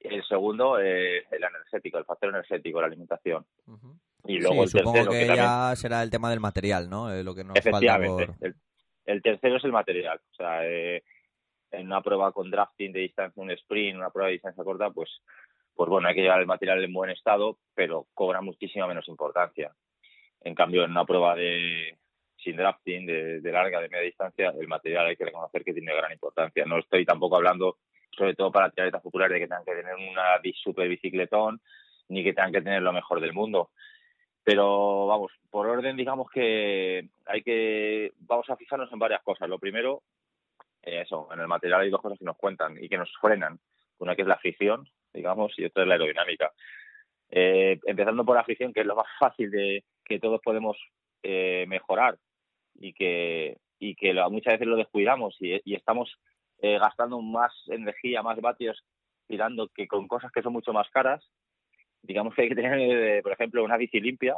Y 0.01 0.09
el 0.15 0.25
segundo, 0.25 0.79
eh, 0.79 1.25
el 1.31 1.43
energético, 1.43 1.99
el 1.99 2.05
factor 2.05 2.29
energético, 2.29 2.81
la 2.81 2.87
alimentación. 2.89 3.47
Ujú. 3.67 3.99
Y 4.27 4.39
luego 4.41 4.55
Sí, 4.55 4.61
el 4.63 4.69
supongo 4.69 4.93
tercero, 4.93 5.11
que, 5.13 5.19
que, 5.21 5.27
también, 5.27 5.47
ya 5.47 5.77
será 5.77 6.03
el 6.03 6.11
tema 6.11 6.31
del 6.31 6.41
material, 6.41 6.91
¿no? 6.91 7.11
Eh, 7.13 7.25
lo 7.25 7.35
que 7.35 7.45
nos 7.45 7.55
falta 7.55 7.71
efectivamente, 7.71 8.27
por... 8.27 8.47
el, 8.47 8.55
el 9.07 9.23
tercero 9.23 9.57
es 9.57 9.65
el 9.65 9.73
material. 9.73 10.21
O 10.33 10.35
sea, 10.35 10.67
eh, 10.67 11.03
en 11.71 11.87
una 11.87 12.03
prueba 12.03 12.33
con 12.33 12.51
drafting 12.51 12.93
de 12.93 13.01
distancia, 13.01 13.43
un 13.43 13.51
sprint, 13.53 13.97
una 13.97 14.11
prueba 14.11 14.27
de 14.29 14.35
distancia 14.35 14.63
corta, 14.65 14.91
pues, 14.91 15.23
pues 15.75 15.89
bueno, 15.89 16.09
hay 16.09 16.15
que 16.15 16.23
llevar 16.23 16.41
el 16.41 16.47
material 16.47 16.83
en 16.85 16.93
buen 16.93 17.11
estado, 17.11 17.59
pero 17.75 18.07
cobra 18.15 18.41
muchísima 18.41 18.87
menos 18.87 19.09
importancia. 19.09 19.73
En 20.43 20.55
cambio, 20.55 20.85
en 20.85 20.93
una 20.93 21.05
prueba 21.05 21.35
de 21.35 21.97
sin 22.37 22.57
drafting, 22.57 23.07
de, 23.07 23.41
de 23.41 23.53
larga, 23.53 23.81
de 23.81 23.89
media 23.89 24.05
distancia, 24.05 24.55
el 24.59 24.69
material 24.69 25.07
hay 25.07 25.17
que 25.17 25.25
reconocer 25.25 25.65
que 25.65 25.73
tiene 25.73 25.95
gran 25.95 26.13
importancia. 26.13 26.65
No 26.65 26.79
estoy 26.79 27.05
tampoco 27.05 27.37
hablando, 27.37 27.79
sobre 28.17 28.35
todo 28.35 28.53
para 28.53 28.67
atletas 28.67 29.03
populares, 29.03 29.35
de 29.35 29.41
que 29.41 29.49
tengan 29.49 29.65
que 29.65 29.75
tener 29.75 29.95
una 29.95 30.41
super 30.55 30.89
bicicletón, 30.89 31.61
ni 32.09 32.23
que 32.23 32.33
tengan 32.33 32.53
que 32.53 32.63
tener 32.63 32.83
lo 32.83 32.93
mejor 32.93 33.21
del 33.21 33.33
mundo. 33.33 33.71
Pero 34.45 35.09
vamos, 35.09 35.33
por 35.51 35.67
orden, 35.67 35.97
digamos 35.97 36.31
que 36.31 37.09
hay 37.25 37.43
que, 37.43 38.13
vamos 38.19 38.49
a 38.49 38.57
fijarnos 38.57 38.93
en 38.93 38.99
varias 39.01 39.23
cosas. 39.25 39.49
Lo 39.49 39.59
primero, 39.59 40.05
eh, 40.83 41.01
eso, 41.01 41.29
en 41.33 41.41
el 41.41 41.49
material 41.49 41.81
hay 41.81 41.91
dos 41.91 42.01
cosas 42.01 42.17
que 42.17 42.25
nos 42.25 42.37
cuentan 42.37 42.77
y 42.81 42.89
que 42.89 42.97
nos 42.97 43.11
frenan. 43.21 43.59
Una 43.99 44.15
que 44.15 44.23
es 44.23 44.29
la 44.29 44.39
fricción, 44.39 44.89
digamos, 45.13 45.59
y 45.59 45.65
otra 45.65 45.83
es 45.83 45.89
la 45.89 45.95
aerodinámica. 45.95 46.53
Eh, 47.29 47.81
empezando 47.87 48.25
por 48.25 48.37
la 48.37 48.45
fricción, 48.45 48.73
que 48.73 48.83
es 48.83 48.87
lo 48.87 48.95
más 48.95 49.09
fácil 49.19 49.51
de 49.51 49.83
que 50.09 50.19
todos 50.19 50.41
podemos 50.43 50.77
eh, 51.23 51.65
mejorar 51.69 52.17
y 52.75 52.93
que, 52.95 53.59
y 53.79 53.95
que 53.97 54.13
lo- 54.15 54.31
muchas 54.31 54.55
veces 54.55 54.67
lo 54.69 54.77
descuidamos 54.77 55.37
y, 55.41 55.61
y 55.65 55.75
estamos 55.75 56.17
eh, 56.63 56.79
gastando 56.79 57.21
más 57.21 57.53
energía, 57.69 58.23
más 58.23 58.41
vatios 58.41 58.83
tirando 59.29 59.69
que 59.69 59.87
con 59.89 60.07
cosas 60.09 60.31
que 60.33 60.43
son 60.43 60.53
mucho 60.53 60.73
más 60.73 60.89
caras. 60.91 61.29
Digamos 62.03 62.35
que 62.35 62.43
hay 62.43 62.49
que 62.49 62.55
tener, 62.55 62.79
eh, 62.81 63.23
por 63.23 63.33
ejemplo, 63.33 63.65
una 63.65 63.77
bici 63.77 64.01
limpia 64.01 64.37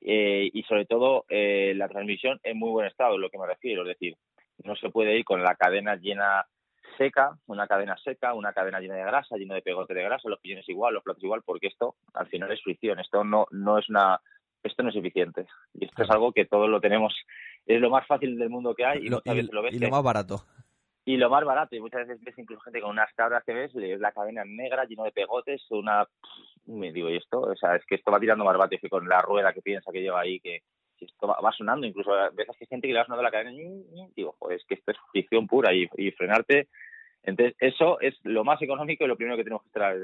eh, 0.00 0.48
y 0.52 0.62
sobre 0.64 0.86
todo 0.86 1.24
eh, 1.28 1.74
la 1.76 1.88
transmisión 1.88 2.40
en 2.42 2.58
muy 2.58 2.70
buen 2.70 2.86
estado, 2.86 3.14
es 3.14 3.20
lo 3.20 3.30
que 3.30 3.38
me 3.38 3.46
refiero. 3.46 3.82
Es 3.82 3.88
decir, 3.88 4.16
no 4.64 4.74
se 4.76 4.90
puede 4.90 5.16
ir 5.18 5.24
con 5.24 5.42
la 5.42 5.54
cadena 5.56 5.96
llena 5.96 6.46
seca, 6.96 7.36
una 7.46 7.66
cadena 7.66 7.96
seca, 7.98 8.34
una 8.34 8.52
cadena 8.52 8.80
llena 8.80 8.94
de 8.96 9.04
grasa, 9.04 9.36
lleno 9.36 9.54
de 9.54 9.62
pegote 9.62 9.94
de 9.94 10.02
grasa, 10.02 10.28
los 10.28 10.40
pillones 10.40 10.68
igual, 10.68 10.94
los 10.94 11.02
platos 11.02 11.22
igual, 11.22 11.42
porque 11.44 11.68
esto 11.68 11.96
al 12.14 12.26
final 12.28 12.50
es 12.52 12.62
fricción, 12.62 12.98
esto 12.98 13.24
no, 13.24 13.46
no 13.50 13.78
es 13.78 13.88
una, 13.88 14.20
esto 14.62 14.82
no 14.82 14.90
es 14.90 14.96
eficiente. 14.96 15.46
Y 15.74 15.86
esto 15.86 16.02
es 16.02 16.10
algo 16.10 16.32
que 16.32 16.44
todos 16.46 16.68
lo 16.68 16.80
tenemos, 16.80 17.14
es 17.66 17.80
lo 17.80 17.90
más 17.90 18.06
fácil 18.06 18.38
del 18.38 18.50
mundo 18.50 18.74
que 18.74 18.84
hay 18.84 18.98
y 19.00 19.08
Lo- 19.08 19.16
muchas 19.18 19.34
y, 19.34 19.36
veces 19.38 19.52
lo 19.52 19.62
ves 19.62 19.74
y 19.74 19.78
que- 19.78 19.84
lo 19.86 19.90
más 19.90 20.02
barato. 20.02 20.42
y 21.04 21.16
lo 21.16 21.30
más 21.30 21.44
barato, 21.44 21.74
y 21.74 21.80
muchas 21.80 22.06
veces 22.06 22.22
ves 22.22 22.38
incluso 22.38 22.60
gente 22.62 22.80
con 22.80 22.90
unas 22.90 23.12
cabras 23.14 23.42
que 23.44 23.52
ves, 23.54 23.74
le 23.74 23.88
ves 23.88 24.00
la 24.00 24.12
cadena 24.12 24.44
negra, 24.44 24.84
lleno 24.84 25.04
de 25.04 25.12
pegotes, 25.12 25.64
una... 25.70 26.06
Me 26.66 26.92
digo, 26.92 27.10
¿y 27.10 27.16
esto? 27.16 27.40
O 27.40 27.56
sea, 27.56 27.74
es 27.76 27.84
que 27.86 27.96
esto 27.96 28.12
va 28.12 28.20
tirando 28.20 28.44
más 28.44 28.56
vatios 28.56 28.80
que 28.80 28.88
con 28.88 29.08
la 29.08 29.20
rueda 29.22 29.52
que 29.52 29.62
piensa 29.62 29.90
que 29.90 30.02
lleva 30.02 30.20
ahí, 30.20 30.38
que 30.40 30.60
esto 31.00 31.26
va, 31.26 31.40
va 31.40 31.50
sonando, 31.52 31.86
incluso 31.86 32.12
a 32.14 32.28
veces 32.30 32.54
hay 32.60 32.66
gente 32.66 32.86
que 32.86 32.92
le 32.92 33.00
va 33.00 33.06
sonando 33.06 33.22
la 33.22 33.30
cadena, 33.30 33.50
digo, 34.14 34.36
joder, 34.38 34.58
es 34.58 34.64
que 34.66 34.74
esto 34.74 34.92
es 34.92 34.98
fricción 35.10 35.46
pura 35.46 35.72
y, 35.74 35.88
y 35.96 36.10
frenarte. 36.12 36.68
Entonces, 37.22 37.56
eso 37.58 37.98
es 38.00 38.14
lo 38.22 38.44
más 38.44 38.60
económico 38.62 39.04
y 39.04 39.08
lo 39.08 39.16
primero 39.16 39.36
que 39.36 39.44
tenemos 39.44 39.62
que 39.62 39.68
estar 39.68 39.96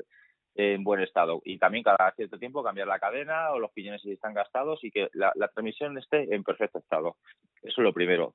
en 0.56 0.84
buen 0.84 1.00
estado. 1.00 1.40
Y 1.44 1.58
también 1.58 1.84
cada 1.84 2.12
cierto 2.12 2.38
tiempo 2.38 2.62
cambiar 2.62 2.88
la 2.88 2.98
cadena 2.98 3.52
o 3.52 3.58
los 3.58 3.70
pillones 3.72 4.02
si 4.02 4.12
están 4.12 4.34
gastados 4.34 4.82
y 4.82 4.90
que 4.90 5.08
la, 5.12 5.32
la 5.34 5.48
transmisión 5.48 5.96
esté 5.98 6.34
en 6.34 6.42
perfecto 6.42 6.78
estado. 6.78 7.16
Eso 7.62 7.80
es 7.80 7.84
lo 7.84 7.92
primero. 7.92 8.34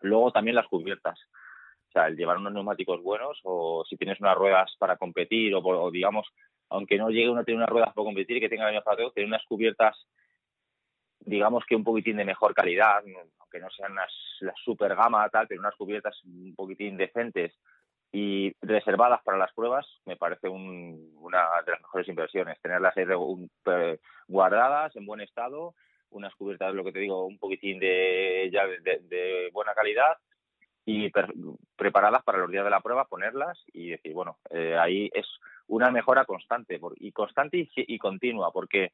Luego 0.00 0.30
también 0.30 0.54
las 0.54 0.68
cubiertas. 0.68 1.18
O 1.88 1.92
sea, 1.92 2.06
el 2.06 2.16
llevar 2.16 2.36
unos 2.36 2.52
neumáticos 2.52 3.02
buenos 3.02 3.40
o 3.44 3.84
si 3.88 3.96
tienes 3.96 4.20
unas 4.20 4.36
ruedas 4.36 4.74
para 4.78 4.96
competir 4.96 5.54
o, 5.54 5.60
o 5.60 5.90
digamos, 5.90 6.28
aunque 6.68 6.98
no 6.98 7.10
llegue 7.10 7.30
uno 7.30 7.40
a 7.40 7.44
tener 7.44 7.58
unas 7.58 7.70
ruedas 7.70 7.92
para 7.94 8.04
competir 8.04 8.36
y 8.36 8.40
que 8.40 8.48
tenga 8.48 8.66
misma 8.66 8.82
para 8.82 9.10
tener 9.10 9.26
unas 9.26 9.44
cubiertas 9.44 9.96
digamos 11.20 11.64
que 11.66 11.76
un 11.76 11.84
poquitín 11.84 12.16
de 12.16 12.24
mejor 12.24 12.54
calidad, 12.54 13.02
aunque 13.38 13.60
no 13.60 13.70
sean 13.70 13.94
las, 13.94 14.12
las 14.40 14.54
super 14.64 14.94
gama 14.94 15.28
tal, 15.28 15.46
pero 15.46 15.60
unas 15.60 15.74
cubiertas 15.76 16.18
un 16.24 16.54
poquitín 16.54 16.96
decentes 16.96 17.54
y 18.12 18.52
reservadas 18.62 19.22
para 19.22 19.38
las 19.38 19.52
pruebas 19.52 19.86
me 20.06 20.16
parece 20.16 20.48
un, 20.48 21.12
una 21.20 21.44
de 21.64 21.72
las 21.72 21.80
mejores 21.80 22.08
inversiones 22.08 22.60
tenerlas 22.60 22.96
ahí 22.96 23.04
eh, 23.66 23.98
guardadas 24.26 24.96
en 24.96 25.04
buen 25.04 25.20
estado 25.20 25.74
unas 26.10 26.34
cubiertas 26.34 26.74
lo 26.74 26.84
que 26.84 26.92
te 26.92 27.00
digo 27.00 27.26
un 27.26 27.38
poquitín 27.38 27.78
de 27.78 28.48
ya 28.52 28.66
de, 28.66 29.00
de 29.02 29.50
buena 29.52 29.74
calidad 29.74 30.16
y 30.86 31.10
preparadas 31.76 32.24
para 32.24 32.38
los 32.38 32.50
días 32.50 32.64
de 32.64 32.70
la 32.70 32.80
prueba 32.80 33.04
ponerlas 33.04 33.62
y 33.74 33.90
decir 33.90 34.14
bueno 34.14 34.38
eh, 34.50 34.74
ahí 34.78 35.10
es 35.12 35.26
una 35.66 35.90
mejora 35.90 36.24
constante 36.24 36.78
por, 36.78 36.94
y 36.96 37.12
constante 37.12 37.58
y, 37.58 37.68
y, 37.76 37.98
continua 37.98 38.50
porque 38.52 38.92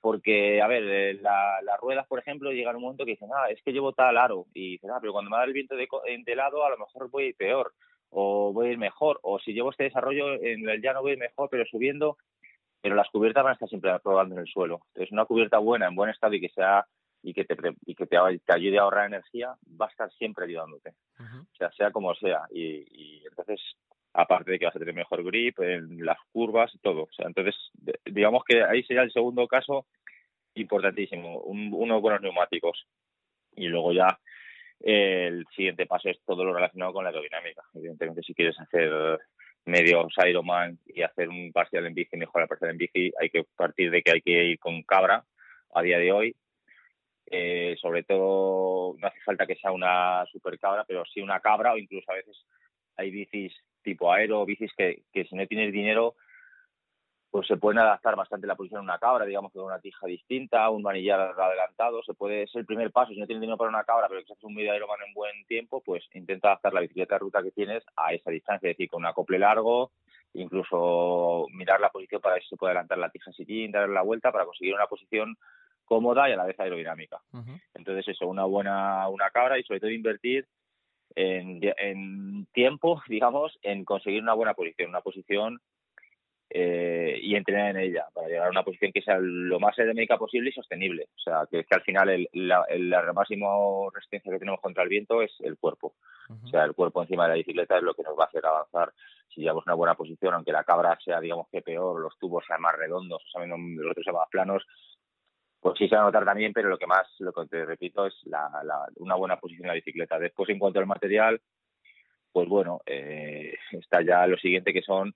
porque 0.00 0.62
a 0.62 0.68
ver 0.68 0.84
eh, 0.84 1.14
la, 1.14 1.60
las 1.62 1.80
ruedas 1.80 2.06
por 2.06 2.20
ejemplo 2.20 2.52
llegan 2.52 2.76
un 2.76 2.82
momento 2.82 3.04
que 3.04 3.12
dicen 3.12 3.30
ah 3.34 3.50
es 3.50 3.60
que 3.64 3.72
llevo 3.72 3.92
tal 3.94 4.16
aro 4.16 4.46
y 4.54 4.72
dicen 4.72 4.92
ah 4.92 4.98
pero 5.00 5.12
cuando 5.12 5.28
me 5.28 5.38
da 5.38 5.42
el 5.42 5.52
viento 5.52 5.74
de, 5.74 5.88
de 6.24 6.36
lado 6.36 6.64
a 6.64 6.70
lo 6.70 6.78
mejor 6.78 7.10
voy 7.10 7.32
peor 7.32 7.74
o 8.10 8.52
voy 8.52 8.68
a 8.68 8.72
ir 8.72 8.78
mejor, 8.78 9.18
o 9.22 9.38
si 9.38 9.52
llevo 9.52 9.70
este 9.70 9.84
desarrollo 9.84 10.34
en 10.42 10.68
el 10.68 10.80
llano 10.80 11.02
voy 11.02 11.10
a 11.10 11.14
ir 11.14 11.20
mejor, 11.20 11.48
pero 11.50 11.64
subiendo, 11.66 12.16
pero 12.80 12.94
las 12.94 13.08
cubiertas 13.10 13.44
van 13.44 13.50
a 13.50 13.54
estar 13.54 13.68
siempre 13.68 13.90
probando 14.00 14.34
en 14.34 14.42
el 14.42 14.46
suelo. 14.46 14.80
Entonces, 14.88 15.12
una 15.12 15.24
cubierta 15.24 15.58
buena, 15.58 15.88
en 15.88 15.94
buen 15.94 16.10
estado 16.10 16.34
y 16.34 16.40
que 16.40 16.48
sea 16.48 16.86
y 17.22 17.34
que 17.34 17.44
te 17.44 17.56
y 17.84 17.94
que 17.94 18.06
te, 18.06 18.16
te 18.44 18.52
ayude 18.52 18.78
a 18.78 18.82
ahorrar 18.82 19.06
energía, 19.06 19.54
va 19.80 19.86
a 19.86 19.90
estar 19.90 20.10
siempre 20.12 20.44
ayudándote. 20.44 20.94
O 21.18 21.56
sea, 21.56 21.70
sea 21.72 21.90
como 21.90 22.14
sea. 22.14 22.42
Y, 22.50 22.84
y, 22.90 23.26
entonces, 23.26 23.60
aparte 24.12 24.52
de 24.52 24.58
que 24.58 24.66
vas 24.66 24.76
a 24.76 24.78
tener 24.78 24.94
mejor 24.94 25.24
grip 25.24 25.58
en 25.60 26.04
las 26.04 26.18
curvas 26.32 26.72
todo. 26.82 27.02
O 27.02 27.12
sea, 27.12 27.26
entonces, 27.26 27.56
digamos 28.04 28.44
que 28.44 28.62
ahí 28.62 28.82
sería 28.84 29.02
el 29.02 29.12
segundo 29.12 29.46
caso 29.48 29.86
importantísimo, 30.54 31.40
un, 31.40 31.72
unos 31.72 32.00
buenos 32.00 32.22
neumáticos. 32.22 32.86
Y 33.56 33.66
luego 33.66 33.92
ya 33.92 34.18
el 34.80 35.44
siguiente 35.54 35.86
paso 35.86 36.08
es 36.08 36.20
todo 36.24 36.44
lo 36.44 36.54
relacionado 36.54 36.92
con 36.92 37.04
la 37.04 37.10
aerodinámica. 37.10 37.62
Evidentemente, 37.74 38.22
si 38.22 38.34
quieres 38.34 38.58
hacer 38.60 39.18
medios 39.64 40.12
Ironman 40.26 40.78
y 40.86 41.02
hacer 41.02 41.28
un 41.28 41.52
parcial 41.52 41.86
en 41.86 41.94
bici, 41.94 42.16
mejor 42.16 42.42
el 42.42 42.48
parcial 42.48 42.70
en 42.70 42.78
bici, 42.78 43.12
hay 43.20 43.30
que 43.30 43.44
partir 43.56 43.90
de 43.90 44.02
que 44.02 44.12
hay 44.12 44.20
que 44.22 44.44
ir 44.44 44.58
con 44.58 44.82
cabra 44.82 45.24
a 45.74 45.82
día 45.82 45.98
de 45.98 46.12
hoy. 46.12 46.36
Eh, 47.30 47.76
sobre 47.80 48.04
todo, 48.04 48.96
no 48.98 49.06
hace 49.06 49.20
falta 49.20 49.46
que 49.46 49.56
sea 49.56 49.70
una 49.70 50.24
super 50.32 50.58
cabra, 50.58 50.84
pero 50.84 51.04
sí 51.04 51.20
una 51.20 51.40
cabra 51.40 51.74
o 51.74 51.78
incluso 51.78 52.10
a 52.10 52.14
veces 52.14 52.46
hay 52.96 53.10
bicis 53.10 53.52
tipo 53.82 54.10
aero, 54.12 54.46
bicis 54.46 54.72
que, 54.76 55.02
que 55.12 55.24
si 55.24 55.34
no 55.36 55.46
tienes 55.46 55.72
dinero 55.72 56.14
pues 57.38 57.46
se 57.46 57.56
pueden 57.56 57.78
adaptar 57.78 58.16
bastante 58.16 58.48
la 58.48 58.56
posición 58.56 58.80
de 58.80 58.86
una 58.86 58.98
cabra, 58.98 59.24
digamos 59.24 59.52
que 59.52 59.60
con 59.60 59.68
una 59.68 59.78
tija 59.78 60.08
distinta, 60.08 60.68
un 60.70 60.82
manillar 60.82 61.20
adelantado, 61.20 62.02
se 62.02 62.12
puede, 62.12 62.48
ser 62.48 62.62
el 62.62 62.66
primer 62.66 62.90
paso, 62.90 63.12
si 63.12 63.20
no 63.20 63.28
tienes 63.28 63.42
dinero 63.42 63.56
para 63.56 63.70
una 63.70 63.84
cabra, 63.84 64.08
pero 64.08 64.24
que 64.24 64.32
haces 64.32 64.42
un 64.42 64.56
medio 64.56 64.72
aeromano 64.72 65.04
en 65.06 65.14
buen 65.14 65.44
tiempo, 65.46 65.80
pues 65.80 66.02
intenta 66.14 66.48
adaptar 66.48 66.74
la 66.74 66.80
bicicleta 66.80 67.14
de 67.14 67.18
ruta 67.20 67.40
que 67.40 67.52
tienes 67.52 67.84
a 67.94 68.12
esa 68.12 68.32
distancia, 68.32 68.68
es 68.68 68.76
decir, 68.76 68.90
con 68.90 69.02
un 69.02 69.06
acople 69.06 69.38
largo, 69.38 69.92
incluso 70.32 71.46
mirar 71.52 71.80
la 71.80 71.90
posición 71.90 72.20
para 72.20 72.34
ver 72.34 72.42
si 72.42 72.48
se 72.48 72.56
puede 72.56 72.72
adelantar 72.72 72.98
la 72.98 73.10
tija 73.10 73.30
sin 73.30 73.70
dar 73.70 73.88
la 73.88 74.02
vuelta 74.02 74.32
para 74.32 74.44
conseguir 74.44 74.74
una 74.74 74.88
posición 74.88 75.36
cómoda 75.84 76.28
y 76.28 76.32
a 76.32 76.36
la 76.36 76.44
vez 76.44 76.58
aerodinámica. 76.58 77.20
Entonces 77.72 78.08
eso, 78.08 78.26
una 78.26 78.46
buena 78.46 79.08
una 79.10 79.30
cabra 79.30 79.60
y 79.60 79.62
sobre 79.62 79.78
todo 79.78 79.92
invertir 79.92 80.44
en, 81.14 81.60
en 81.76 82.46
tiempo, 82.46 83.00
digamos, 83.08 83.56
en 83.62 83.84
conseguir 83.84 84.24
una 84.24 84.34
buena 84.34 84.54
posición, 84.54 84.90
una 84.90 85.02
posición 85.02 85.60
eh, 86.50 87.18
y 87.20 87.34
entrenar 87.34 87.70
en 87.70 87.76
ella 87.76 88.06
para 88.14 88.28
llegar 88.28 88.46
a 88.46 88.50
una 88.50 88.62
posición 88.62 88.90
que 88.92 89.02
sea 89.02 89.18
lo 89.20 89.60
más 89.60 89.78
aerodinámica 89.78 90.16
posible 90.16 90.50
y 90.50 90.52
sostenible. 90.52 91.08
O 91.16 91.20
sea, 91.20 91.46
que, 91.50 91.64
que 91.64 91.74
al 91.74 91.82
final 91.82 92.08
el, 92.08 92.28
la, 92.32 92.64
el, 92.68 92.88
la 92.88 93.12
máxima 93.12 93.48
resistencia 93.92 94.32
que 94.32 94.38
tenemos 94.38 94.60
contra 94.60 94.82
el 94.82 94.88
viento 94.88 95.20
es 95.20 95.32
el 95.40 95.58
cuerpo. 95.58 95.94
O 96.44 96.48
sea, 96.48 96.64
el 96.64 96.74
cuerpo 96.74 97.02
encima 97.02 97.24
de 97.24 97.30
la 97.30 97.36
bicicleta 97.36 97.76
es 97.76 97.82
lo 97.82 97.94
que 97.94 98.02
nos 98.02 98.18
va 98.18 98.24
a 98.24 98.26
hacer 98.26 98.44
avanzar 98.44 98.92
si 99.34 99.42
llevamos 99.42 99.66
una 99.66 99.74
buena 99.74 99.94
posición, 99.94 100.34
aunque 100.34 100.52
la 100.52 100.64
cabra 100.64 100.98
sea, 101.04 101.20
digamos 101.20 101.48
que 101.50 101.62
peor, 101.62 102.00
los 102.00 102.18
tubos 102.18 102.44
sean 102.46 102.60
más 102.60 102.74
redondos, 102.76 103.22
o 103.22 103.30
sea, 103.30 103.46
los 103.46 103.90
otros 103.90 104.04
sean 104.04 104.16
más 104.16 104.28
planos, 104.30 104.64
pues 105.60 105.76
sí 105.78 105.88
se 105.88 105.96
va 105.96 106.02
a 106.02 106.04
notar 106.04 106.24
también, 106.24 106.52
pero 106.52 106.68
lo 106.68 106.78
que 106.78 106.86
más, 106.86 107.06
lo 107.18 107.32
que 107.32 107.46
te 107.46 107.64
repito, 107.64 108.06
es 108.06 108.14
la, 108.24 108.48
la, 108.64 108.86
una 108.96 109.16
buena 109.16 109.38
posición 109.38 109.64
en 109.66 109.68
la 109.68 109.74
bicicleta. 109.74 110.18
Después, 110.18 110.48
en 110.50 110.58
cuanto 110.58 110.78
al 110.78 110.86
material, 110.86 111.40
pues 112.32 112.48
bueno, 112.48 112.80
eh, 112.86 113.54
está 113.72 114.02
ya 114.02 114.26
lo 114.26 114.36
siguiente 114.38 114.72
que 114.72 114.82
son 114.82 115.14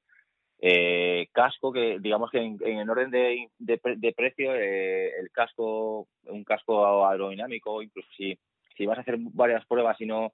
eh, 0.65 1.27
casco 1.33 1.73
que 1.73 1.99
digamos 1.99 2.31
que 2.31 2.39
en, 2.39 2.57
en 2.65 2.89
orden 2.89 3.11
de, 3.11 3.49
de, 3.59 3.81
de 3.97 4.13
precio 4.13 4.55
eh, 4.55 5.11
el 5.19 5.29
casco 5.33 6.07
un 6.27 6.45
casco 6.45 7.05
aerodinámico 7.05 7.83
incluso 7.83 8.09
si 8.17 8.39
si 8.77 8.87
vas 8.87 8.97
a 8.97 9.01
hacer 9.01 9.17
varias 9.19 9.67
pruebas 9.67 10.01
y 10.01 10.07
no 10.07 10.33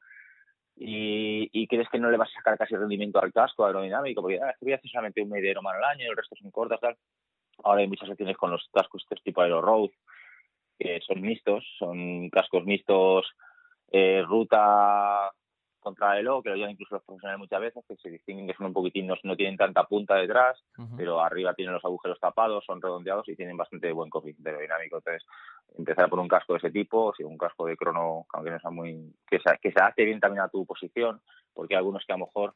y, 0.76 1.48
y 1.50 1.66
crees 1.66 1.88
que 1.88 1.98
no 1.98 2.10
le 2.10 2.18
vas 2.18 2.28
a 2.28 2.40
sacar 2.40 2.58
casi 2.58 2.76
rendimiento 2.76 3.18
al 3.22 3.32
casco 3.32 3.64
aerodinámico 3.64 4.20
porque 4.20 4.38
ah, 4.38 4.54
voy 4.60 4.72
a 4.72 4.76
hacer 4.76 4.90
solamente 4.90 5.22
un 5.22 5.30
medio 5.30 5.58
al 5.58 5.84
año 5.84 6.10
el 6.10 6.16
resto 6.16 6.36
son 6.36 6.50
cortas 6.50 6.78
ahora 7.64 7.80
hay 7.80 7.88
muchas 7.88 8.10
opciones 8.10 8.36
con 8.36 8.50
los 8.50 8.68
cascos 8.70 9.06
este 9.08 9.24
tipo 9.24 9.40
Aero 9.40 9.62
Road 9.62 9.88
que 10.78 11.00
son 11.06 11.22
mixtos 11.22 11.64
son 11.78 12.28
cascos 12.28 12.66
mixtos 12.66 13.26
eh, 13.90 14.22
ruta 14.26 15.32
contra 15.88 16.18
el 16.18 16.28
O, 16.28 16.42
que 16.42 16.50
lo 16.50 16.56
llevan 16.56 16.72
incluso 16.72 16.96
los 16.96 17.04
profesionales 17.04 17.38
muchas 17.38 17.60
veces, 17.60 17.84
que 17.88 17.96
se 17.96 18.10
distinguen 18.10 18.46
que 18.46 18.54
son 18.54 18.66
un 18.66 18.72
poquitín, 18.74 19.06
no, 19.06 19.14
no 19.22 19.36
tienen 19.36 19.56
tanta 19.56 19.84
punta 19.84 20.16
detrás, 20.16 20.62
uh 20.76 20.82
-huh. 20.82 20.96
pero 20.98 21.20
arriba 21.20 21.54
tienen 21.54 21.72
los 21.72 21.84
agujeros 21.84 22.20
tapados, 22.20 22.64
son 22.66 22.82
redondeados 22.82 23.26
y 23.28 23.36
tienen 23.36 23.56
bastante 23.56 23.90
buen 23.92 24.10
coeficiente 24.10 24.50
aerodinámico. 24.50 24.98
Entonces, 24.98 25.24
empezar 25.78 26.10
por 26.10 26.18
un 26.18 26.28
casco 26.28 26.52
de 26.52 26.58
ese 26.58 26.70
tipo, 26.70 27.14
si 27.16 27.24
un 27.24 27.38
casco 27.38 27.64
de 27.66 27.76
crono, 27.76 28.26
aunque 28.34 28.50
no 28.50 28.60
sea 28.60 28.70
muy, 28.70 29.14
que 29.26 29.38
se, 29.38 29.58
que 29.62 29.72
se 29.72 29.80
adapte 29.80 30.04
bien 30.04 30.20
también 30.20 30.42
a 30.42 30.48
tu 30.48 30.66
posición, 30.66 31.20
porque 31.54 31.74
hay 31.74 31.78
algunos 31.78 32.04
que 32.04 32.12
a 32.12 32.18
lo 32.18 32.26
mejor 32.26 32.54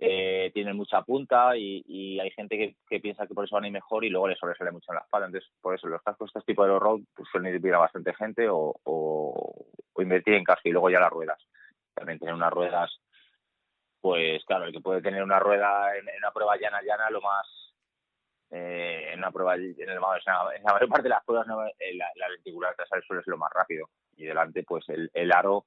eh, 0.00 0.50
tienen 0.52 0.76
mucha 0.76 1.02
punta 1.02 1.56
y, 1.56 1.82
y 1.86 2.20
hay 2.20 2.30
gente 2.30 2.56
que, 2.56 2.76
que, 2.88 3.00
piensa 3.00 3.26
que 3.26 3.34
por 3.34 3.44
eso 3.44 3.56
van 3.56 3.64
a 3.64 3.66
ir 3.68 3.72
mejor 3.72 4.04
y 4.04 4.10
luego 4.10 4.28
les 4.28 4.38
sobresale 4.38 4.70
mucho 4.70 4.92
en 4.92 4.96
la 4.96 5.02
espalda. 5.02 5.26
Entonces, 5.26 5.50
por 5.62 5.74
eso 5.74 5.88
los 5.88 6.02
cascos 6.02 6.30
de 6.32 6.38
este 6.38 6.52
tipo 6.52 6.64
de 6.64 6.78
road 6.78 7.00
pues, 7.16 7.28
suelen 7.32 7.54
ir 7.54 7.74
a 7.74 7.78
bastante 7.78 8.12
gente 8.14 8.46
o, 8.48 8.74
o, 8.84 9.66
o 9.94 10.02
invertir 10.02 10.34
en 10.34 10.44
casco 10.44 10.68
y 10.68 10.72
luego 10.72 10.90
ya 10.90 11.00
las 11.00 11.10
ruedas 11.10 11.42
también 11.98 12.18
tener 12.18 12.34
unas 12.34 12.52
ruedas, 12.52 12.90
pues 14.00 14.44
claro, 14.44 14.64
el 14.64 14.72
que 14.72 14.80
puede 14.80 15.02
tener 15.02 15.22
una 15.22 15.38
rueda 15.38 15.96
en, 15.96 16.08
en 16.08 16.16
una 16.18 16.30
prueba 16.30 16.56
llana, 16.56 16.80
llana, 16.82 17.10
lo 17.10 17.20
más, 17.20 17.46
eh, 18.50 19.10
en 19.12 19.18
una 19.18 19.30
prueba, 19.30 19.54
en, 19.56 19.62
el, 19.62 19.76
en, 19.78 19.86
la, 19.86 20.72
mayor 20.72 20.88
parte 20.88 21.02
de 21.04 21.08
las 21.10 21.24
pruebas, 21.24 21.46
¿no? 21.46 21.62
La, 21.62 22.10
la 22.14 22.28
lenticular 22.28 22.74
trasera 22.74 23.02
suele 23.06 23.22
ser 23.22 23.32
lo 23.32 23.38
más 23.38 23.52
rápido 23.52 23.88
y 24.16 24.24
delante, 24.24 24.62
pues 24.64 24.88
el, 24.88 25.10
el 25.14 25.32
aro 25.32 25.66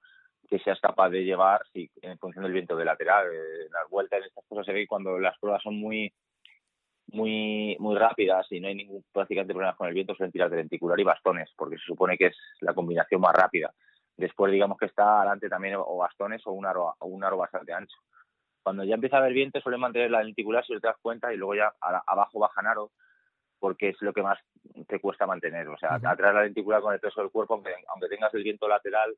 que 0.49 0.59
seas 0.59 0.79
capaz 0.81 1.09
de 1.09 1.23
llevar 1.23 1.61
si, 1.71 1.89
en 2.01 2.17
función 2.19 2.43
del 2.43 2.53
viento 2.53 2.75
de 2.75 2.85
lateral. 2.85 3.25
Las 3.71 3.89
vueltas 3.89 4.19
en 4.19 4.25
estas 4.25 4.45
cosas 4.47 4.65
se 4.65 4.73
ve 4.73 4.85
cuando 4.85 5.17
las 5.17 5.37
pruebas 5.39 5.63
son 5.63 5.75
muy 5.75 6.13
muy 7.13 7.75
muy 7.79 7.97
rápidas 7.97 8.47
y 8.51 8.59
no 8.59 8.67
hay 8.67 8.75
ningún 8.75 9.03
prácticamente 9.11 9.53
problema 9.53 9.75
con 9.75 9.87
el 9.87 9.93
viento, 9.93 10.15
suelen 10.15 10.31
tirar 10.31 10.49
de 10.49 10.57
lenticular 10.57 10.99
y 10.99 11.03
bastones, 11.03 11.49
porque 11.55 11.77
se 11.77 11.85
supone 11.85 12.17
que 12.17 12.27
es 12.27 12.37
la 12.61 12.73
combinación 12.73 13.21
más 13.21 13.33
rápida. 13.33 13.73
Después, 14.21 14.51
digamos 14.51 14.77
que 14.77 14.85
está 14.85 15.17
adelante 15.17 15.49
también 15.49 15.75
o 15.77 15.97
bastones 15.97 16.45
o 16.45 16.51
un 16.51 16.67
aro, 16.67 16.95
o 16.99 17.07
un 17.07 17.23
aro 17.23 17.37
bastante 17.37 17.73
ancho. 17.73 17.97
Cuando 18.61 18.83
ya 18.83 18.93
empieza 18.93 19.15
a 19.15 19.19
haber 19.19 19.33
viento, 19.33 19.59
suele 19.61 19.79
mantener 19.79 20.11
la 20.11 20.21
lenticular 20.21 20.63
si 20.63 20.79
te 20.79 20.87
das 20.87 20.97
cuenta 21.01 21.33
y 21.33 21.37
luego 21.37 21.55
ya 21.55 21.73
a, 21.81 22.03
abajo 22.05 22.37
bajan 22.37 22.67
aro 22.67 22.91
porque 23.57 23.89
es 23.89 24.01
lo 24.01 24.13
que 24.13 24.21
más 24.21 24.37
te 24.87 24.99
cuesta 24.99 25.25
mantener. 25.25 25.67
O 25.69 25.77
sea, 25.79 25.95
uh 25.95 25.99
-huh. 25.99 26.11
atrás 26.11 26.35
la 26.35 26.43
lenticular 26.43 26.81
con 26.81 26.93
el 26.93 26.99
peso 26.99 27.19
del 27.19 27.31
cuerpo, 27.31 27.55
aunque, 27.55 27.73
aunque 27.87 28.09
tengas 28.09 28.31
el 28.35 28.43
viento 28.43 28.67
lateral, 28.67 29.15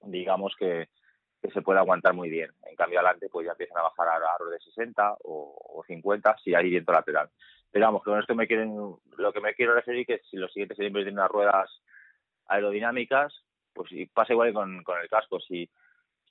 digamos 0.00 0.56
que, 0.58 0.88
que, 1.40 1.50
se 1.52 1.62
puede 1.62 1.78
aguantar 1.78 2.12
muy 2.12 2.28
bien. 2.28 2.50
En 2.64 2.74
cambio, 2.74 2.98
adelante, 2.98 3.28
pues 3.30 3.46
ya 3.46 3.52
empiezan 3.52 3.78
a 3.78 3.82
bajar 3.82 4.08
a 4.08 4.34
aros 4.34 4.50
de 4.50 4.58
60 4.58 5.18
o, 5.22 5.54
o 5.76 5.84
50 5.84 6.36
si 6.42 6.52
hay 6.52 6.68
viento 6.68 6.90
lateral. 6.90 7.30
Pero 7.70 7.86
vamos, 7.86 8.02
con 8.02 8.18
esto 8.18 8.34
me 8.34 8.48
quieren, 8.48 8.74
lo 9.18 9.32
que 9.32 9.40
me 9.40 9.54
quiero 9.54 9.72
referir 9.74 10.04
que 10.04 10.18
si 10.28 10.36
lo 10.36 10.48
siguiente 10.48 10.74
sería 10.74 10.88
invertir 10.88 11.12
en 11.12 11.18
unas 11.20 11.30
ruedas 11.30 11.70
aerodinámicas, 12.48 13.41
pues 13.72 13.90
y 13.92 14.06
pasa 14.06 14.32
igual 14.32 14.52
con, 14.52 14.82
con 14.82 15.00
el 15.00 15.08
casco. 15.08 15.40
Si, 15.40 15.68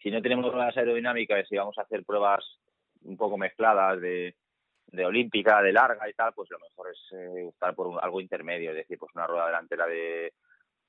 si 0.01 0.11
no 0.11 0.21
tenemos 0.21 0.51
ruedas 0.51 0.75
aerodinámicas 0.77 1.51
y 1.51 1.57
vamos 1.57 1.77
a 1.77 1.81
hacer 1.81 2.03
pruebas 2.03 2.43
un 3.03 3.17
poco 3.17 3.37
mezcladas 3.37 3.99
de, 3.99 4.35
de 4.87 5.05
olímpica, 5.05 5.61
de 5.61 5.73
larga 5.73 6.09
y 6.09 6.13
tal, 6.13 6.33
pues 6.33 6.49
lo 6.49 6.59
mejor 6.59 6.89
es 6.91 6.99
eh, 7.13 7.47
estar 7.49 7.73
por 7.75 7.87
un, 7.87 7.99
algo 8.01 8.21
intermedio, 8.21 8.71
es 8.71 8.77
decir, 8.77 8.97
pues 8.97 9.13
una 9.15 9.27
rueda 9.27 9.47
delantera 9.47 9.87
de, 9.87 10.33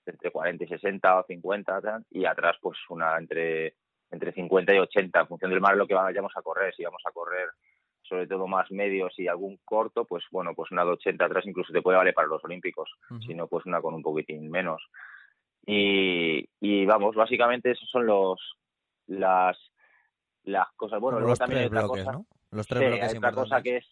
de 0.04 0.12
entre 0.12 0.30
40 0.30 0.64
y 0.64 0.68
60 0.68 1.20
o 1.20 1.24
50 1.24 1.80
tal, 1.80 2.04
y 2.10 2.24
atrás 2.24 2.56
pues 2.60 2.78
una 2.88 3.16
entre 3.16 3.74
entre 4.10 4.32
50 4.32 4.74
y 4.74 4.78
80 4.78 5.20
en 5.20 5.26
función 5.26 5.50
del 5.50 5.62
mar 5.62 5.74
lo 5.74 5.86
que 5.86 5.94
vayamos 5.94 6.32
a 6.36 6.42
correr, 6.42 6.74
si 6.74 6.84
vamos 6.84 7.00
a 7.06 7.12
correr 7.12 7.48
sobre 8.02 8.26
todo 8.26 8.46
más 8.46 8.70
medios 8.70 9.18
y 9.18 9.26
algún 9.26 9.58
corto, 9.64 10.04
pues 10.04 10.24
bueno, 10.30 10.54
pues 10.54 10.70
una 10.70 10.84
de 10.84 10.90
80 10.90 11.24
atrás 11.24 11.46
incluso 11.46 11.72
te 11.72 11.80
puede 11.80 11.96
valer 11.96 12.12
para 12.12 12.28
los 12.28 12.44
olímpicos, 12.44 12.90
uh 13.08 13.14
-huh. 13.14 13.26
si 13.26 13.34
no 13.34 13.46
pues 13.46 13.64
una 13.64 13.80
con 13.80 13.94
un 13.94 14.02
poquitín 14.02 14.50
menos. 14.50 14.82
Y, 15.64 16.48
y 16.60 16.86
vamos, 16.86 17.14
básicamente 17.14 17.70
esos 17.70 17.88
son 17.88 18.06
los 18.06 18.40
las 19.06 19.58
las 20.44 20.72
cosas. 20.72 21.00
Bueno, 21.00 21.20
luego 21.20 21.36
también 21.36 21.60
hay 21.60 21.66
otra 21.66 21.82
bloques, 21.82 22.04
cosa. 22.04 22.18
¿no? 22.18 22.26
Los 22.50 22.66
tres 22.66 22.80
sí, 22.80 22.86
bloques 22.86 23.10
hay 23.10 23.18
otra 23.18 23.32
cosa 23.32 23.62
que 23.62 23.76
es 23.76 23.86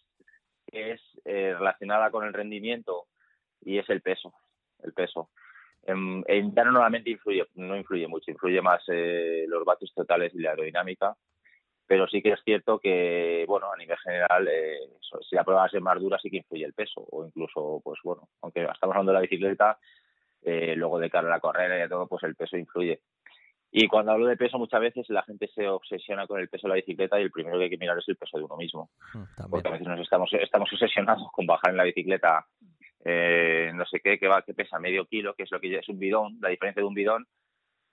que 0.67 0.91
es 0.91 1.01
eh, 1.25 1.53
relacionada 1.57 2.11
con 2.11 2.25
el 2.25 2.33
rendimiento 2.33 3.07
y 3.61 3.77
es 3.77 3.89
el 3.89 4.01
peso, 4.01 4.33
el 4.83 4.93
peso. 4.93 5.29
En, 5.83 6.23
en 6.27 6.53
llano 6.53 6.71
normalmente 6.71 7.09
influye, 7.09 7.45
no 7.55 7.75
influye 7.75 8.07
mucho, 8.07 8.31
influye 8.31 8.61
más 8.61 8.83
eh, 8.87 9.45
los 9.47 9.65
vatios 9.65 9.91
totales 9.93 10.33
y 10.35 10.39
la 10.39 10.51
aerodinámica, 10.51 11.15
pero 11.87 12.07
sí 12.07 12.21
que 12.21 12.33
es 12.33 12.39
cierto 12.45 12.79
que, 12.79 13.43
bueno, 13.47 13.71
a 13.71 13.77
nivel 13.77 13.97
general, 13.97 14.47
eh, 14.47 14.77
si 15.27 15.35
la 15.35 15.43
prueba 15.43 15.61
va 15.61 15.67
a 15.67 15.69
ser 15.69 15.81
más 15.81 15.99
dura, 15.99 16.19
sí 16.19 16.29
que 16.29 16.37
influye 16.37 16.63
el 16.63 16.73
peso, 16.73 17.05
o 17.11 17.25
incluso, 17.25 17.81
pues 17.83 17.99
bueno, 18.03 18.29
aunque 18.41 18.61
estamos 18.63 18.93
hablando 18.93 19.11
de 19.11 19.15
la 19.15 19.21
bicicleta, 19.21 19.77
eh, 20.43 20.75
luego 20.75 20.99
de 20.99 21.09
cara 21.09 21.27
a 21.27 21.31
la 21.31 21.39
carrera 21.39 21.83
y 21.83 21.89
todo, 21.89 22.07
pues 22.07 22.23
el 22.23 22.35
peso 22.35 22.57
influye. 22.57 23.01
Y 23.73 23.87
cuando 23.87 24.11
hablo 24.11 24.25
de 24.25 24.35
peso, 24.35 24.57
muchas 24.57 24.81
veces 24.81 25.09
la 25.09 25.23
gente 25.23 25.47
se 25.47 25.67
obsesiona 25.67 26.27
con 26.27 26.39
el 26.41 26.49
peso 26.49 26.67
de 26.67 26.69
la 26.69 26.75
bicicleta 26.75 27.19
y 27.19 27.23
el 27.23 27.31
primero 27.31 27.57
que 27.57 27.65
hay 27.65 27.69
que 27.69 27.77
mirar 27.77 27.97
es 27.97 28.09
el 28.09 28.17
peso 28.17 28.37
de 28.37 28.43
uno 28.43 28.57
mismo. 28.57 28.89
Mm, 29.13 29.49
Porque 29.49 29.69
a 29.69 29.71
veces 29.71 29.87
nos 29.87 29.99
estamos, 29.99 30.29
estamos 30.33 30.71
obsesionados 30.73 31.27
con 31.31 31.45
bajar 31.45 31.71
en 31.71 31.77
la 31.77 31.85
bicicleta 31.85 32.45
eh, 33.03 33.71
no 33.73 33.85
sé 33.85 33.99
qué, 33.99 34.19
que 34.19 34.27
va, 34.27 34.43
que 34.43 34.53
pesa 34.53 34.79
medio 34.79 35.05
kilo, 35.05 35.33
que 35.33 35.43
es 35.43 35.51
lo 35.51 35.59
que 35.59 35.75
es 35.75 35.89
un 35.89 35.99
bidón, 35.99 36.37
la 36.41 36.49
diferencia 36.49 36.81
de 36.81 36.87
un 36.87 36.93
bidón, 36.93 37.25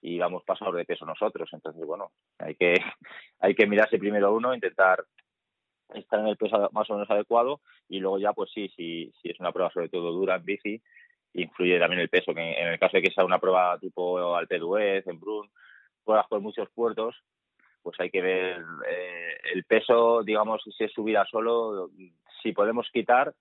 y 0.00 0.18
vamos 0.18 0.44
pasador 0.44 0.76
de 0.76 0.84
peso 0.84 1.06
nosotros. 1.06 1.48
Entonces, 1.52 1.84
bueno, 1.86 2.12
hay 2.38 2.54
que, 2.54 2.74
hay 3.40 3.54
que 3.54 3.66
mirarse 3.66 3.98
primero 3.98 4.34
uno, 4.34 4.54
intentar 4.54 5.04
estar 5.94 6.20
en 6.20 6.26
el 6.26 6.36
peso 6.36 6.68
más 6.72 6.88
o 6.90 6.94
menos 6.94 7.10
adecuado 7.10 7.60
y 7.88 8.00
luego 8.00 8.18
ya, 8.18 8.32
pues 8.32 8.50
sí, 8.52 8.68
si, 8.76 9.10
si 9.22 9.30
es 9.30 9.40
una 9.40 9.52
prueba 9.52 9.70
sobre 9.70 9.88
todo 9.88 10.12
dura 10.12 10.36
en 10.36 10.44
bici, 10.44 10.82
influye 11.34 11.78
también 11.78 12.00
el 12.00 12.08
peso, 12.08 12.34
que 12.34 12.40
en 12.40 12.68
el 12.68 12.78
caso 12.78 12.96
de 12.96 13.02
que 13.02 13.10
sea 13.10 13.24
una 13.24 13.38
prueba 13.38 13.78
tipo 13.78 14.34
Alpe 14.34 14.58
d'Huez, 14.58 15.06
en 15.06 15.20
Brun, 15.20 15.48
pruebas 16.04 16.26
por 16.28 16.40
muchos 16.40 16.68
puertos, 16.70 17.16
pues 17.82 17.98
hay 18.00 18.10
que 18.10 18.22
ver 18.22 18.62
eh, 18.88 19.38
el 19.54 19.64
peso, 19.64 20.22
digamos, 20.22 20.62
si 20.76 20.84
es 20.84 20.92
subida 20.92 21.24
solo, 21.30 21.90
si 22.42 22.52
podemos 22.52 22.88
quitar, 22.92 23.34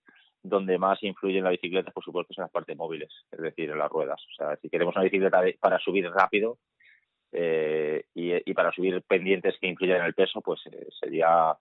donde 0.44 0.78
más 0.78 1.02
influye 1.04 1.40
en 1.40 1.44
la 1.44 1.50
bicicleta, 1.50 1.92
por 1.92 2.04
supuesto, 2.04 2.32
es 2.32 2.38
en 2.38 2.44
las 2.44 2.52
partes 2.52 2.78
móviles, 2.78 3.10
es 3.32 3.40
decir, 3.40 3.70
en 3.70 3.80
las 3.80 3.90
ruedas. 3.90 4.22
O 4.32 4.36
sea, 4.36 4.56
si 4.58 4.70
queremos 4.70 4.96
una 4.96 5.04
bicicleta 5.04 5.42
para 5.60 5.80
subir 5.80 6.10
rápido 6.10 6.58
eh, 7.32 8.06
y, 8.14 8.50
y 8.50 8.54
para 8.54 8.72
subir 8.72 9.02
pendientes 9.02 9.58
que 9.60 9.68
influyen 9.68 9.98
en 9.98 10.06
el 10.06 10.14
peso, 10.14 10.42
pues 10.42 10.62
eh, 10.68 10.88
sería 11.00 11.58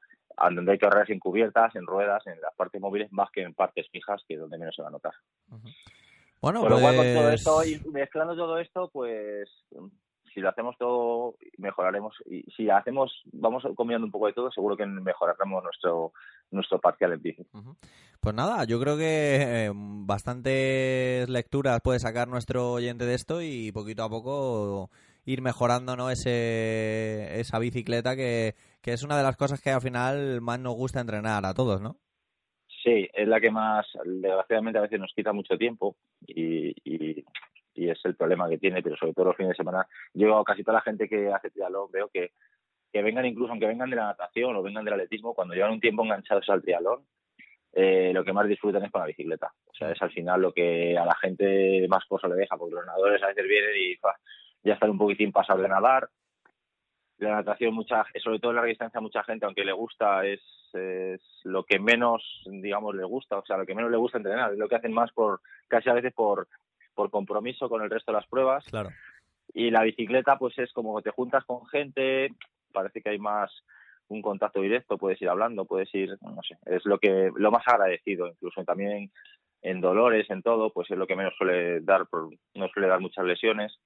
donde 0.50 0.72
hay 0.72 0.78
que 0.78 0.84
ahorrar 0.84 1.10
en 1.10 1.18
cubiertas, 1.18 1.74
en 1.76 1.86
ruedas, 1.86 2.26
en 2.26 2.40
las 2.40 2.54
partes 2.54 2.80
móviles, 2.80 3.10
más 3.10 3.30
que 3.30 3.42
en 3.42 3.54
partes 3.54 3.88
fijas, 3.90 4.22
que 4.28 4.34
es 4.34 4.40
donde 4.40 4.58
menos 4.58 4.74
se 4.74 4.82
va 4.82 4.88
a 4.88 4.92
notar. 4.92 5.14
Bueno, 6.40 6.68
lo 6.68 6.78
cual, 6.80 6.96
con 6.96 7.04
todo 7.14 7.22
pues- 7.22 7.34
esto 7.34 7.64
y 7.64 7.90
mezclando 7.90 8.36
todo 8.36 8.58
esto, 8.58 8.90
pues 8.92 9.48
si 10.36 10.40
lo 10.40 10.50
hacemos 10.50 10.76
todo, 10.78 11.36
mejoraremos. 11.56 12.14
Y 12.26 12.42
si 12.54 12.68
hacemos, 12.68 13.10
vamos 13.32 13.64
combinando 13.74 14.04
un 14.04 14.12
poco 14.12 14.26
de 14.26 14.34
todo, 14.34 14.50
seguro 14.50 14.76
que 14.76 14.84
mejoraremos 14.84 15.64
nuestro 15.64 16.12
nuestro 16.50 16.78
parcial 16.78 17.12
en 17.12 17.22
bici. 17.22 17.46
Pues 18.20 18.34
nada, 18.34 18.64
yo 18.64 18.78
creo 18.78 18.96
que 18.96 19.66
eh, 19.66 19.72
bastantes 19.74 21.28
lecturas 21.28 21.80
puede 21.82 21.98
sacar 21.98 22.28
nuestro 22.28 22.72
oyente 22.72 23.06
de 23.06 23.14
esto 23.14 23.40
y 23.40 23.72
poquito 23.72 24.04
a 24.04 24.10
poco 24.10 24.90
ir 25.24 25.42
mejorando 25.42 25.96
¿no? 25.96 26.10
Ese, 26.10 27.40
esa 27.40 27.58
bicicleta 27.58 28.14
que, 28.14 28.54
que 28.80 28.92
es 28.92 29.02
una 29.02 29.16
de 29.16 29.22
las 29.22 29.36
cosas 29.36 29.60
que 29.60 29.70
al 29.70 29.80
final 29.80 30.40
más 30.40 30.60
nos 30.60 30.74
gusta 30.74 31.00
entrenar 31.00 31.44
a 31.46 31.54
todos, 31.54 31.80
¿no? 31.80 31.96
Sí, 32.86 33.10
es 33.12 33.26
la 33.26 33.40
que 33.40 33.50
más, 33.50 33.84
desgraciadamente, 34.04 34.78
a 34.78 34.82
veces 34.82 35.00
nos 35.00 35.12
quita 35.12 35.32
mucho 35.32 35.58
tiempo 35.58 35.96
y, 36.24 36.72
es 37.74 38.04
el 38.04 38.14
problema 38.14 38.48
que 38.48 38.58
tiene, 38.58 38.80
pero 38.80 38.96
sobre 38.96 39.12
todo 39.12 39.26
los 39.26 39.36
fines 39.36 39.50
de 39.50 39.56
semana. 39.56 39.88
Yo, 40.14 40.44
casi 40.44 40.62
toda 40.62 40.76
la 40.76 40.82
gente 40.82 41.08
que 41.08 41.32
hace 41.32 41.50
triatlón, 41.50 41.90
veo 41.90 42.08
que, 42.08 42.30
que 42.92 43.02
vengan 43.02 43.26
incluso, 43.26 43.50
aunque 43.50 43.66
vengan 43.66 43.90
de 43.90 43.96
la 43.96 44.04
natación 44.04 44.54
o 44.54 44.62
vengan 44.62 44.84
del 44.84 44.94
atletismo, 44.94 45.34
cuando 45.34 45.54
llevan 45.54 45.72
un 45.72 45.80
tiempo 45.80 46.04
enganchados 46.04 46.48
al 46.48 46.62
triatlón, 46.62 47.04
eh, 47.72 48.12
lo 48.14 48.24
que 48.24 48.32
más 48.32 48.46
disfrutan 48.46 48.84
es 48.84 48.92
con 48.92 49.00
la 49.00 49.08
bicicleta. 49.08 49.52
O 49.66 49.74
sea, 49.74 49.90
es 49.90 50.00
al 50.00 50.12
final 50.12 50.40
lo 50.40 50.52
que 50.52 50.96
a 50.96 51.04
la 51.04 51.16
gente 51.16 51.86
más 51.88 52.04
cosa 52.04 52.28
le 52.28 52.36
deja, 52.36 52.56
porque 52.56 52.76
los 52.76 52.86
nadadores 52.86 53.20
a 53.20 53.28
veces 53.28 53.48
vienen 53.48 53.70
y 53.76 53.96
ya 54.62 54.74
están 54.74 54.90
un 54.90 54.98
poquitín 54.98 55.32
pasados 55.32 55.62
de 55.62 55.68
nadar. 55.68 56.08
La 57.18 57.30
natación, 57.30 57.72
mucha, 57.72 58.04
sobre 58.22 58.38
todo 58.38 58.50
en 58.50 58.56
larga 58.56 58.68
distancia, 58.68 59.00
mucha 59.00 59.22
gente, 59.24 59.46
aunque 59.46 59.64
le 59.64 59.72
gusta, 59.72 60.26
es, 60.26 60.40
es 60.74 61.20
lo 61.44 61.64
que 61.64 61.78
menos, 61.78 62.22
digamos, 62.44 62.94
le 62.94 63.04
gusta, 63.04 63.38
o 63.38 63.44
sea, 63.46 63.56
lo 63.56 63.64
que 63.64 63.74
menos 63.74 63.90
le 63.90 63.96
gusta 63.96 64.18
entrenar, 64.18 64.52
es 64.52 64.58
lo 64.58 64.68
que 64.68 64.76
hacen 64.76 64.92
más 64.92 65.10
por, 65.12 65.40
casi 65.66 65.88
a 65.88 65.94
veces 65.94 66.12
por, 66.12 66.46
por 66.94 67.10
compromiso 67.10 67.68
con 67.70 67.82
el 67.82 67.88
resto 67.90 68.12
de 68.12 68.18
las 68.18 68.26
pruebas. 68.26 68.64
Claro. 68.66 68.90
Y 69.54 69.70
la 69.70 69.82
bicicleta, 69.82 70.36
pues 70.36 70.58
es 70.58 70.70
como 70.72 71.00
te 71.00 71.10
juntas 71.10 71.44
con 71.46 71.66
gente, 71.68 72.34
parece 72.72 73.00
que 73.00 73.10
hay 73.10 73.18
más 73.18 73.50
un 74.08 74.20
contacto 74.20 74.60
directo, 74.60 74.98
puedes 74.98 75.20
ir 75.22 75.28
hablando, 75.30 75.64
puedes 75.64 75.92
ir, 75.94 76.16
no 76.20 76.42
sé, 76.42 76.58
es 76.66 76.84
lo 76.84 76.98
que 76.98 77.32
lo 77.34 77.50
más 77.50 77.66
agradecido, 77.66 78.28
incluso 78.28 78.62
también 78.64 79.10
en, 79.62 79.80
dolores, 79.80 80.28
en 80.30 80.42
todo, 80.42 80.70
pues 80.70 80.90
es 80.90 80.98
lo 80.98 81.06
que 81.06 81.16
menos 81.16 81.34
suele 81.36 81.80
dar, 81.80 82.06
por- 82.06 82.30
no 82.54 82.68
suele 82.68 82.88
dar 82.88 83.00
muchas 83.00 83.24
lesiones 83.24 83.80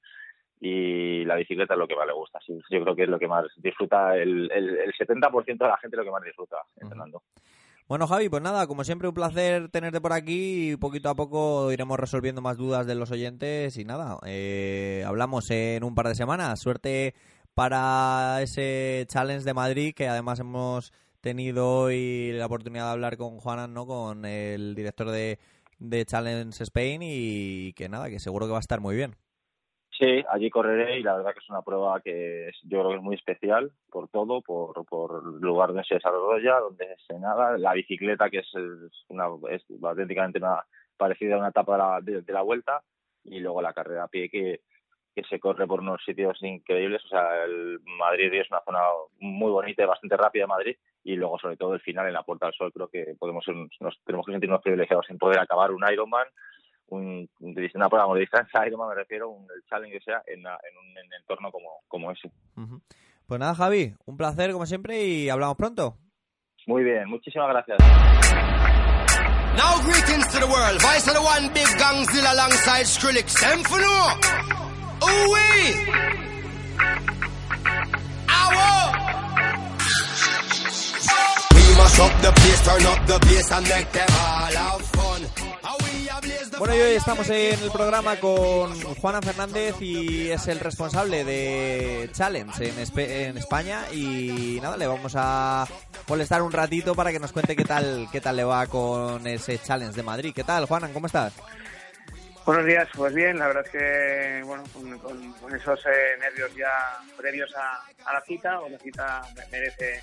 y 0.60 1.24
la 1.24 1.36
bicicleta 1.36 1.74
es 1.74 1.78
lo 1.78 1.88
que 1.88 1.96
más 1.96 2.06
le 2.06 2.12
gusta. 2.12 2.38
Sí, 2.46 2.60
yo 2.70 2.82
creo 2.82 2.94
que 2.94 3.04
es 3.04 3.08
lo 3.08 3.18
que 3.18 3.26
más 3.26 3.46
disfruta, 3.56 4.16
el, 4.16 4.50
el, 4.52 4.76
el 4.78 4.92
70% 4.92 5.46
de 5.46 5.66
la 5.66 5.78
gente 5.78 5.96
es 5.96 5.98
lo 5.98 6.04
que 6.04 6.10
más 6.10 6.22
disfruta 6.22 6.58
entrenando. 6.76 7.22
Bueno, 7.88 8.06
Javi, 8.06 8.28
pues 8.28 8.40
nada, 8.40 8.68
como 8.68 8.84
siempre, 8.84 9.08
un 9.08 9.14
placer 9.14 9.68
tenerte 9.68 10.00
por 10.00 10.12
aquí 10.12 10.72
y 10.72 10.76
poquito 10.76 11.08
a 11.08 11.16
poco 11.16 11.72
iremos 11.72 11.98
resolviendo 11.98 12.40
más 12.40 12.56
dudas 12.56 12.86
de 12.86 12.94
los 12.94 13.10
oyentes 13.10 13.76
y 13.78 13.84
nada, 13.84 14.18
eh, 14.26 15.02
hablamos 15.04 15.50
en 15.50 15.82
un 15.82 15.96
par 15.96 16.06
de 16.06 16.14
semanas. 16.14 16.60
Suerte 16.60 17.14
para 17.52 18.42
ese 18.42 19.06
challenge 19.08 19.44
de 19.44 19.54
Madrid 19.54 19.92
que 19.92 20.06
además 20.06 20.38
hemos 20.38 20.92
tenido 21.20 21.80
hoy 21.80 22.30
la 22.32 22.46
oportunidad 22.46 22.84
de 22.84 22.92
hablar 22.92 23.16
con 23.16 23.38
Juanan, 23.38 23.74
¿no? 23.74 23.86
Con 23.86 24.24
el 24.24 24.76
director 24.76 25.10
de, 25.10 25.40
de 25.80 26.04
Challenge 26.04 26.62
Spain 26.62 27.00
y 27.02 27.72
que 27.72 27.88
nada, 27.88 28.08
que 28.08 28.20
seguro 28.20 28.46
que 28.46 28.52
va 28.52 28.58
a 28.58 28.60
estar 28.60 28.80
muy 28.80 28.94
bien. 28.94 29.16
Sí, 30.00 30.24
allí 30.30 30.50
correré 30.50 30.98
y 30.98 31.04
la 31.04 31.16
verdad 31.16 31.34
que 31.34 31.40
es 31.40 31.50
una 31.50 31.62
prueba 31.62 32.00
que 32.00 32.48
es- 32.48 32.60
yo 32.64 32.80
creo 32.80 32.90
que 32.90 32.96
es 32.96 33.02
muy 33.02 33.16
especial 33.16 33.70
por 33.90 34.08
todo, 34.08 34.42
por, 34.42 34.84
por 34.86 35.22
el 35.26 35.40
lugar 35.42 35.68
donde 35.70 35.84
se 35.84 35.96
desarrolla, 35.96 36.58
donde 36.60 36.96
se 37.06 37.18
nada, 37.20 37.58
la 37.58 37.74
bicicleta 37.74 38.30
que 38.30 38.38
es, 38.40 38.48
una 39.08 39.26
es 39.50 39.62
auténticamente 39.82 40.38
una, 40.40 40.64
parecida 40.96 41.36
a 41.36 41.38
una 41.38 41.48
etapa 41.50 41.74
de 42.00 42.12
la, 42.14 42.22
de, 42.22 42.32
la 42.32 42.42
vuelta 42.42 42.82
y 43.24 43.40
luego 43.40 43.62
la 43.62 43.74
carrera 43.74 44.04
a 44.04 44.08
pie 44.08 44.30
que, 44.30 44.62
que 45.14 45.22
se 45.24 45.40
corre 45.40 45.66
por 45.66 45.80
unos 45.80 46.02
sitios 46.04 46.42
increíbles, 46.42 47.04
o 47.06 47.08
sea, 47.08 47.44
el 47.44 47.80
Madrid 47.98 48.32
es 48.34 48.50
una 48.50 48.62
zona 48.64 48.80
muy 49.20 49.50
bonita 49.52 49.82
y 49.84 49.86
bastante 49.86 50.16
rápida 50.16 50.46
Madrid 50.48 50.76
y 51.04 51.16
luego 51.16 51.38
sobre 51.38 51.58
todo 51.58 51.74
el 51.74 51.80
final 51.82 52.06
en 52.08 52.14
la 52.14 52.24
Puerta 52.24 52.46
del 52.46 52.54
Sol 52.56 52.72
creo 52.72 52.88
que 52.88 53.16
podemos 53.18 53.44
ser- 53.44 53.54
nos 53.80 54.02
tenemos 54.04 54.26
que 54.26 54.32
sentirnos 54.32 54.62
privilegiados 54.62 55.10
en 55.10 55.18
poder 55.18 55.40
acabar 55.40 55.72
un 55.72 55.84
Ironman 55.92 56.26
un, 56.90 57.28
una 57.40 57.88
prueba 57.88 58.14
de 58.14 58.20
distancia 58.20 58.66
Ironman 58.66 58.90
me 58.90 58.94
refiero, 58.94 59.30
un 59.30 59.46
el 59.54 59.62
challenge 59.68 59.98
que 59.98 60.04
sea 60.04 60.22
en, 60.26 60.40
un 60.40 60.98
en 60.98 61.12
entorno 61.20 61.50
como, 61.50 61.68
como 61.88 62.10
ese. 62.10 62.30
Pues 63.26 63.40
nada, 63.40 63.54
Javi, 63.54 63.94
un 64.06 64.16
placer 64.16 64.52
como 64.52 64.66
siempre 64.66 65.04
y 65.04 65.28
hablamos 65.30 65.56
pronto. 65.56 65.96
Muy 66.66 66.84
bien, 66.84 67.08
muchísimas 67.08 67.48
gracias. 67.48 67.78
Now 69.56 69.82
greetings 69.82 70.28
to 70.28 70.38
the 70.40 70.46
world. 70.46 70.80
Voice 70.80 71.08
of 71.08 71.14
the 71.14 71.20
one 71.20 71.48
big 71.52 71.66
gangzilla 71.78 72.30
alongside 72.30 72.86
Skrillex. 72.86 73.34
Them 73.40 73.62
for 73.64 73.80
no. 73.80 74.10
Ooh 75.02 75.32
wee. 75.32 75.74
Ow. 78.28 78.92
We 81.54 81.76
must 81.76 82.00
up 82.00 82.22
the 82.22 82.32
place, 82.32 82.62
turn 82.64 82.86
up 82.86 83.06
the 83.06 83.18
bass 83.26 83.52
and 83.52 83.68
make 83.68 83.92
them 83.92 84.08
all 84.10 84.89
Bueno, 86.60 86.76
y 86.76 86.80
hoy 86.80 86.92
estamos 86.92 87.26
en 87.30 87.58
el 87.58 87.70
programa 87.70 88.16
con 88.20 88.78
Juana 88.96 89.22
Fernández 89.22 89.80
y 89.80 90.30
es 90.30 90.46
el 90.46 90.60
responsable 90.60 91.24
de 91.24 92.10
Challenge 92.12 92.68
en, 92.68 93.38
España 93.38 93.90
y 93.90 94.58
nada, 94.60 94.76
le 94.76 94.86
vamos 94.86 95.14
a 95.16 95.66
molestar 96.06 96.42
un 96.42 96.52
ratito 96.52 96.94
para 96.94 97.12
que 97.12 97.18
nos 97.18 97.32
cuente 97.32 97.56
qué 97.56 97.64
tal 97.64 98.08
qué 98.12 98.20
tal 98.20 98.36
le 98.36 98.44
va 98.44 98.66
con 98.66 99.26
ese 99.26 99.58
Challenge 99.58 99.96
de 99.96 100.02
Madrid. 100.02 100.34
¿Qué 100.36 100.44
tal, 100.44 100.66
Juanan? 100.66 100.92
¿Cómo 100.92 101.06
estás? 101.06 101.32
Buenos 102.44 102.66
días, 102.66 102.86
pues 102.94 103.14
bien, 103.14 103.38
la 103.38 103.46
verdad 103.46 103.64
es 103.64 103.70
que, 103.70 104.42
bueno, 104.44 104.62
con 105.40 105.56
esos 105.56 105.80
eh, 105.86 106.18
nervios 106.20 106.54
ya 106.54 107.00
previos 107.16 107.50
a, 107.56 107.86
a 108.04 108.12
la 108.12 108.20
cita, 108.20 108.60
o 108.60 108.68
la 108.68 108.78
cita 108.78 109.22
merece, 109.50 110.02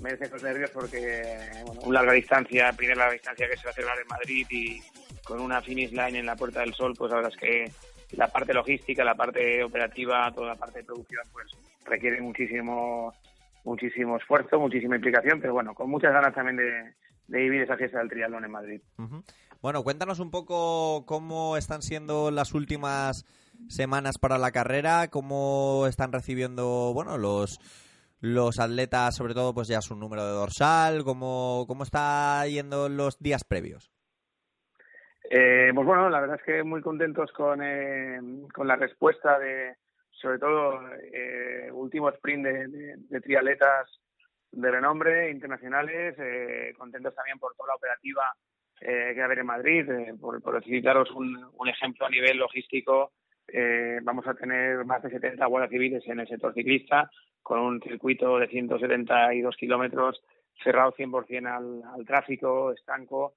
merece 0.00 0.26
esos 0.26 0.42
nervios 0.44 0.70
porque, 0.70 1.50
bueno, 1.66 1.80
una 1.82 1.98
larga 1.98 2.12
distancia, 2.12 2.72
primera 2.74 2.96
larga 2.96 3.14
distancia 3.14 3.48
que 3.50 3.56
se 3.56 3.64
va 3.64 3.70
a 3.70 3.74
celebrar 3.74 3.98
en 3.98 4.06
Madrid 4.06 4.46
y 4.50 4.80
con 5.30 5.40
una 5.40 5.62
finish 5.62 5.92
line 5.92 6.18
en 6.18 6.26
la 6.26 6.34
Puerta 6.34 6.60
del 6.60 6.74
Sol, 6.74 6.94
pues 6.98 7.10
la 7.10 7.18
verdad 7.18 7.32
es 7.32 7.40
que 7.40 7.72
la 8.16 8.26
parte 8.26 8.52
logística, 8.52 9.04
la 9.04 9.14
parte 9.14 9.62
operativa, 9.62 10.32
toda 10.34 10.48
la 10.48 10.56
parte 10.56 10.80
de 10.80 10.84
producción, 10.84 11.22
pues 11.32 11.46
requiere 11.84 12.20
muchísimo, 12.20 13.14
muchísimo 13.64 14.16
esfuerzo, 14.16 14.58
muchísima 14.58 14.96
implicación, 14.96 15.40
pero 15.40 15.52
bueno, 15.52 15.72
con 15.72 15.88
muchas 15.88 16.12
ganas 16.12 16.34
también 16.34 16.56
de, 16.56 16.94
vivir 17.28 17.62
esa 17.62 17.76
fiesta 17.76 18.00
del 18.00 18.08
triatlón 18.08 18.44
en 18.44 18.50
Madrid. 18.50 18.80
Bueno, 19.62 19.84
cuéntanos 19.84 20.18
un 20.18 20.32
poco 20.32 21.06
cómo 21.06 21.56
están 21.56 21.82
siendo 21.82 22.32
las 22.32 22.52
últimas 22.52 23.24
semanas 23.68 24.18
para 24.18 24.36
la 24.36 24.50
carrera, 24.50 25.08
cómo 25.08 25.86
están 25.86 26.10
recibiendo, 26.10 26.90
bueno, 26.92 27.18
los 27.18 27.60
los 28.22 28.58
atletas, 28.58 29.14
sobre 29.16 29.32
todo, 29.32 29.54
pues 29.54 29.68
ya 29.68 29.80
su 29.80 29.94
número 29.94 30.26
de 30.26 30.32
dorsal, 30.32 31.04
cómo, 31.04 31.64
cómo 31.66 31.84
está 31.84 32.46
yendo 32.46 32.88
los 32.90 33.18
días 33.18 33.44
previos. 33.44 33.90
Eh, 35.32 35.70
pues 35.72 35.86
bueno, 35.86 36.10
la 36.10 36.20
verdad 36.20 36.38
es 36.40 36.42
que 36.42 36.64
muy 36.64 36.82
contentos 36.82 37.30
con, 37.30 37.62
eh, 37.62 38.18
con 38.52 38.66
la 38.66 38.74
respuesta 38.74 39.38
de, 39.38 39.76
sobre 40.10 40.40
todo, 40.40 40.80
eh, 41.12 41.70
último 41.72 42.08
sprint 42.08 42.44
de, 42.44 42.66
de, 42.66 42.94
de, 42.96 43.20
triatletas 43.20 43.88
de 44.50 44.70
renombre 44.72 45.30
internacionales, 45.30 46.16
eh, 46.18 46.74
contentos 46.76 47.14
también 47.14 47.38
por 47.38 47.54
toda 47.54 47.68
la 47.68 47.74
operativa 47.76 48.24
eh, 48.80 49.12
que 49.14 49.18
va 49.20 49.22
a 49.22 49.26
haber 49.26 49.38
en 49.38 49.46
Madrid, 49.46 49.88
eh, 49.88 50.14
por, 50.20 50.42
por 50.42 50.64
citaros 50.64 51.08
un, 51.12 51.48
un 51.56 51.68
ejemplo 51.68 52.06
a 52.06 52.10
nivel 52.10 52.38
logístico, 52.38 53.12
vamos 54.02 54.26
a 54.28 54.34
tener 54.34 54.84
más 54.84 55.02
de 55.02 55.10
70 55.10 55.44
guardias 55.46 55.70
civiles 55.70 56.06
en 56.06 56.20
el 56.20 56.28
sector 56.28 56.54
ciclista, 56.54 57.10
con 57.42 57.58
un 57.58 57.80
circuito 57.80 58.38
de 58.38 58.46
172 58.46 59.56
kilómetros 59.56 60.22
cerrado 60.62 60.92
100% 60.92 61.46
al, 61.46 61.82
al 61.82 62.06
tráfico, 62.06 62.72
estanco. 62.72 63.34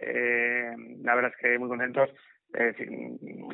Eh, 0.00 0.74
la 1.02 1.14
verdad 1.14 1.32
es 1.34 1.40
que 1.40 1.58
muy 1.58 1.68
contentos. 1.68 2.10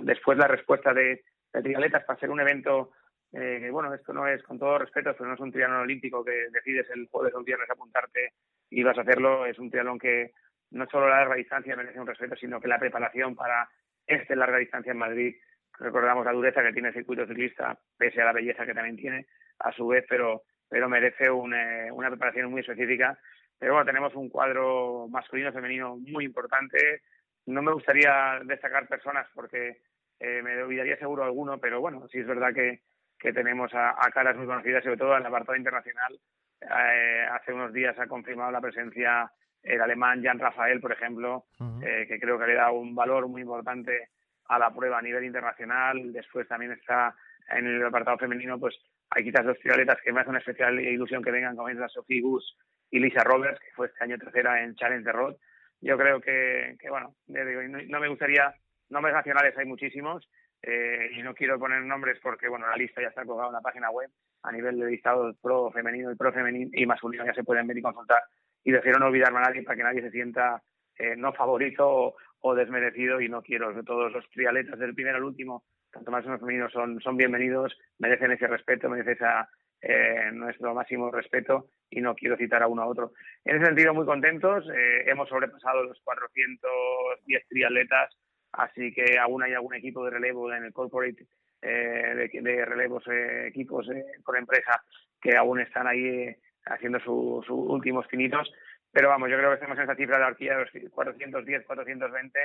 Después 0.03 0.39
la 0.39 0.49
respuesta 0.49 0.93
de, 0.93 1.25
de 1.53 1.63
triatletas 1.63 2.05
para 2.05 2.21
ser 2.21 2.31
un 2.31 2.41
evento 2.41 2.93
eh, 3.33 3.59
que, 3.61 3.71
bueno, 3.71 3.93
esto 3.95 4.13
no 4.13 4.27
es, 4.29 4.43
con 4.43 4.59
todo 4.59 4.79
respeto, 4.79 5.15
pero 5.17 5.29
no 5.29 5.35
es 5.35 5.41
un 5.41 5.51
triatlón 5.51 5.81
olímpico 5.81 6.25
que 6.25 6.49
decides 6.51 6.89
el 6.91 7.09
jueves 7.11 7.35
o 7.35 7.39
el 7.39 7.45
viernes 7.45 7.71
apuntarte 7.71 8.35
y 8.69 8.83
vas 8.83 8.99
a 8.99 9.03
hacerlo. 9.03 9.47
Es 9.47 9.59
un 9.59 9.71
triatlón 9.71 9.99
que 9.99 10.33
no 10.71 10.87
solo 10.91 11.09
la 11.09 11.19
larga 11.19 11.37
distancia 11.37 11.77
merece 11.77 12.01
un 12.01 12.07
respeto, 12.07 12.37
sino 12.37 12.61
que 12.61 12.69
la 12.69 12.79
preparación 12.79 13.35
para 13.35 13.69
este 14.07 14.37
larga 14.37 14.59
distancia 14.59 14.93
en 14.93 14.99
Madrid 14.99 15.35
recordamos 15.79 16.25
la 16.25 16.33
dureza 16.33 16.63
que 16.63 16.73
tiene 16.73 16.89
el 16.89 16.95
circuito 16.95 17.27
ciclista, 17.27 17.79
pese 17.97 18.21
a 18.21 18.27
la 18.27 18.33
belleza 18.33 18.67
que 18.67 18.75
también 18.75 18.97
tiene, 18.97 19.27
a 19.61 19.73
su 19.73 19.87
vez, 19.87 20.05
pero, 20.09 20.43
pero 20.69 20.89
merece 20.89 21.27
eh, 21.27 21.91
una 21.91 22.09
preparación 22.09 22.51
muy 22.51 22.61
específica. 22.61 23.19
Pero 23.63 23.75
bueno, 23.75 23.87
tenemos 23.87 24.13
un 24.17 24.29
cuadro 24.29 25.07
masculino 25.09 25.53
femenino 25.53 25.97
muy 25.97 26.25
importante. 26.25 27.03
No 27.47 27.63
me 27.63 27.73
gustaría 27.73 28.41
destacar 28.45 28.89
personas 28.89 29.29
porque 29.37 29.83
eh, 30.19 30.43
me 30.43 30.61
olvidaría 30.65 30.97
seguro 30.97 31.23
alguno, 31.23 31.59
pero 31.59 31.81
bueno, 31.81 32.09
sí 32.09 32.19
es 32.19 32.27
verdad 32.27 32.53
que, 32.53 32.81
que 33.17 33.33
tenemos 33.33 33.73
a, 33.73 33.91
a 34.05 34.11
caras 34.11 34.37
muy 34.37 34.47
conocidas, 34.47 34.83
sobre 34.83 34.97
todo 34.97 35.13
en 35.13 35.21
el 35.21 35.27
apartado 35.29 35.55
internacional. 35.57 36.19
Eh, 36.61 37.25
hace 37.31 37.53
unos 37.53 37.73
días 37.73 37.97
ha 38.01 38.09
confirmado 38.09 38.51
la 38.51 38.61
presencia 38.61 39.31
el 39.63 39.81
alemán 39.81 40.25
Jan 40.25 40.41
Rafael, 40.41 40.81
por 40.81 40.91
ejemplo, 40.91 41.45
uh 41.61 41.65
-huh. 41.65 41.87
eh, 41.87 42.09
que 42.09 42.19
creo 42.19 42.41
que 42.41 42.49
le 42.49 42.55
da 42.55 42.73
un 42.73 42.97
valor 42.97 43.29
muy 43.29 43.43
importante 43.43 44.09
a 44.47 44.59
la 44.59 44.75
prueba 44.75 44.99
a 44.99 45.03
nivel 45.03 45.23
internacional. 45.23 46.13
Después 46.13 46.49
también 46.49 46.73
está 46.73 47.15
en 47.49 47.65
el 47.69 47.87
apartado 47.87 48.19
femenino, 48.19 48.59
pues 48.59 48.75
hay 49.11 49.23
quizás 49.23 49.47
dos 49.47 49.59
triatletas 49.61 50.01
que 50.03 50.13
me 50.13 50.19
hacen 50.19 50.31
una 50.31 50.41
especial 50.41 50.81
ilusión 50.81 51.23
que 51.23 51.31
vengan, 51.31 51.55
como 51.55 51.69
es 51.69 51.77
la 51.77 51.89
Sophie 51.89 52.23
Gus 52.23 52.59
y 52.93 53.01
Lisa 53.01 53.25
Roberts, 53.25 53.59
que 53.59 53.75
fue 53.75 53.87
este 53.87 54.05
año 54.05 54.19
tercera 54.19 54.63
en 54.63 54.77
Challenge 54.77 55.05
de 55.05 55.13
Road. 55.13 55.37
Yo 55.81 55.99
creo 55.99 56.21
que, 56.21 56.77
que 56.79 56.91
bueno, 56.91 57.17
digo, 57.27 57.63
no, 57.63 57.79
no, 57.89 58.01
me 58.01 58.09
gustaría, 58.09 58.55
nombres 58.91 59.15
nacionales 59.15 59.57
hay 59.57 59.65
muchísimos, 59.65 60.29
eh, 60.63 61.11
y 61.17 61.23
no 61.23 61.35
quiero 61.35 61.59
poner 61.59 61.83
nombres 61.83 62.21
porque, 62.23 62.49
bueno, 62.49 62.69
la 62.69 62.77
lista 62.77 63.01
ya 63.01 63.09
está 63.09 63.25
colgada 63.25 63.49
en 63.49 63.55
la 63.55 63.61
página 63.63 63.91
web, 63.91 64.11
a 64.43 64.53
nivel 64.53 64.79
de 64.79 64.87
listado 64.87 65.35
pro 65.41 65.73
femenino 65.73 66.13
y 66.13 66.17
pro 66.17 66.33
femenino 66.33 66.71
y 66.73 66.87
masculino 66.87 67.25
ya 67.25 67.35
se 67.35 67.43
pueden 67.43 67.67
ver 67.67 67.79
y 67.79 67.83
consultar, 67.83 68.23
y 68.63 68.71
prefiero 68.71 68.99
no 68.99 69.07
olvidarme 69.07 69.39
a 69.39 69.49
nadie 69.49 69.63
para 69.63 69.77
que 69.77 69.83
nadie 69.83 70.03
se 70.03 70.11
sienta 70.11 70.63
eh, 70.99 71.17
no 71.17 71.33
favorito 71.33 71.89
o, 71.89 72.17
o 72.41 72.55
desmerecido 72.55 73.21
y 73.21 73.29
no 73.29 73.43
quiero 73.43 73.83
todos 73.85 74.13
los 74.13 74.29
triatletas 74.31 74.79
del 74.79 74.95
primero 74.95 75.17
al 75.17 75.25
último, 75.25 75.65
tanto 75.91 76.11
más 76.11 76.25
como 76.25 76.39
femeninos, 76.39 76.73
son, 76.73 77.01
son 77.01 77.17
bienvenidos, 77.17 77.77
merecen 77.99 78.33
ese 78.33 78.47
respeto, 78.47 78.91
merecen 78.91 79.15
esa, 79.15 79.49
eh, 79.83 80.31
nuestro 80.33 80.75
máximo 80.75 81.11
respeto 81.11 81.67
y 81.91 82.01
no 82.01 82.15
quiero 82.15 82.37
citar 82.37 82.63
a 82.63 82.69
uno 82.69 82.83
a 82.83 82.87
otro. 82.87 83.13
En 83.45 83.57
ese 83.57 83.67
sentido, 83.67 83.93
muy 83.93 84.07
contentos. 84.07 84.65
Eh, 84.75 85.05
hemos 85.11 85.29
sobrepasado 85.29 85.85
los 85.85 86.01
410 86.03 87.49
triatletas, 87.49 88.17
así 88.53 88.93
que 88.95 89.19
aún 89.19 89.43
hay 89.43 89.53
algún 89.53 89.75
equipo 89.75 90.05
de 90.05 90.13
relevo 90.13 90.53
en 90.53 90.65
el 90.65 90.73
corporate 90.73 91.27
eh, 91.61 92.31
de, 92.33 92.41
de, 92.41 92.65
relevos, 92.65 93.05
equipos 93.47 93.87
por 94.25 94.37
empresa 94.37 94.83
que 95.21 95.37
aún 95.37 95.61
están 95.61 95.87
ahí 95.87 96.35
haciendo 96.65 96.99
sus 97.01 97.45
su 97.47 97.55
últimos 97.55 98.07
finitos 98.07 98.51
pero 98.93 99.09
vamos, 99.09 99.31
yo 99.31 99.39
creo 99.39 99.49
que 99.49 99.55
estamos 99.55 99.79
en 99.79 99.85
esa 99.85 99.97
cifra 99.97 100.19
de 100.19 100.25
horquilla 100.25 100.59
de 100.59 100.65
los 100.65 100.93
410, 100.93 101.65
420. 101.65 102.39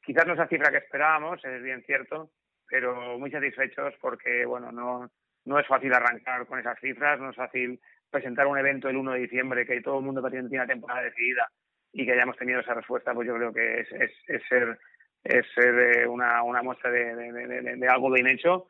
Quizás 0.00 0.26
no 0.26 0.34
esa 0.34 0.46
cifra 0.46 0.70
que 0.70 0.78
esperábamos, 0.78 1.44
es 1.44 1.62
bien 1.62 1.82
cierto, 1.84 2.30
pero 2.68 3.18
muy 3.18 3.30
satisfechos 3.32 3.94
porque, 4.00 4.46
bueno, 4.46 4.70
no, 4.70 5.10
no 5.44 5.58
es 5.58 5.66
fácil 5.66 5.92
arrancar 5.92 6.46
con 6.46 6.58
esas 6.58 6.78
cifras, 6.80 7.18
no 7.20 7.30
es 7.30 7.36
fácil 7.36 7.80
presentar 8.10 8.46
un 8.46 8.58
evento 8.58 8.88
el 8.88 8.96
1 8.96 9.12
de 9.12 9.20
diciembre, 9.20 9.66
que 9.66 9.80
todo 9.80 9.98
el 9.98 10.04
mundo 10.04 10.28
tiene 10.30 10.48
una 10.48 10.66
temporada 10.66 11.02
decidida 11.02 11.48
y 11.92 12.04
que 12.04 12.12
hayamos 12.12 12.36
tenido 12.36 12.60
esa 12.60 12.74
respuesta, 12.74 13.14
pues 13.14 13.26
yo 13.26 13.34
creo 13.34 13.52
que 13.52 13.80
es, 13.80 13.92
es, 13.92 14.12
es 14.26 14.42
ser, 14.48 14.78
es 15.24 15.46
ser 15.54 16.08
una, 16.08 16.42
una 16.42 16.62
muestra 16.62 16.90
de, 16.90 17.14
de, 17.14 17.32
de, 17.32 17.76
de 17.76 17.88
algo 17.88 18.10
bien 18.10 18.26
hecho. 18.26 18.66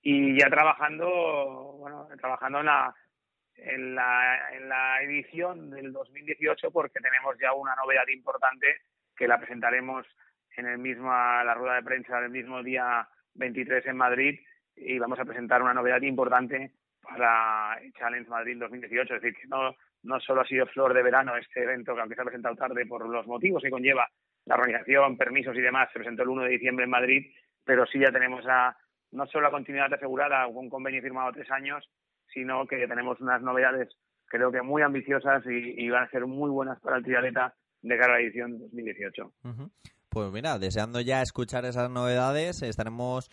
Y 0.00 0.38
ya 0.38 0.48
trabajando, 0.48 1.06
bueno, 1.78 2.08
trabajando 2.20 2.60
en 2.60 2.66
la, 2.66 2.94
en 3.56 3.94
la, 3.94 4.50
en 4.52 4.68
la 4.68 5.02
edición 5.02 5.70
del 5.70 5.92
2018 5.92 6.70
porque 6.70 7.00
tenemos 7.00 7.36
ya 7.40 7.52
una 7.52 7.74
novedad 7.76 8.06
importante 8.08 8.66
que 9.16 9.28
la 9.28 9.38
presentaremos 9.38 10.06
en 10.56 10.66
el 10.66 10.78
mismo, 10.78 11.10
la 11.10 11.54
rueda 11.54 11.76
de 11.76 11.82
prensa 11.82 12.20
del 12.20 12.30
mismo 12.30 12.62
día 12.62 13.08
23 13.34 13.86
en 13.86 13.96
Madrid 13.96 14.40
y 14.76 14.98
vamos 14.98 15.18
a 15.18 15.24
presentar 15.24 15.62
una 15.62 15.74
novedad 15.74 16.02
importante 16.02 16.72
para 17.02 17.78
Challenge 17.98 18.28
Madrid 18.28 18.58
2018. 18.58 19.14
Es 19.14 19.22
decir, 19.22 19.38
que 19.40 19.48
no, 19.48 19.74
no 20.02 20.20
solo 20.20 20.42
ha 20.42 20.46
sido 20.46 20.66
flor 20.66 20.94
de 20.94 21.02
verano 21.02 21.36
este 21.36 21.62
evento, 21.62 21.94
que 21.94 22.00
aunque 22.00 22.14
se 22.14 22.22
ha 22.22 22.24
presentado 22.24 22.56
tarde 22.56 22.86
por 22.86 23.08
los 23.08 23.26
motivos 23.26 23.62
que 23.62 23.70
conlleva 23.70 24.08
la 24.44 24.54
organización, 24.54 25.16
permisos 25.16 25.56
y 25.56 25.60
demás, 25.60 25.88
se 25.92 25.98
presentó 25.98 26.22
el 26.22 26.28
1 26.30 26.42
de 26.44 26.50
diciembre 26.50 26.84
en 26.84 26.90
Madrid, 26.90 27.32
pero 27.64 27.86
sí 27.86 27.98
ya 27.98 28.10
tenemos 28.10 28.44
no 29.12 29.26
solo 29.26 29.44
la 29.44 29.50
continuidad 29.50 29.92
asegurada, 29.92 30.46
un 30.46 30.68
convenio 30.68 31.02
firmado 31.02 31.32
tres 31.32 31.50
años, 31.50 31.88
sino 32.32 32.66
que 32.66 32.86
tenemos 32.88 33.20
unas 33.20 33.42
novedades 33.42 33.96
creo 34.32 34.50
que 34.50 34.62
muy 34.62 34.80
ambiciosas 34.80 35.44
y, 35.46 35.84
y 35.84 35.90
van 35.90 36.04
a 36.04 36.10
ser 36.10 36.26
muy 36.26 36.50
buenas 36.50 36.80
para 36.80 36.96
el 36.96 37.04
triatleta 37.04 37.54
de 37.82 37.98
cara 37.98 38.14
a 38.14 38.16
la 38.16 38.22
edición 38.22 38.58
2018. 38.58 39.32
Uh 39.44 39.48
-huh. 39.48 39.70
Pues 40.08 40.32
mira, 40.32 40.58
deseando 40.58 41.00
ya 41.00 41.22
escuchar 41.22 41.64
esas 41.64 41.90
novedades, 41.90 42.62
estaremos 42.62 43.30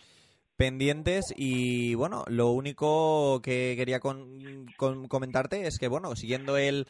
pendientes 0.60 1.32
y 1.38 1.94
bueno, 1.94 2.22
lo 2.28 2.50
único 2.50 3.40
que 3.40 3.72
quería 3.78 3.98
con, 3.98 4.66
comentarte 4.76 5.66
es 5.66 5.78
que 5.78 5.88
bueno, 5.88 6.14
siguiendo 6.16 6.58
el 6.58 6.86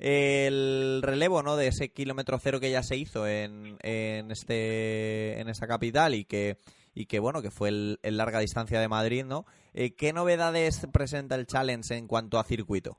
el 0.00 1.00
relevo 1.04 1.44
no 1.44 1.54
de 1.54 1.68
ese 1.68 1.92
kilómetro 1.92 2.38
cero 2.40 2.58
que 2.58 2.72
ya 2.72 2.82
se 2.82 2.96
hizo 2.96 3.28
en, 3.28 3.76
en 3.84 4.32
este 4.32 5.40
en 5.40 5.48
esa 5.48 5.68
capital 5.68 6.16
y 6.16 6.24
que 6.24 6.56
y 6.96 7.06
que 7.06 7.20
bueno 7.20 7.42
que 7.42 7.52
fue 7.52 7.68
el, 7.68 8.00
el 8.02 8.16
larga 8.16 8.40
distancia 8.40 8.80
de 8.80 8.88
Madrid 8.88 9.24
no 9.24 9.44
eh, 9.72 9.94
qué 9.94 10.12
novedades 10.12 10.84
presenta 10.92 11.36
el 11.36 11.46
challenge 11.46 11.94
en 11.94 12.08
cuanto 12.08 12.40
a 12.40 12.42
circuito 12.42 12.98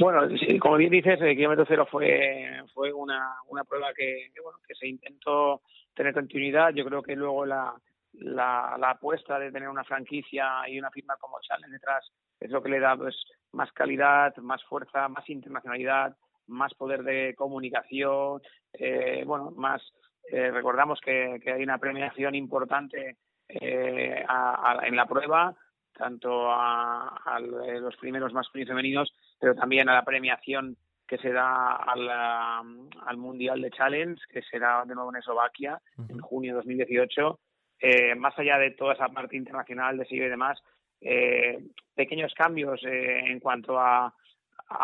bueno 0.00 0.22
como 0.60 0.78
bien 0.78 0.90
dices 0.90 1.20
el 1.20 1.36
kilómetro 1.36 1.66
cero 1.68 1.86
fue 1.90 2.62
fue 2.72 2.94
una, 2.94 3.36
una 3.48 3.64
prueba 3.64 3.92
que, 3.94 4.30
que 4.34 4.40
bueno 4.40 4.58
que 4.66 4.74
se 4.74 4.88
intentó 4.88 5.60
tener 5.94 6.12
continuidad. 6.12 6.70
Yo 6.74 6.84
creo 6.84 7.02
que 7.02 7.16
luego 7.16 7.46
la 7.46 7.72
la, 8.18 8.76
la 8.78 8.90
apuesta 8.90 9.38
de 9.38 9.50
tener 9.50 9.68
una 9.68 9.84
franquicia 9.84 10.68
y 10.68 10.78
una 10.78 10.90
firma 10.90 11.16
como 11.16 11.40
Challenge 11.40 11.72
detrás 11.72 12.10
es 12.40 12.50
lo 12.50 12.62
que 12.62 12.68
le 12.68 12.80
da 12.80 12.96
pues 12.96 13.16
más 13.52 13.72
calidad, 13.72 14.36
más 14.36 14.62
fuerza, 14.64 15.08
más 15.08 15.28
internacionalidad, 15.28 16.16
más 16.46 16.74
poder 16.74 17.02
de 17.02 17.34
comunicación, 17.36 18.42
eh, 18.72 19.24
bueno, 19.26 19.50
más 19.52 19.82
eh, 20.30 20.50
recordamos 20.50 21.00
que, 21.00 21.40
que, 21.42 21.52
hay 21.52 21.62
una 21.62 21.78
premiación 21.78 22.34
importante 22.34 23.16
eh, 23.48 24.24
a, 24.26 24.72
a, 24.72 24.86
en 24.86 24.96
la 24.96 25.06
prueba, 25.06 25.54
tanto 25.92 26.50
a, 26.50 27.20
a, 27.24 27.40
los 27.40 27.96
primeros 27.96 28.32
masculinos 28.32 28.68
y 28.68 28.72
femeninos, 28.72 29.14
pero 29.38 29.54
también 29.54 29.88
a 29.88 29.94
la 29.94 30.04
premiación 30.04 30.76
que 31.06 31.18
se 31.18 31.30
da 31.32 31.76
al, 31.76 32.08
al 32.08 33.16
Mundial 33.16 33.60
de 33.60 33.70
Challenge, 33.70 34.20
que 34.30 34.42
será 34.42 34.84
de 34.86 34.94
nuevo 34.94 35.10
en 35.10 35.16
Eslovaquia, 35.16 35.80
uh 35.98 36.02
-huh. 36.02 36.10
en 36.10 36.18
junio 36.20 36.52
de 36.52 36.56
2018 36.56 37.38
eh, 37.80 38.14
más 38.14 38.38
allá 38.38 38.58
de 38.58 38.70
toda 38.72 38.94
esa 38.94 39.08
parte 39.08 39.36
internacional 39.36 39.98
de 39.98 40.04
SIG 40.06 40.22
y 40.22 40.28
demás, 40.28 40.62
eh, 41.00 41.58
pequeños 41.94 42.32
cambios 42.34 42.80
eh, 42.84 43.20
en 43.26 43.38
cuanto 43.40 43.78
a, 43.78 44.12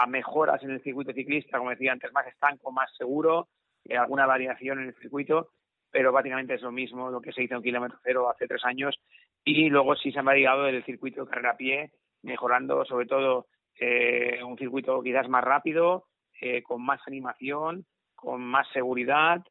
mejoras 0.07 0.63
en 0.63 0.71
el 0.71 0.83
circuito 0.83 1.13
ciclista, 1.13 1.59
como 1.59 1.71
decía 1.71 1.91
antes, 1.91 2.13
más 2.13 2.27
estanco, 2.27 2.71
más 2.71 2.95
seguro, 2.97 3.49
eh, 3.85 3.97
alguna 3.97 4.27
variación 4.27 4.79
en 4.79 4.89
el 4.89 4.95
circuito, 4.95 5.49
pero 5.91 6.13
básicamente 6.13 6.55
es 6.55 6.63
lo 6.63 6.71
mismo 6.71 7.11
lo 7.11 7.21
que 7.21 7.33
se 7.33 7.43
hizo 7.43 7.57
en 7.57 7.63
kilómetro 7.63 7.99
cero 8.05 8.31
hace 8.31 8.47
tres 8.47 8.65
años. 8.65 9.01
Y 9.43 9.69
luego 9.71 9.97
sí 9.97 10.13
se 10.13 10.19
ha 10.19 10.23
variado 10.23 10.67
el 10.69 10.85
circuito 10.85 11.25
de 11.25 11.31
carrera 11.31 11.53
a 11.53 11.57
pie, 11.57 11.91
mejorando 12.23 12.85
sobre 12.85 13.07
todo 13.07 13.47
eh, 13.81 14.41
un 14.45 14.59
circuito 14.59 15.03
quizás 15.03 15.29
más 15.29 15.43
rápido, 15.43 16.05
con 16.63 16.83
más 16.83 17.01
animación, 17.07 17.85
con 18.15 18.43
más 18.43 18.67
seguridad. 18.73 19.43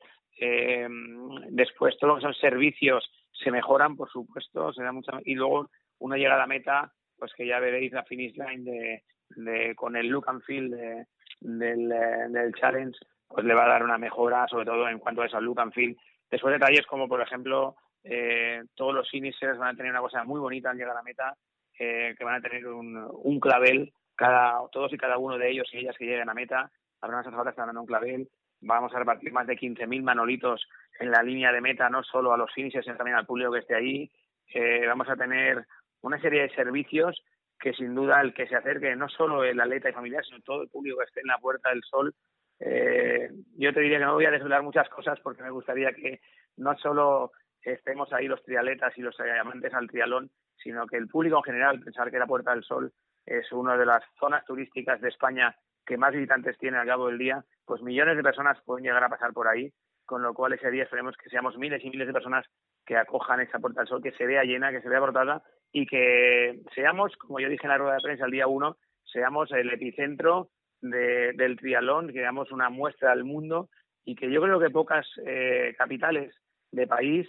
Después 1.50 1.98
todo 1.98 2.12
lo 2.12 2.16
que 2.16 2.24
son 2.24 2.34
servicios 2.36 3.08
se 3.44 3.52
mejoran, 3.52 3.96
por 3.96 4.10
supuesto, 4.10 4.74
se 4.74 4.84
da 4.84 4.92
mucha 4.92 5.14
y 5.24 5.36
luego 5.36 5.70
una 6.00 6.18
llegada 6.18 6.44
a 6.44 6.48
meta, 6.48 6.92
pues 7.18 7.34
que 7.34 7.48
ya 7.48 7.60
veréis 7.60 7.92
la 7.92 8.04
finish 8.04 8.36
line 8.36 9.04
de, 9.30 9.76
con 9.76 9.96
el 9.96 10.08
look 10.08 10.26
and 10.28 10.42
feel 10.44 10.70
de, 10.70 11.06
del, 11.40 11.90
del 11.90 12.54
challenge, 12.56 12.98
pues 13.28 13.46
le 13.46 13.54
va 13.54 13.66
a 13.66 13.70
dar 13.70 13.84
una 13.84 13.98
mejora, 13.98 14.48
sobre 14.48 14.66
todo 14.66 14.88
en 14.88 15.00
cuanto 15.00 15.22
a 15.22 15.26
esa 15.26 15.40
look 15.40 15.60
and 15.60 15.74
feel. 15.74 15.98
Después 16.30 16.54
detalles 16.54 16.86
como, 16.86 17.08
por 17.08 17.22
ejemplo, 17.22 17.76
eh, 18.04 18.64
todos 18.76 18.94
los 18.94 19.10
finishers 19.10 19.58
van 19.58 19.74
a 19.74 19.78
tener 19.78 19.92
una 19.92 20.02
cosa 20.02 20.24
muy 20.24 20.40
bonita 20.40 20.70
al 20.70 20.78
llegar 20.78 20.92
a 20.92 21.00
la 21.00 21.04
meta, 21.04 21.36
eh, 21.78 22.16
que 22.18 22.24
van 22.24 22.36
a 22.36 22.42
tener 22.42 22.68
un, 22.68 22.98
un 22.98 23.40
clavel, 23.40 23.92
cada, 24.16 24.60
todos 24.72 24.92
y 24.94 24.98
cada 24.98 25.18
uno 25.18 25.38
de 25.38 25.50
ellos 25.50 25.68
y 25.72 25.80
ellas 25.80 25.96
que 25.98 26.06
lleguen 26.06 26.30
a 26.30 26.34
meta, 26.34 26.70
habrá 27.02 27.18
unas 27.18 27.28
azafatas 27.28 27.56
que 27.56 27.62
dando 27.62 27.82
un 27.82 27.88
clavel, 27.88 28.30
vamos 28.62 28.94
a 28.94 29.00
repartir 29.00 29.32
más 29.32 29.48
de 29.48 29.58
15.000 29.58 30.02
manolitos 30.04 30.68
en 31.00 31.12
la 31.12 31.24
línea 31.24 31.52
de 31.52 31.62
meta, 31.62 31.90
no 31.90 32.04
solo 32.04 32.34
a 32.34 32.38
los 32.38 32.52
finishers, 32.54 32.86
sino 32.86 32.98
también 32.98 33.18
al 33.18 33.26
público 33.26 33.52
que 33.52 33.60
esté 33.60 33.76
ahí. 33.76 34.12
Eh, 34.54 34.86
vamos 34.88 35.10
a 35.10 35.16
tener 35.16 35.66
una 36.02 36.20
serie 36.20 36.42
de 36.42 36.56
servicios 36.56 37.24
que 37.60 37.74
sin 37.74 37.94
duda 37.94 38.22
el 38.22 38.34
que 38.34 38.48
se 38.48 38.56
acerque, 38.56 38.96
no 38.96 39.10
solo 39.10 39.44
el 39.44 39.60
atleta 39.60 39.90
y 39.90 39.94
familiar, 39.94 40.24
sino 40.26 40.40
todo 40.42 40.64
el 40.64 40.70
público 40.70 41.00
que 41.00 41.06
esté 41.06 41.22
en 41.22 41.28
la 41.28 41.38
Puerta 41.38 41.70
del 41.70 41.84
Sol, 41.84 42.14
eh, 42.60 43.30
yo 43.58 43.74
te 43.74 43.80
diría 43.82 44.00
que 44.00 44.06
no 44.06 44.14
voy 44.14 44.26
a 44.26 44.32
desvelar 44.32 44.64
muchas 44.64 44.88
cosas 44.90 45.20
porque 45.22 45.44
me 45.44 45.50
gustaría 45.50 45.92
que 45.94 46.20
no 46.58 46.78
solo 46.78 47.32
estemos 47.62 48.12
ahí 48.14 48.28
los 48.28 48.44
triatletas 48.44 48.98
y 48.98 49.02
los 49.02 49.18
amantes 49.20 49.74
al 49.74 49.90
trialón, 49.90 50.30
sino 50.62 50.88
que 50.88 50.98
el 50.98 51.08
público 51.08 51.38
en 51.38 51.44
general, 51.44 51.80
pensar 51.80 52.12
que 52.12 52.20
la 52.20 52.28
Puerta 52.28 52.52
del 52.52 52.64
Sol 52.64 52.92
es 53.26 53.52
una 53.52 53.78
de 53.78 53.86
las 53.86 54.04
zonas 54.20 54.44
turísticas 54.46 55.00
de 55.02 55.10
España 55.10 55.56
que 55.86 55.98
más 55.98 56.14
visitantes 56.14 56.58
tiene 56.58 56.78
al 56.78 56.88
cabo 56.88 57.08
del 57.08 57.18
día, 57.18 57.44
pues 57.70 57.84
millones 57.84 58.18
de 58.18 58.24
personas 58.24 58.58
pueden 58.66 58.84
llegar 58.84 59.04
a 59.04 59.10
pasar 59.10 59.32
por 59.32 59.48
ahí, 59.48 59.72
con 60.04 60.24
lo 60.24 60.34
cual 60.34 60.54
ese 60.54 60.72
día 60.72 60.86
esperemos 60.86 61.16
que 61.16 61.30
seamos 61.30 61.56
miles 61.56 61.86
y 61.86 61.92
miles 61.92 62.08
de 62.08 62.14
personas 62.14 62.44
que 62.84 62.98
acojan 62.98 63.42
esa 63.42 63.60
Puerta 63.60 63.82
del 63.82 63.88
Sol, 63.88 64.02
que 64.02 64.12
se 64.14 64.26
vea 64.26 64.44
llena, 64.44 64.72
que 64.72 64.82
se 64.82 64.90
vea 64.90 65.00
brotada 65.00 65.44
y 65.72 65.86
que 65.86 66.62
seamos, 66.74 67.16
como 67.18 67.40
yo 67.40 67.48
dije 67.48 67.68
en 67.68 67.70
la 67.70 67.78
rueda 67.78 67.94
de 67.94 68.02
prensa 68.02 68.26
el 68.26 68.32
día 68.32 68.48
uno, 68.48 68.78
seamos 69.06 69.52
el 69.52 69.70
epicentro 69.70 70.50
del 70.82 71.58
triatlón, 71.60 72.12
que 72.12 72.22
damos 72.22 72.52
una 72.52 72.72
muestra 72.72 73.12
al 73.12 73.24
mundo 73.24 73.70
y 74.04 74.16
que 74.16 74.32
yo 74.32 74.42
creo 74.42 74.60
que 74.60 74.72
pocas 74.72 75.06
eh, 75.28 75.76
capitales 75.78 76.34
de 76.72 76.88
país 76.88 77.28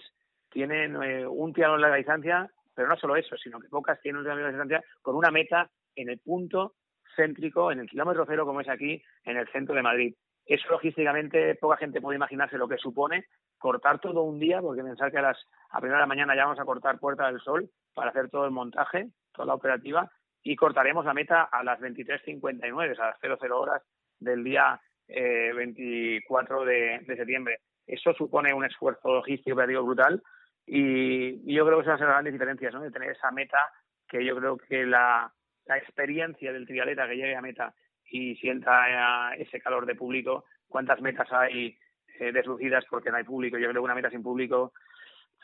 tienen 0.49 0.95
eh, 1.03 1.27
un 1.27 1.53
triatlón 1.53 1.81
larga 1.81 1.97
distancia, 1.97 2.49
pero 2.73 2.87
no 2.87 2.97
solo 2.97 3.15
eso, 3.15 3.37
sino 3.37 3.59
que 3.59 3.69
pocas 3.69 4.01
tienen 4.01 4.17
un 4.17 4.23
triatlón 4.23 4.43
larga 4.43 4.63
distancia 4.63 4.97
con 5.03 5.15
una 5.15 5.29
meta 5.29 5.69
en 5.95 6.09
el 6.09 6.17
punto 6.17 6.73
céntrico, 7.15 7.71
en 7.71 7.81
el 7.81 7.87
kilómetro 7.87 8.25
cero 8.27 8.43
como 8.43 8.61
es 8.61 8.69
aquí, 8.69 9.03
en 9.23 9.37
el 9.37 9.47
centro 9.49 9.75
de 9.75 9.83
Madrid. 9.83 10.15
Eso 10.51 10.67
logísticamente 10.69 11.55
poca 11.55 11.77
gente 11.77 12.01
puede 12.01 12.17
imaginarse 12.17 12.57
lo 12.57 12.67
que 12.67 12.75
supone 12.75 13.23
cortar 13.57 13.99
todo 13.99 14.23
un 14.23 14.37
día, 14.37 14.59
porque 14.59 14.83
pensar 14.83 15.09
que 15.09 15.19
a 15.19 15.21
las 15.21 15.37
a 15.69 15.79
primera 15.79 15.99
de 15.99 16.01
la 16.01 16.07
mañana 16.07 16.35
ya 16.35 16.43
vamos 16.43 16.59
a 16.59 16.65
cortar 16.65 16.99
Puerta 16.99 17.27
del 17.27 17.39
Sol 17.39 17.69
para 17.93 18.09
hacer 18.09 18.29
todo 18.29 18.43
el 18.43 18.51
montaje, 18.51 19.07
toda 19.31 19.45
la 19.45 19.53
operativa, 19.53 20.11
y 20.43 20.57
cortaremos 20.57 21.05
la 21.05 21.13
meta 21.13 21.43
a 21.43 21.63
las 21.63 21.79
23.59, 21.79 22.99
a 22.99 23.05
las 23.11 23.39
00 23.39 23.57
horas 23.57 23.81
del 24.19 24.43
día 24.43 24.77
eh, 25.07 25.53
24 25.55 26.65
de, 26.65 27.01
septiembre. 27.05 27.59
Eso 27.87 28.13
supone 28.13 28.53
un 28.53 28.65
esfuerzo 28.65 29.13
logístico 29.13 29.53
operativo 29.53 29.85
brutal 29.85 30.21
y, 30.65 31.55
yo 31.55 31.65
creo 31.65 31.77
que 31.77 31.83
esas 31.83 31.97
son 31.97 32.07
las 32.07 32.15
grandes 32.15 32.33
diferencias, 32.33 32.73
¿no? 32.73 32.81
De 32.81 32.91
tener 32.91 33.11
esa 33.11 33.31
meta 33.31 33.71
que 34.05 34.25
yo 34.25 34.35
creo 34.35 34.57
que 34.57 34.85
la, 34.85 35.31
la 35.65 35.77
experiencia 35.77 36.51
del 36.51 36.67
triatleta 36.67 37.07
que 37.07 37.15
llegue 37.15 37.37
a 37.37 37.41
meta 37.41 37.73
y 38.11 38.35
sienta 38.35 39.33
ese 39.35 39.59
calor 39.61 39.85
de 39.85 39.95
público, 39.95 40.45
cuántas 40.67 41.01
metas 41.01 41.31
hay 41.31 41.77
eh, 42.19 42.31
deslucidas 42.31 42.83
porque 42.89 43.09
no 43.09 43.17
hay 43.17 43.23
público. 43.23 43.57
Yo 43.57 43.69
creo 43.69 43.81
que 43.81 43.85
una 43.85 43.95
meta 43.95 44.09
sin 44.09 44.21
público 44.21 44.73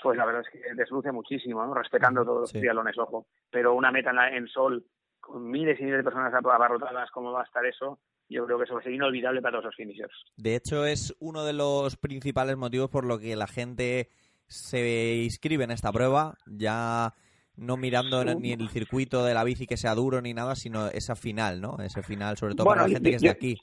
pues 0.02 0.18
la 0.18 0.26
verdad 0.26 0.42
es 0.42 0.50
que 0.52 0.76
desluce 0.76 1.12
muchísimo, 1.12 1.66
¿no? 1.66 1.74
respetando 1.74 2.24
todos 2.24 2.42
los 2.42 2.52
trialones, 2.52 2.98
ojo. 2.98 3.28
Pero 3.50 3.74
una 3.74 3.92
meta 3.92 4.12
en, 4.30 4.48
sol 4.48 4.86
con 5.20 5.50
miles 5.50 5.80
y 5.80 5.84
miles 5.84 6.00
de 6.00 6.04
personas 6.04 6.34
abarrotadas, 6.34 7.10
¿cómo 7.12 7.32
va 7.32 7.42
a 7.42 7.46
estar 7.46 7.66
eso? 7.66 8.00
Yo 8.30 8.46
creo 8.46 8.58
que 8.58 8.66
eso 8.66 8.76
va 8.76 8.82
a 8.82 8.84
ser 8.84 8.94
inolvidable 8.94 9.42
para 9.42 9.54
todos 9.54 9.66
los 9.66 9.76
finishers. 9.76 10.14
De 10.36 10.56
hecho, 10.56 10.86
es 10.86 11.16
uno 11.20 11.46
de 11.46 11.54
los 11.54 11.98
principales 11.98 12.58
motivos 12.58 12.90
por 12.90 13.06
lo 13.06 13.20
que 13.20 13.36
la 13.36 13.48
gente 13.48 14.10
se 14.48 15.16
inscribe 15.24 15.64
en 15.64 15.72
esta 15.72 15.92
prueba, 15.92 16.36
ya 16.46 17.14
no 17.58 17.76
mirando 17.76 18.24
ni 18.24 18.54
el 18.54 18.70
circuito 18.70 19.26
de 19.26 19.34
la 19.34 19.44
bici 19.44 19.66
que 19.66 19.78
sea 19.78 19.96
duro 19.96 20.22
ni 20.22 20.34
nada, 20.34 20.56
sino 20.56 20.88
esa 20.88 21.16
final, 21.16 21.60
¿no? 21.60 21.78
Ese 21.80 22.04
final, 22.04 22.38
sobre 22.38 22.56
todo 22.56 22.68
para 22.68 22.84
la 22.84 22.90
gente 22.90 23.10
que 23.10 23.16
es 23.16 23.22
de 23.22 23.30
aquí. 23.30 23.58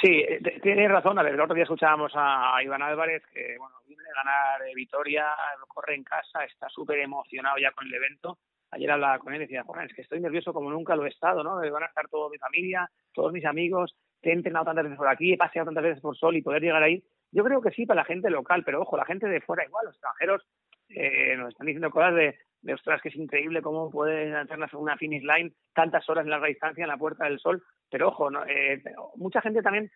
Sí, 0.00 0.20
eh, 0.20 0.40
tienes 0.62 0.90
razón. 0.90 1.18
A 1.18 1.22
ver, 1.22 1.34
el 1.34 1.40
otro 1.40 1.54
día 1.54 1.64
escuchábamos 1.64 2.12
a 2.14 2.62
Iván 2.62 2.82
Álvarez 2.82 3.22
que, 3.32 3.56
bueno, 3.58 3.76
viene 3.86 4.02
de 4.02 4.10
ganar 4.14 4.62
eh, 4.62 4.72
Vitoria, 4.74 5.26
corre 5.68 5.96
en 5.96 6.04
casa, 6.04 6.44
está 6.44 6.68
súper 6.68 7.00
emocionado 7.00 7.56
ya 7.58 7.72
con 7.72 7.86
el 7.86 7.94
evento. 7.94 8.38
Ayer 8.70 8.90
hablaba 8.90 9.18
con 9.18 9.34
él 9.34 9.42
y 9.42 9.44
decía, 9.44 9.64
Juan, 9.64 9.86
es 9.86 9.94
que 9.94 10.02
estoy 10.02 10.20
nervioso 10.20 10.52
como 10.52 10.70
nunca 10.70 10.96
lo 10.96 11.04
he 11.04 11.08
estado, 11.08 11.42
¿no? 11.42 11.56
Van 11.56 11.82
a 11.82 11.86
estar 11.86 12.08
toda 12.08 12.30
mi 12.30 12.38
familia, 12.38 12.88
todos 13.12 13.32
mis 13.32 13.44
amigos, 13.44 13.94
te 14.20 14.30
he 14.30 14.32
entrenado 14.32 14.64
tantas 14.64 14.84
veces 14.84 14.98
por 14.98 15.08
aquí, 15.08 15.34
he 15.34 15.36
paseado 15.36 15.66
tantas 15.66 15.84
veces 15.84 16.00
por 16.00 16.16
Sol 16.16 16.36
y 16.36 16.42
poder 16.42 16.62
llegar 16.62 16.82
ahí. 16.82 17.02
Yo 17.32 17.44
creo 17.44 17.60
que 17.60 17.70
sí 17.70 17.84
para 17.84 18.00
la 18.00 18.06
gente 18.06 18.30
local, 18.30 18.62
pero 18.64 18.80
ojo, 18.80 18.96
la 18.96 19.04
gente 19.04 19.28
de 19.28 19.40
fuera 19.40 19.64
igual, 19.64 19.86
los 19.86 19.94
extranjeros 19.94 20.46
eh, 20.88 21.36
nos 21.36 21.50
están 21.50 21.66
diciendo 21.66 21.90
cosas 21.90 22.14
de, 22.14 22.38
de, 22.62 22.74
ostras, 22.74 23.02
que 23.02 23.08
es 23.08 23.16
increíble 23.16 23.60
cómo 23.60 23.90
pueden 23.90 24.34
hacer 24.34 24.58
una 24.76 24.96
finish 24.96 25.22
line 25.22 25.52
tantas 25.74 26.08
horas 26.08 26.24
en 26.24 26.30
larga 26.30 26.46
distancia 26.46 26.82
en 26.82 26.88
la 26.88 26.96
Puerta 26.96 27.24
del 27.24 27.40
Sol. 27.40 27.62
Pero 27.90 28.08
ojo, 28.08 28.30
no, 28.30 28.44
eh, 28.46 28.82
mucha 29.16 29.42
gente 29.42 29.62
también, 29.62 29.90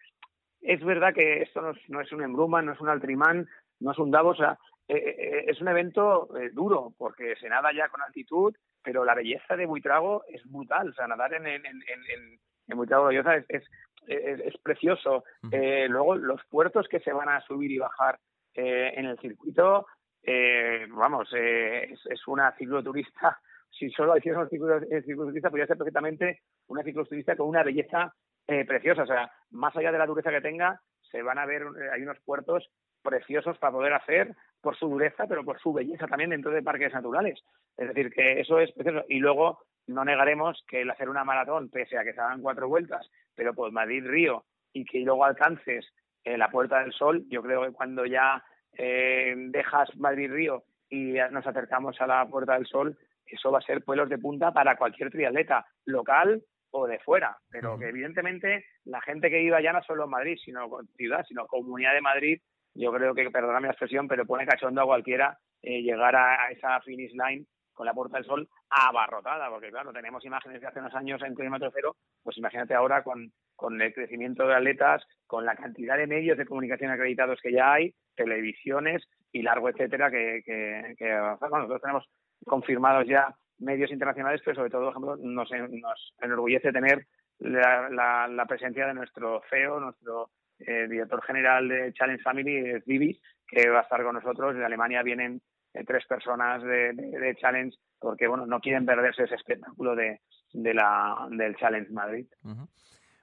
es 0.60 0.84
verdad 0.84 1.14
que 1.14 1.42
esto 1.42 1.62
no 1.62 1.70
es, 1.70 1.88
no 1.88 2.00
es 2.00 2.12
un 2.12 2.22
embruma, 2.22 2.60
no 2.62 2.72
es 2.72 2.80
un 2.80 2.88
altrimán, 2.88 3.48
no 3.80 3.92
es 3.92 3.98
un 3.98 4.10
Davos, 4.10 4.38
o 4.38 4.42
sea, 4.42 4.58
eh, 4.88 4.96
eh, 4.96 5.44
es 5.48 5.60
un 5.60 5.68
evento 5.68 6.28
duro 6.52 6.92
porque 6.98 7.36
se 7.36 7.48
nada 7.48 7.72
ya 7.72 7.88
con 7.88 8.02
altitud, 8.02 8.54
pero 8.82 9.04
la 9.04 9.14
belleza 9.14 9.56
de 9.56 9.66
Buitrago 9.66 10.24
es 10.28 10.42
brutal, 10.44 10.90
o 10.90 10.92
sea, 10.92 11.06
nadar 11.06 11.34
en, 11.34 11.46
en, 11.46 11.66
en, 11.66 11.82
en, 11.82 12.38
en 12.68 12.76
Buitrago 12.76 13.10
es, 13.10 13.26
es, 13.48 13.64
es, 14.06 14.40
es 14.40 14.58
precioso. 14.58 15.24
luego, 15.42 16.16
los 16.16 16.44
puertos 16.46 16.86
que 16.88 17.00
se 17.00 17.12
van 17.12 17.28
a 17.28 17.40
subir 17.42 17.70
y 17.70 17.78
bajar 17.78 18.18
en 18.54 19.04
el 19.04 19.18
circuito, 19.18 19.86
eh, 20.28 20.86
vamos, 20.90 21.28
eh, 21.36 21.94
es, 22.10 22.28
una 22.28 22.52
cicloturista. 22.52 23.38
Si 23.68 23.90
solo 23.90 24.16
hiciera 24.16 24.40
un 24.40 24.48
cicloturista, 24.48 25.50
podría 25.50 25.66
ser 25.66 25.76
perfectamente 25.76 26.40
una 26.68 26.82
cicloturista 26.82 27.36
con 27.36 27.46
una 27.46 27.62
belleza 27.62 28.14
eh, 28.46 28.64
preciosa. 28.64 29.02
O 29.02 29.06
sea, 29.06 29.30
más 29.50 29.76
allá 29.76 29.92
de 29.92 29.98
la 29.98 30.06
dureza 30.06 30.30
que 30.30 30.40
tenga, 30.40 30.80
se 31.10 31.20
van 31.20 31.38
a 31.38 31.44
ver, 31.44 31.60
eh, 31.62 31.90
hay 31.92 32.00
unos 32.00 32.18
puertos 32.20 32.70
preciosos 33.02 33.58
para 33.58 33.72
poder 33.72 33.92
hacer 33.92 34.34
por 34.62 34.78
su 34.78 34.88
dureza, 34.88 35.26
pero 35.26 35.44
por 35.44 35.60
su 35.60 35.74
belleza 35.74 36.06
también 36.06 36.30
dentro 36.30 36.52
de 36.52 36.62
parques 36.62 36.94
naturales. 36.94 37.38
Es 37.76 37.88
decir, 37.88 38.10
que 38.10 38.40
eso 38.40 38.60
es 38.60 38.72
precioso. 38.72 39.04
Y 39.10 39.18
luego 39.18 39.58
no 39.88 40.06
negaremos 40.06 40.64
que 40.66 40.80
el 40.80 40.90
hacer 40.90 41.10
una 41.10 41.24
maratón, 41.24 41.68
pese 41.68 41.98
a 41.98 42.04
que 42.04 42.14
se 42.14 42.20
hagan 42.20 42.40
cuatro 42.40 42.68
vueltas, 42.68 43.06
pero 43.34 43.52
por 43.52 43.72
Madrid-Río 43.72 44.44
y 44.72 44.86
que 44.86 45.00
luego 45.00 45.26
alcances 45.26 45.86
la 46.24 46.50
Puerta 46.50 46.80
del 46.80 46.92
Sol, 46.92 47.24
yo 47.28 47.42
creo 47.42 47.62
que 47.62 47.72
cuando 47.72 48.06
ya 48.06 48.42
eh, 48.76 49.34
dejas 49.36 49.94
Madrid-Río 49.96 50.64
y 50.88 51.14
nos 51.30 51.46
acercamos 51.46 52.00
a 52.00 52.06
la 52.06 52.26
Puerta 52.26 52.54
del 52.54 52.66
Sol, 52.66 52.96
eso 53.26 53.50
va 53.50 53.58
a 53.58 53.62
ser 53.62 53.82
pueblos 53.82 54.08
de 54.08 54.18
punta 54.18 54.52
para 54.52 54.76
cualquier 54.76 55.10
triatleta, 55.10 55.66
local 55.84 56.42
o 56.70 56.86
de 56.86 56.98
fuera. 57.00 57.36
Pero 57.50 57.78
que 57.78 57.88
evidentemente 57.88 58.66
la 58.84 59.00
gente 59.00 59.30
que 59.30 59.38
viva 59.38 59.60
ya 59.60 59.72
no 59.72 59.82
solo 59.82 60.04
en 60.04 60.10
Madrid, 60.10 60.38
sino 60.44 60.68
ciudad, 60.96 61.24
sino 61.26 61.46
comunidad 61.46 61.94
de 61.94 62.00
Madrid, 62.00 62.40
yo 62.74 62.92
creo 62.92 63.14
que, 63.14 63.30
perdóname 63.30 63.68
la 63.68 63.72
expresión, 63.72 64.06
pero 64.06 64.26
pone 64.26 64.46
cachondo 64.46 64.82
a 64.82 64.86
cualquiera 64.86 65.38
eh, 65.62 65.82
llegar 65.82 66.14
a, 66.14 66.50
esa 66.50 66.80
finish 66.82 67.12
line 67.12 67.46
con 67.72 67.86
la 67.86 67.94
Puerta 67.94 68.18
del 68.18 68.26
Sol 68.26 68.48
abarrotada, 68.70 69.50
porque 69.50 69.70
claro, 69.70 69.92
tenemos 69.92 70.24
imágenes 70.24 70.60
de 70.60 70.66
hace 70.66 70.80
unos 70.80 70.94
años 70.94 71.20
en 71.22 71.34
kilómetro 71.34 71.70
cero, 71.74 71.96
pues 72.22 72.38
imagínate 72.38 72.74
ahora 72.74 73.02
con, 73.02 73.32
con 73.54 73.80
el 73.80 73.92
crecimiento 73.92 74.46
de 74.46 74.54
atletas, 74.54 75.06
con 75.26 75.44
la 75.44 75.56
cantidad 75.56 75.96
de 75.96 76.06
medios 76.06 76.38
de 76.38 76.46
comunicación 76.46 76.90
acreditados 76.90 77.38
que 77.42 77.52
ya 77.52 77.72
hay, 77.72 77.94
televisiones 78.16 79.02
y 79.32 79.42
largo 79.42 79.68
etcétera 79.68 80.10
que, 80.10 80.42
que, 80.44 81.18
nosotros 81.40 81.80
tenemos 81.80 82.04
confirmados 82.44 83.06
ya 83.06 83.34
medios 83.58 83.90
internacionales, 83.90 84.40
pero 84.44 84.56
sobre 84.56 84.70
todo, 84.70 84.82
por 84.82 84.90
ejemplo, 84.90 85.16
nos, 85.16 85.50
nos 85.70 86.14
enorgullece 86.20 86.72
tener 86.72 87.06
la, 87.38 88.28
la, 88.28 88.46
presencia 88.46 88.86
de 88.86 88.94
nuestro 88.94 89.42
CEO, 89.50 89.80
nuestro 89.80 90.30
eh, 90.58 90.86
director 90.88 91.22
general 91.22 91.68
de 91.68 91.92
Challenge 91.92 92.22
Family, 92.22 92.82
Vivi, 92.86 93.18
que 93.46 93.68
va 93.68 93.80
a 93.80 93.82
estar 93.82 94.02
con 94.02 94.14
nosotros. 94.14 94.56
De 94.56 94.64
Alemania 94.64 95.02
vienen 95.02 95.40
eh, 95.74 95.84
tres 95.84 96.04
personas 96.06 96.62
de, 96.62 96.92
de, 96.92 97.36
Challenge 97.36 97.76
porque 97.98 98.26
bueno 98.26 98.46
no 98.46 98.60
quieren 98.60 98.86
perderse 98.86 99.24
ese 99.24 99.34
espectáculo 99.34 99.94
de, 99.94 100.20
de 100.52 100.74
la, 100.74 101.26
del 101.30 101.56
Challenge 101.56 101.90
Madrid. 101.92 102.26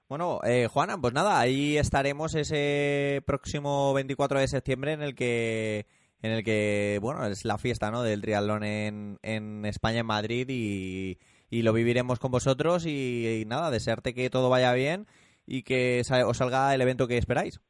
Bueno, 0.09 0.39
eh, 0.43 0.67
Juana, 0.67 0.97
pues 0.99 1.13
nada, 1.13 1.39
ahí 1.39 1.77
estaremos 1.77 2.35
ese 2.35 3.21
próximo 3.25 3.93
24 3.93 4.39
de 4.39 4.47
septiembre 4.47 4.91
en 4.93 5.01
el 5.01 5.15
que 5.15 5.85
en 6.23 6.31
el 6.31 6.43
que, 6.43 6.99
bueno, 7.01 7.25
es 7.25 7.43
la 7.45 7.57
fiesta, 7.57 7.91
¿no? 7.91 8.01
Del 8.01 8.21
triatlón 8.21 8.63
en, 8.63 9.19
en 9.21 9.65
España, 9.65 9.99
en 9.99 10.05
Madrid 10.05 10.47
y, 10.49 11.17
lo 11.61 11.71
viviremos 11.71 12.17
con 12.17 12.31
vosotros 12.31 12.87
y, 12.87 13.43
nada, 13.45 13.69
desearte 13.69 14.15
que 14.15 14.31
todo 14.31 14.49
vaya 14.49 14.73
bien 14.73 15.05
y 15.45 15.61
que 15.61 16.01
os 16.25 16.37
salga 16.37 16.73
el 16.73 16.81
evento 16.81 17.07
que 17.07 17.17
esperáis. 17.17 17.61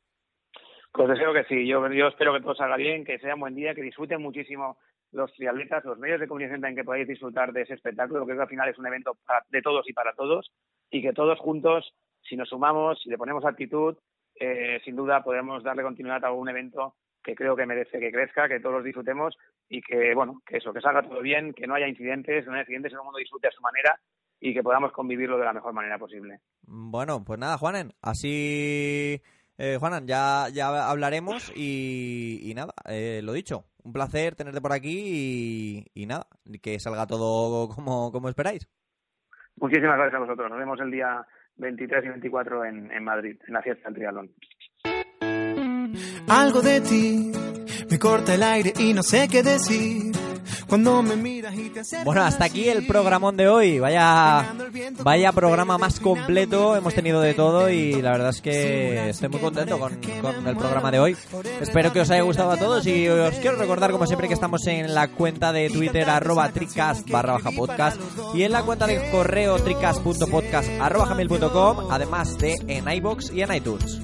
Pues 0.94 1.10
deseo 1.10 1.34
que 1.34 1.44
sí, 1.46 1.68
yo, 1.68 1.86
yo 1.92 2.08
espero 2.08 2.34
que 2.34 2.40
todo 2.40 2.56
salga 2.56 2.78
bien, 2.78 3.04
que 3.04 3.20
sea 3.20 3.34
un 3.34 3.42
buen 3.42 3.56
día, 3.56 3.74
que 3.74 3.82
disfruten 3.82 4.22
muchísimo 4.22 4.78
los 5.12 5.34
triatletas, 5.34 5.84
los 5.84 5.98
medios 5.98 6.20
de 6.20 6.28
comunicación 6.28 6.62
también 6.62 6.78
que 6.78 6.86
podáis 6.86 7.08
disfrutar 7.08 7.52
de 7.52 7.64
ese 7.64 7.74
espectáculo, 7.74 8.26
que 8.26 8.34
al 8.34 8.48
final 8.48 8.70
es 8.70 8.78
un 8.78 8.88
evento 8.88 9.18
de 9.50 9.62
todos 9.62 9.88
y 9.90 9.94
para 9.94 10.14
todos, 10.14 10.52
y 10.90 11.02
que 11.02 11.12
todos 11.12 11.40
juntos 11.40 11.94
si 12.28 12.36
nos 12.36 12.50
sumamos, 12.50 13.00
si 13.02 13.10
le 13.10 13.18
ponemos 13.18 13.46
actitud, 13.46 13.96
eh, 14.36 14.80
sin 14.84 14.96
duda 14.96 15.24
podremos 15.24 15.64
darle 15.64 15.84
continuidad 15.84 16.26
a 16.26 16.32
un 16.32 16.50
evento 16.50 16.96
que 17.24 17.36
creo 17.36 17.56
que 17.56 17.66
merece 17.66 18.00
que 18.00 18.12
crezca, 18.12 18.50
que 18.50 18.60
todos 18.60 18.84
disfrutemos 18.84 19.38
y 19.70 19.82
que, 19.82 20.14
bueno, 20.14 20.42
que 20.46 20.58
eso, 20.58 20.74
que 20.74 20.82
salga 20.82 21.04
todo 21.04 21.22
bien, 21.22 21.54
que 21.54 21.66
no 21.66 21.76
haya 21.76 21.88
incidentes, 21.88 22.46
no 22.46 22.54
haya 22.54 22.62
incidentes, 22.62 22.92
todo 22.92 23.02
el 23.02 23.06
mundo 23.06 23.20
disfrute 23.20 23.48
a 23.48 23.52
su 23.52 23.62
manera 23.62 23.98
y 24.40 24.54
que 24.54 24.62
podamos 24.62 24.92
convivirlo 24.92 25.38
de 25.38 25.46
la 25.46 25.54
mejor 25.54 25.74
manera 25.74 25.98
posible. 25.98 26.40
Bueno, 26.64 27.24
pues 27.26 27.40
nada, 27.40 27.58
Juanen, 27.58 27.94
así, 28.02 29.22
eh, 29.58 29.78
Juanan, 29.80 30.06
ya, 30.06 30.48
ya 30.54 30.90
hablaremos 30.90 31.54
y, 31.56 32.52
nada, 32.56 32.74
eh, 32.90 33.22
lo 33.24 33.32
dicho, 33.32 33.64
un 33.84 33.94
placer 33.94 34.36
tenerte 34.36 34.60
por 34.60 34.74
aquí 34.74 35.86
y, 35.94 36.06
nada, 36.06 36.28
que 36.62 36.78
salga 36.80 37.08
todo 37.08 37.70
como, 37.70 38.12
como 38.12 38.28
esperáis. 38.28 38.68
Muchísimas 39.56 39.96
gracias 39.96 40.16
a 40.16 40.26
vosotros, 40.26 40.50
nos 40.50 40.60
vemos 40.60 40.80
el 40.82 40.92
día 40.92 41.26
23 41.58 42.06
y 42.06 42.08
24 42.10 42.66
en, 42.66 42.92
en 42.92 43.04
Madrid, 43.04 43.38
en 43.48 43.54
la 43.54 43.62
fiesta 43.62 43.90
del 43.90 43.96
triatlón. 43.96 44.32
Algo 46.28 46.62
de 46.62 46.82
ti 46.82 47.32
me 47.90 48.00
corta 48.00 48.34
el 48.34 48.44
aire 48.44 48.74
y 48.80 48.94
no 48.94 49.04
sé 49.04 49.28
qué 49.30 49.44
decir. 49.44 50.13
Cuando 50.74 51.04
me 51.04 51.16
miras 51.16 51.54
y 51.54 51.70
te 51.70 51.82
Bueno, 52.04 52.24
hasta 52.24 52.46
aquí 52.46 52.68
el 52.68 52.88
programón 52.88 53.38
de 53.38 53.48
hoy. 53.48 53.78
Vaya, 53.78 54.56
vaya 55.04 55.32
programa 55.32 55.78
más 55.78 56.00
completo. 56.00 56.76
Hemos 56.76 56.96
tenido 56.96 57.22
de 57.22 57.36
todo 57.36 57.70
y 57.70 58.02
la 58.02 58.10
verdad 58.10 58.30
es 58.30 58.42
que 58.42 59.10
estoy 59.10 59.30
muy 59.30 59.40
contento 59.40 59.78
con, 59.78 60.00
con 60.20 60.48
el 60.48 60.58
programa 60.58 60.90
de 60.90 61.00
hoy. 61.00 61.18
Espero 61.62 61.94
que 61.94 62.02
os 62.02 62.10
haya 62.10 62.24
gustado 62.24 62.50
a 62.50 62.58
todos 62.58 62.88
y 62.88 63.08
os 63.08 63.36
quiero 63.36 63.58
recordar, 63.58 63.92
como 63.92 64.08
siempre, 64.08 64.28
que 64.28 64.34
estamos 64.34 64.66
en 64.66 64.96
la 64.96 65.10
cuenta 65.10 65.54
de 65.54 65.70
Twitter 65.70 66.10
arroba 66.10 66.50
tricast 66.50 67.08
barra 67.08 67.34
baja 67.34 67.52
podcast 67.52 68.02
y 68.34 68.42
en 68.42 68.52
la 68.52 68.64
cuenta 68.64 68.88
de 68.88 69.12
correo 69.12 69.60
tricast.podcast 69.60 70.70
arroba 70.82 71.06
gmail.com, 71.06 71.92
además 71.92 72.36
de 72.40 72.56
en 72.68 72.92
iBox 72.92 73.32
y 73.32 73.44
en 73.44 73.54
iTunes. 73.54 74.02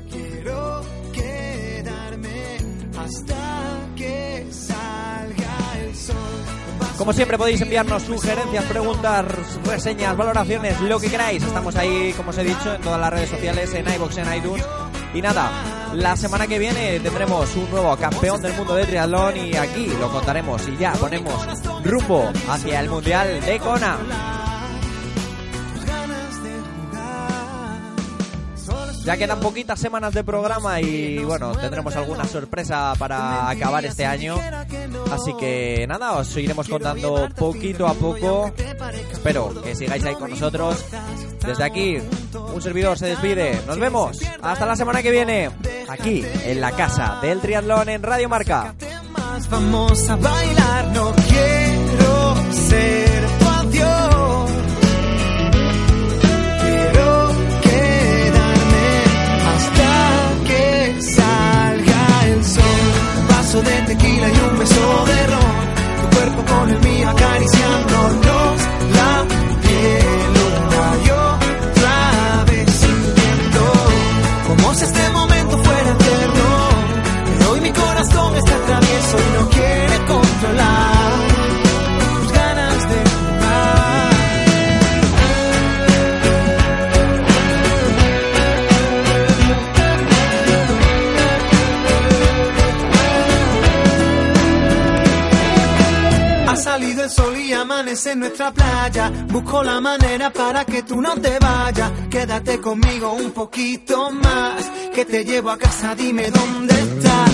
Como 6.99 7.13
siempre 7.13 7.37
podéis 7.37 7.61
enviarnos 7.61 8.03
sugerencias, 8.03 8.65
preguntas, 8.65 9.25
reseñas, 9.63 10.17
valoraciones, 10.17 10.81
lo 10.81 10.99
que 10.99 11.09
queráis. 11.09 11.41
Estamos 11.41 11.73
ahí, 11.77 12.11
como 12.11 12.31
os 12.31 12.37
he 12.37 12.43
dicho, 12.43 12.75
en 12.75 12.81
todas 12.81 12.99
las 12.99 13.09
redes 13.09 13.29
sociales, 13.29 13.73
en 13.73 13.87
iBox, 13.87 14.17
en 14.17 14.33
iTunes. 14.33 14.65
Y 15.13 15.21
nada, 15.21 15.49
la 15.93 16.17
semana 16.17 16.45
que 16.45 16.59
viene 16.59 16.99
tendremos 16.99 17.55
un 17.55 17.71
nuevo 17.71 17.95
campeón 17.95 18.41
del 18.41 18.51
mundo 18.51 18.75
de 18.75 18.85
triatlón 18.85 19.37
y 19.37 19.55
aquí 19.55 19.87
lo 19.97 20.11
contaremos 20.11 20.67
y 20.67 20.75
ya 20.75 20.91
ponemos 20.91 21.33
rumbo 21.85 22.29
hacia 22.49 22.81
el 22.81 22.89
Mundial 22.89 23.39
de 23.45 23.59
Kona. 23.59 24.48
Ya 29.09 29.17
quedan 29.17 29.39
poquitas 29.39 29.79
semanas 29.79 30.13
de 30.13 30.23
programa 30.23 30.79
y 30.79 31.17
bueno, 31.17 31.51
tendremos 31.57 31.95
alguna 31.95 32.25
sorpresa 32.25 32.93
para 32.99 33.49
acabar 33.49 33.83
este 33.83 34.05
año. 34.05 34.35
Así 35.11 35.33
que 35.33 35.87
nada, 35.89 36.11
os 36.11 36.27
seguiremos 36.27 36.69
contando 36.69 37.27
poquito 37.35 37.87
a 37.87 37.95
poco. 37.95 38.51
Espero 39.11 39.63
que 39.63 39.75
sigáis 39.75 40.05
ahí 40.05 40.13
con 40.13 40.29
nosotros. 40.29 40.85
Desde 41.43 41.63
aquí, 41.63 41.97
un 42.53 42.61
servidor 42.61 42.99
se 42.99 43.07
despide. 43.07 43.59
Nos 43.65 43.79
vemos. 43.79 44.19
Hasta 44.43 44.67
la 44.67 44.75
semana 44.75 45.01
que 45.01 45.09
viene. 45.09 45.49
Aquí, 45.87 46.23
en 46.45 46.61
la 46.61 46.71
casa 46.73 47.17
del 47.19 47.41
triatlón 47.41 47.89
en 47.89 48.03
Radio 48.03 48.29
Marca. 48.29 48.75
Vamos 49.49 50.07
a 50.07 50.15
bailar, 50.17 50.87
no 50.93 51.13
quiero 51.15 52.35
ser 52.51 53.08
nuestra 98.39 98.51
playa. 98.51 99.11
Busco 99.27 99.63
la 99.63 99.81
manera 99.81 100.31
para 100.31 100.65
que 100.65 100.83
tú 100.83 101.01
no 101.01 101.15
te 101.15 101.37
vayas. 101.39 101.91
Quédate 102.09 102.59
conmigo 102.59 103.13
un 103.13 103.31
poquito 103.31 104.11
más. 104.11 104.71
Que 104.93 105.05
te 105.05 105.25
llevo 105.25 105.49
a 105.51 105.57
casa, 105.57 105.95
dime 105.95 106.29
dónde 106.31 106.73
estás. 106.73 107.31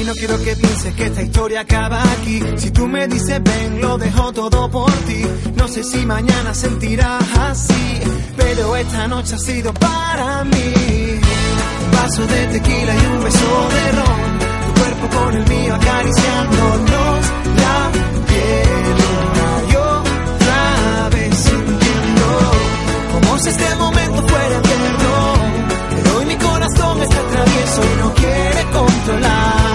Y 0.00 0.04
no 0.04 0.14
quiero 0.14 0.38
que 0.42 0.56
pienses 0.56 0.94
que 0.94 1.04
esta 1.06 1.22
historia 1.22 1.60
acaba 1.60 2.02
aquí. 2.02 2.40
Si 2.56 2.70
tú 2.70 2.86
me 2.86 3.06
dices 3.06 3.40
ven, 3.42 3.80
lo 3.80 3.98
dejo 3.98 4.32
todo 4.32 4.70
por 4.70 4.92
ti. 4.92 5.22
No 5.56 5.68
sé 5.68 5.84
si 5.84 6.06
mañana 6.06 6.54
sentirás 6.54 7.22
así, 7.38 8.00
pero 8.36 8.76
esta 8.76 9.08
noche 9.08 9.34
ha 9.34 9.38
sido 9.38 9.74
para 9.74 10.44
mí. 10.44 10.72
Un 11.84 11.90
vaso 11.92 12.26
de 12.26 12.46
tequila 12.46 12.94
y 12.94 13.06
un 13.06 13.24
beso 13.24 13.68
de 13.74 13.92
ron. 13.92 14.38
Tu 14.66 14.80
cuerpo 14.80 15.18
con 15.18 15.34
el 15.36 15.48
mío 15.48 15.74
acariciándonos 15.74 17.45
este 23.46 23.74
momento 23.76 24.26
fuera 24.26 24.56
eterno. 24.58 25.34
Pero 25.90 26.16
hoy 26.18 26.26
mi 26.26 26.36
corazón 26.36 27.02
está 27.02 27.20
travieso 27.32 27.80
y 27.84 28.00
no 28.00 28.14
quiere 28.14 28.70
controlar. 28.72 29.65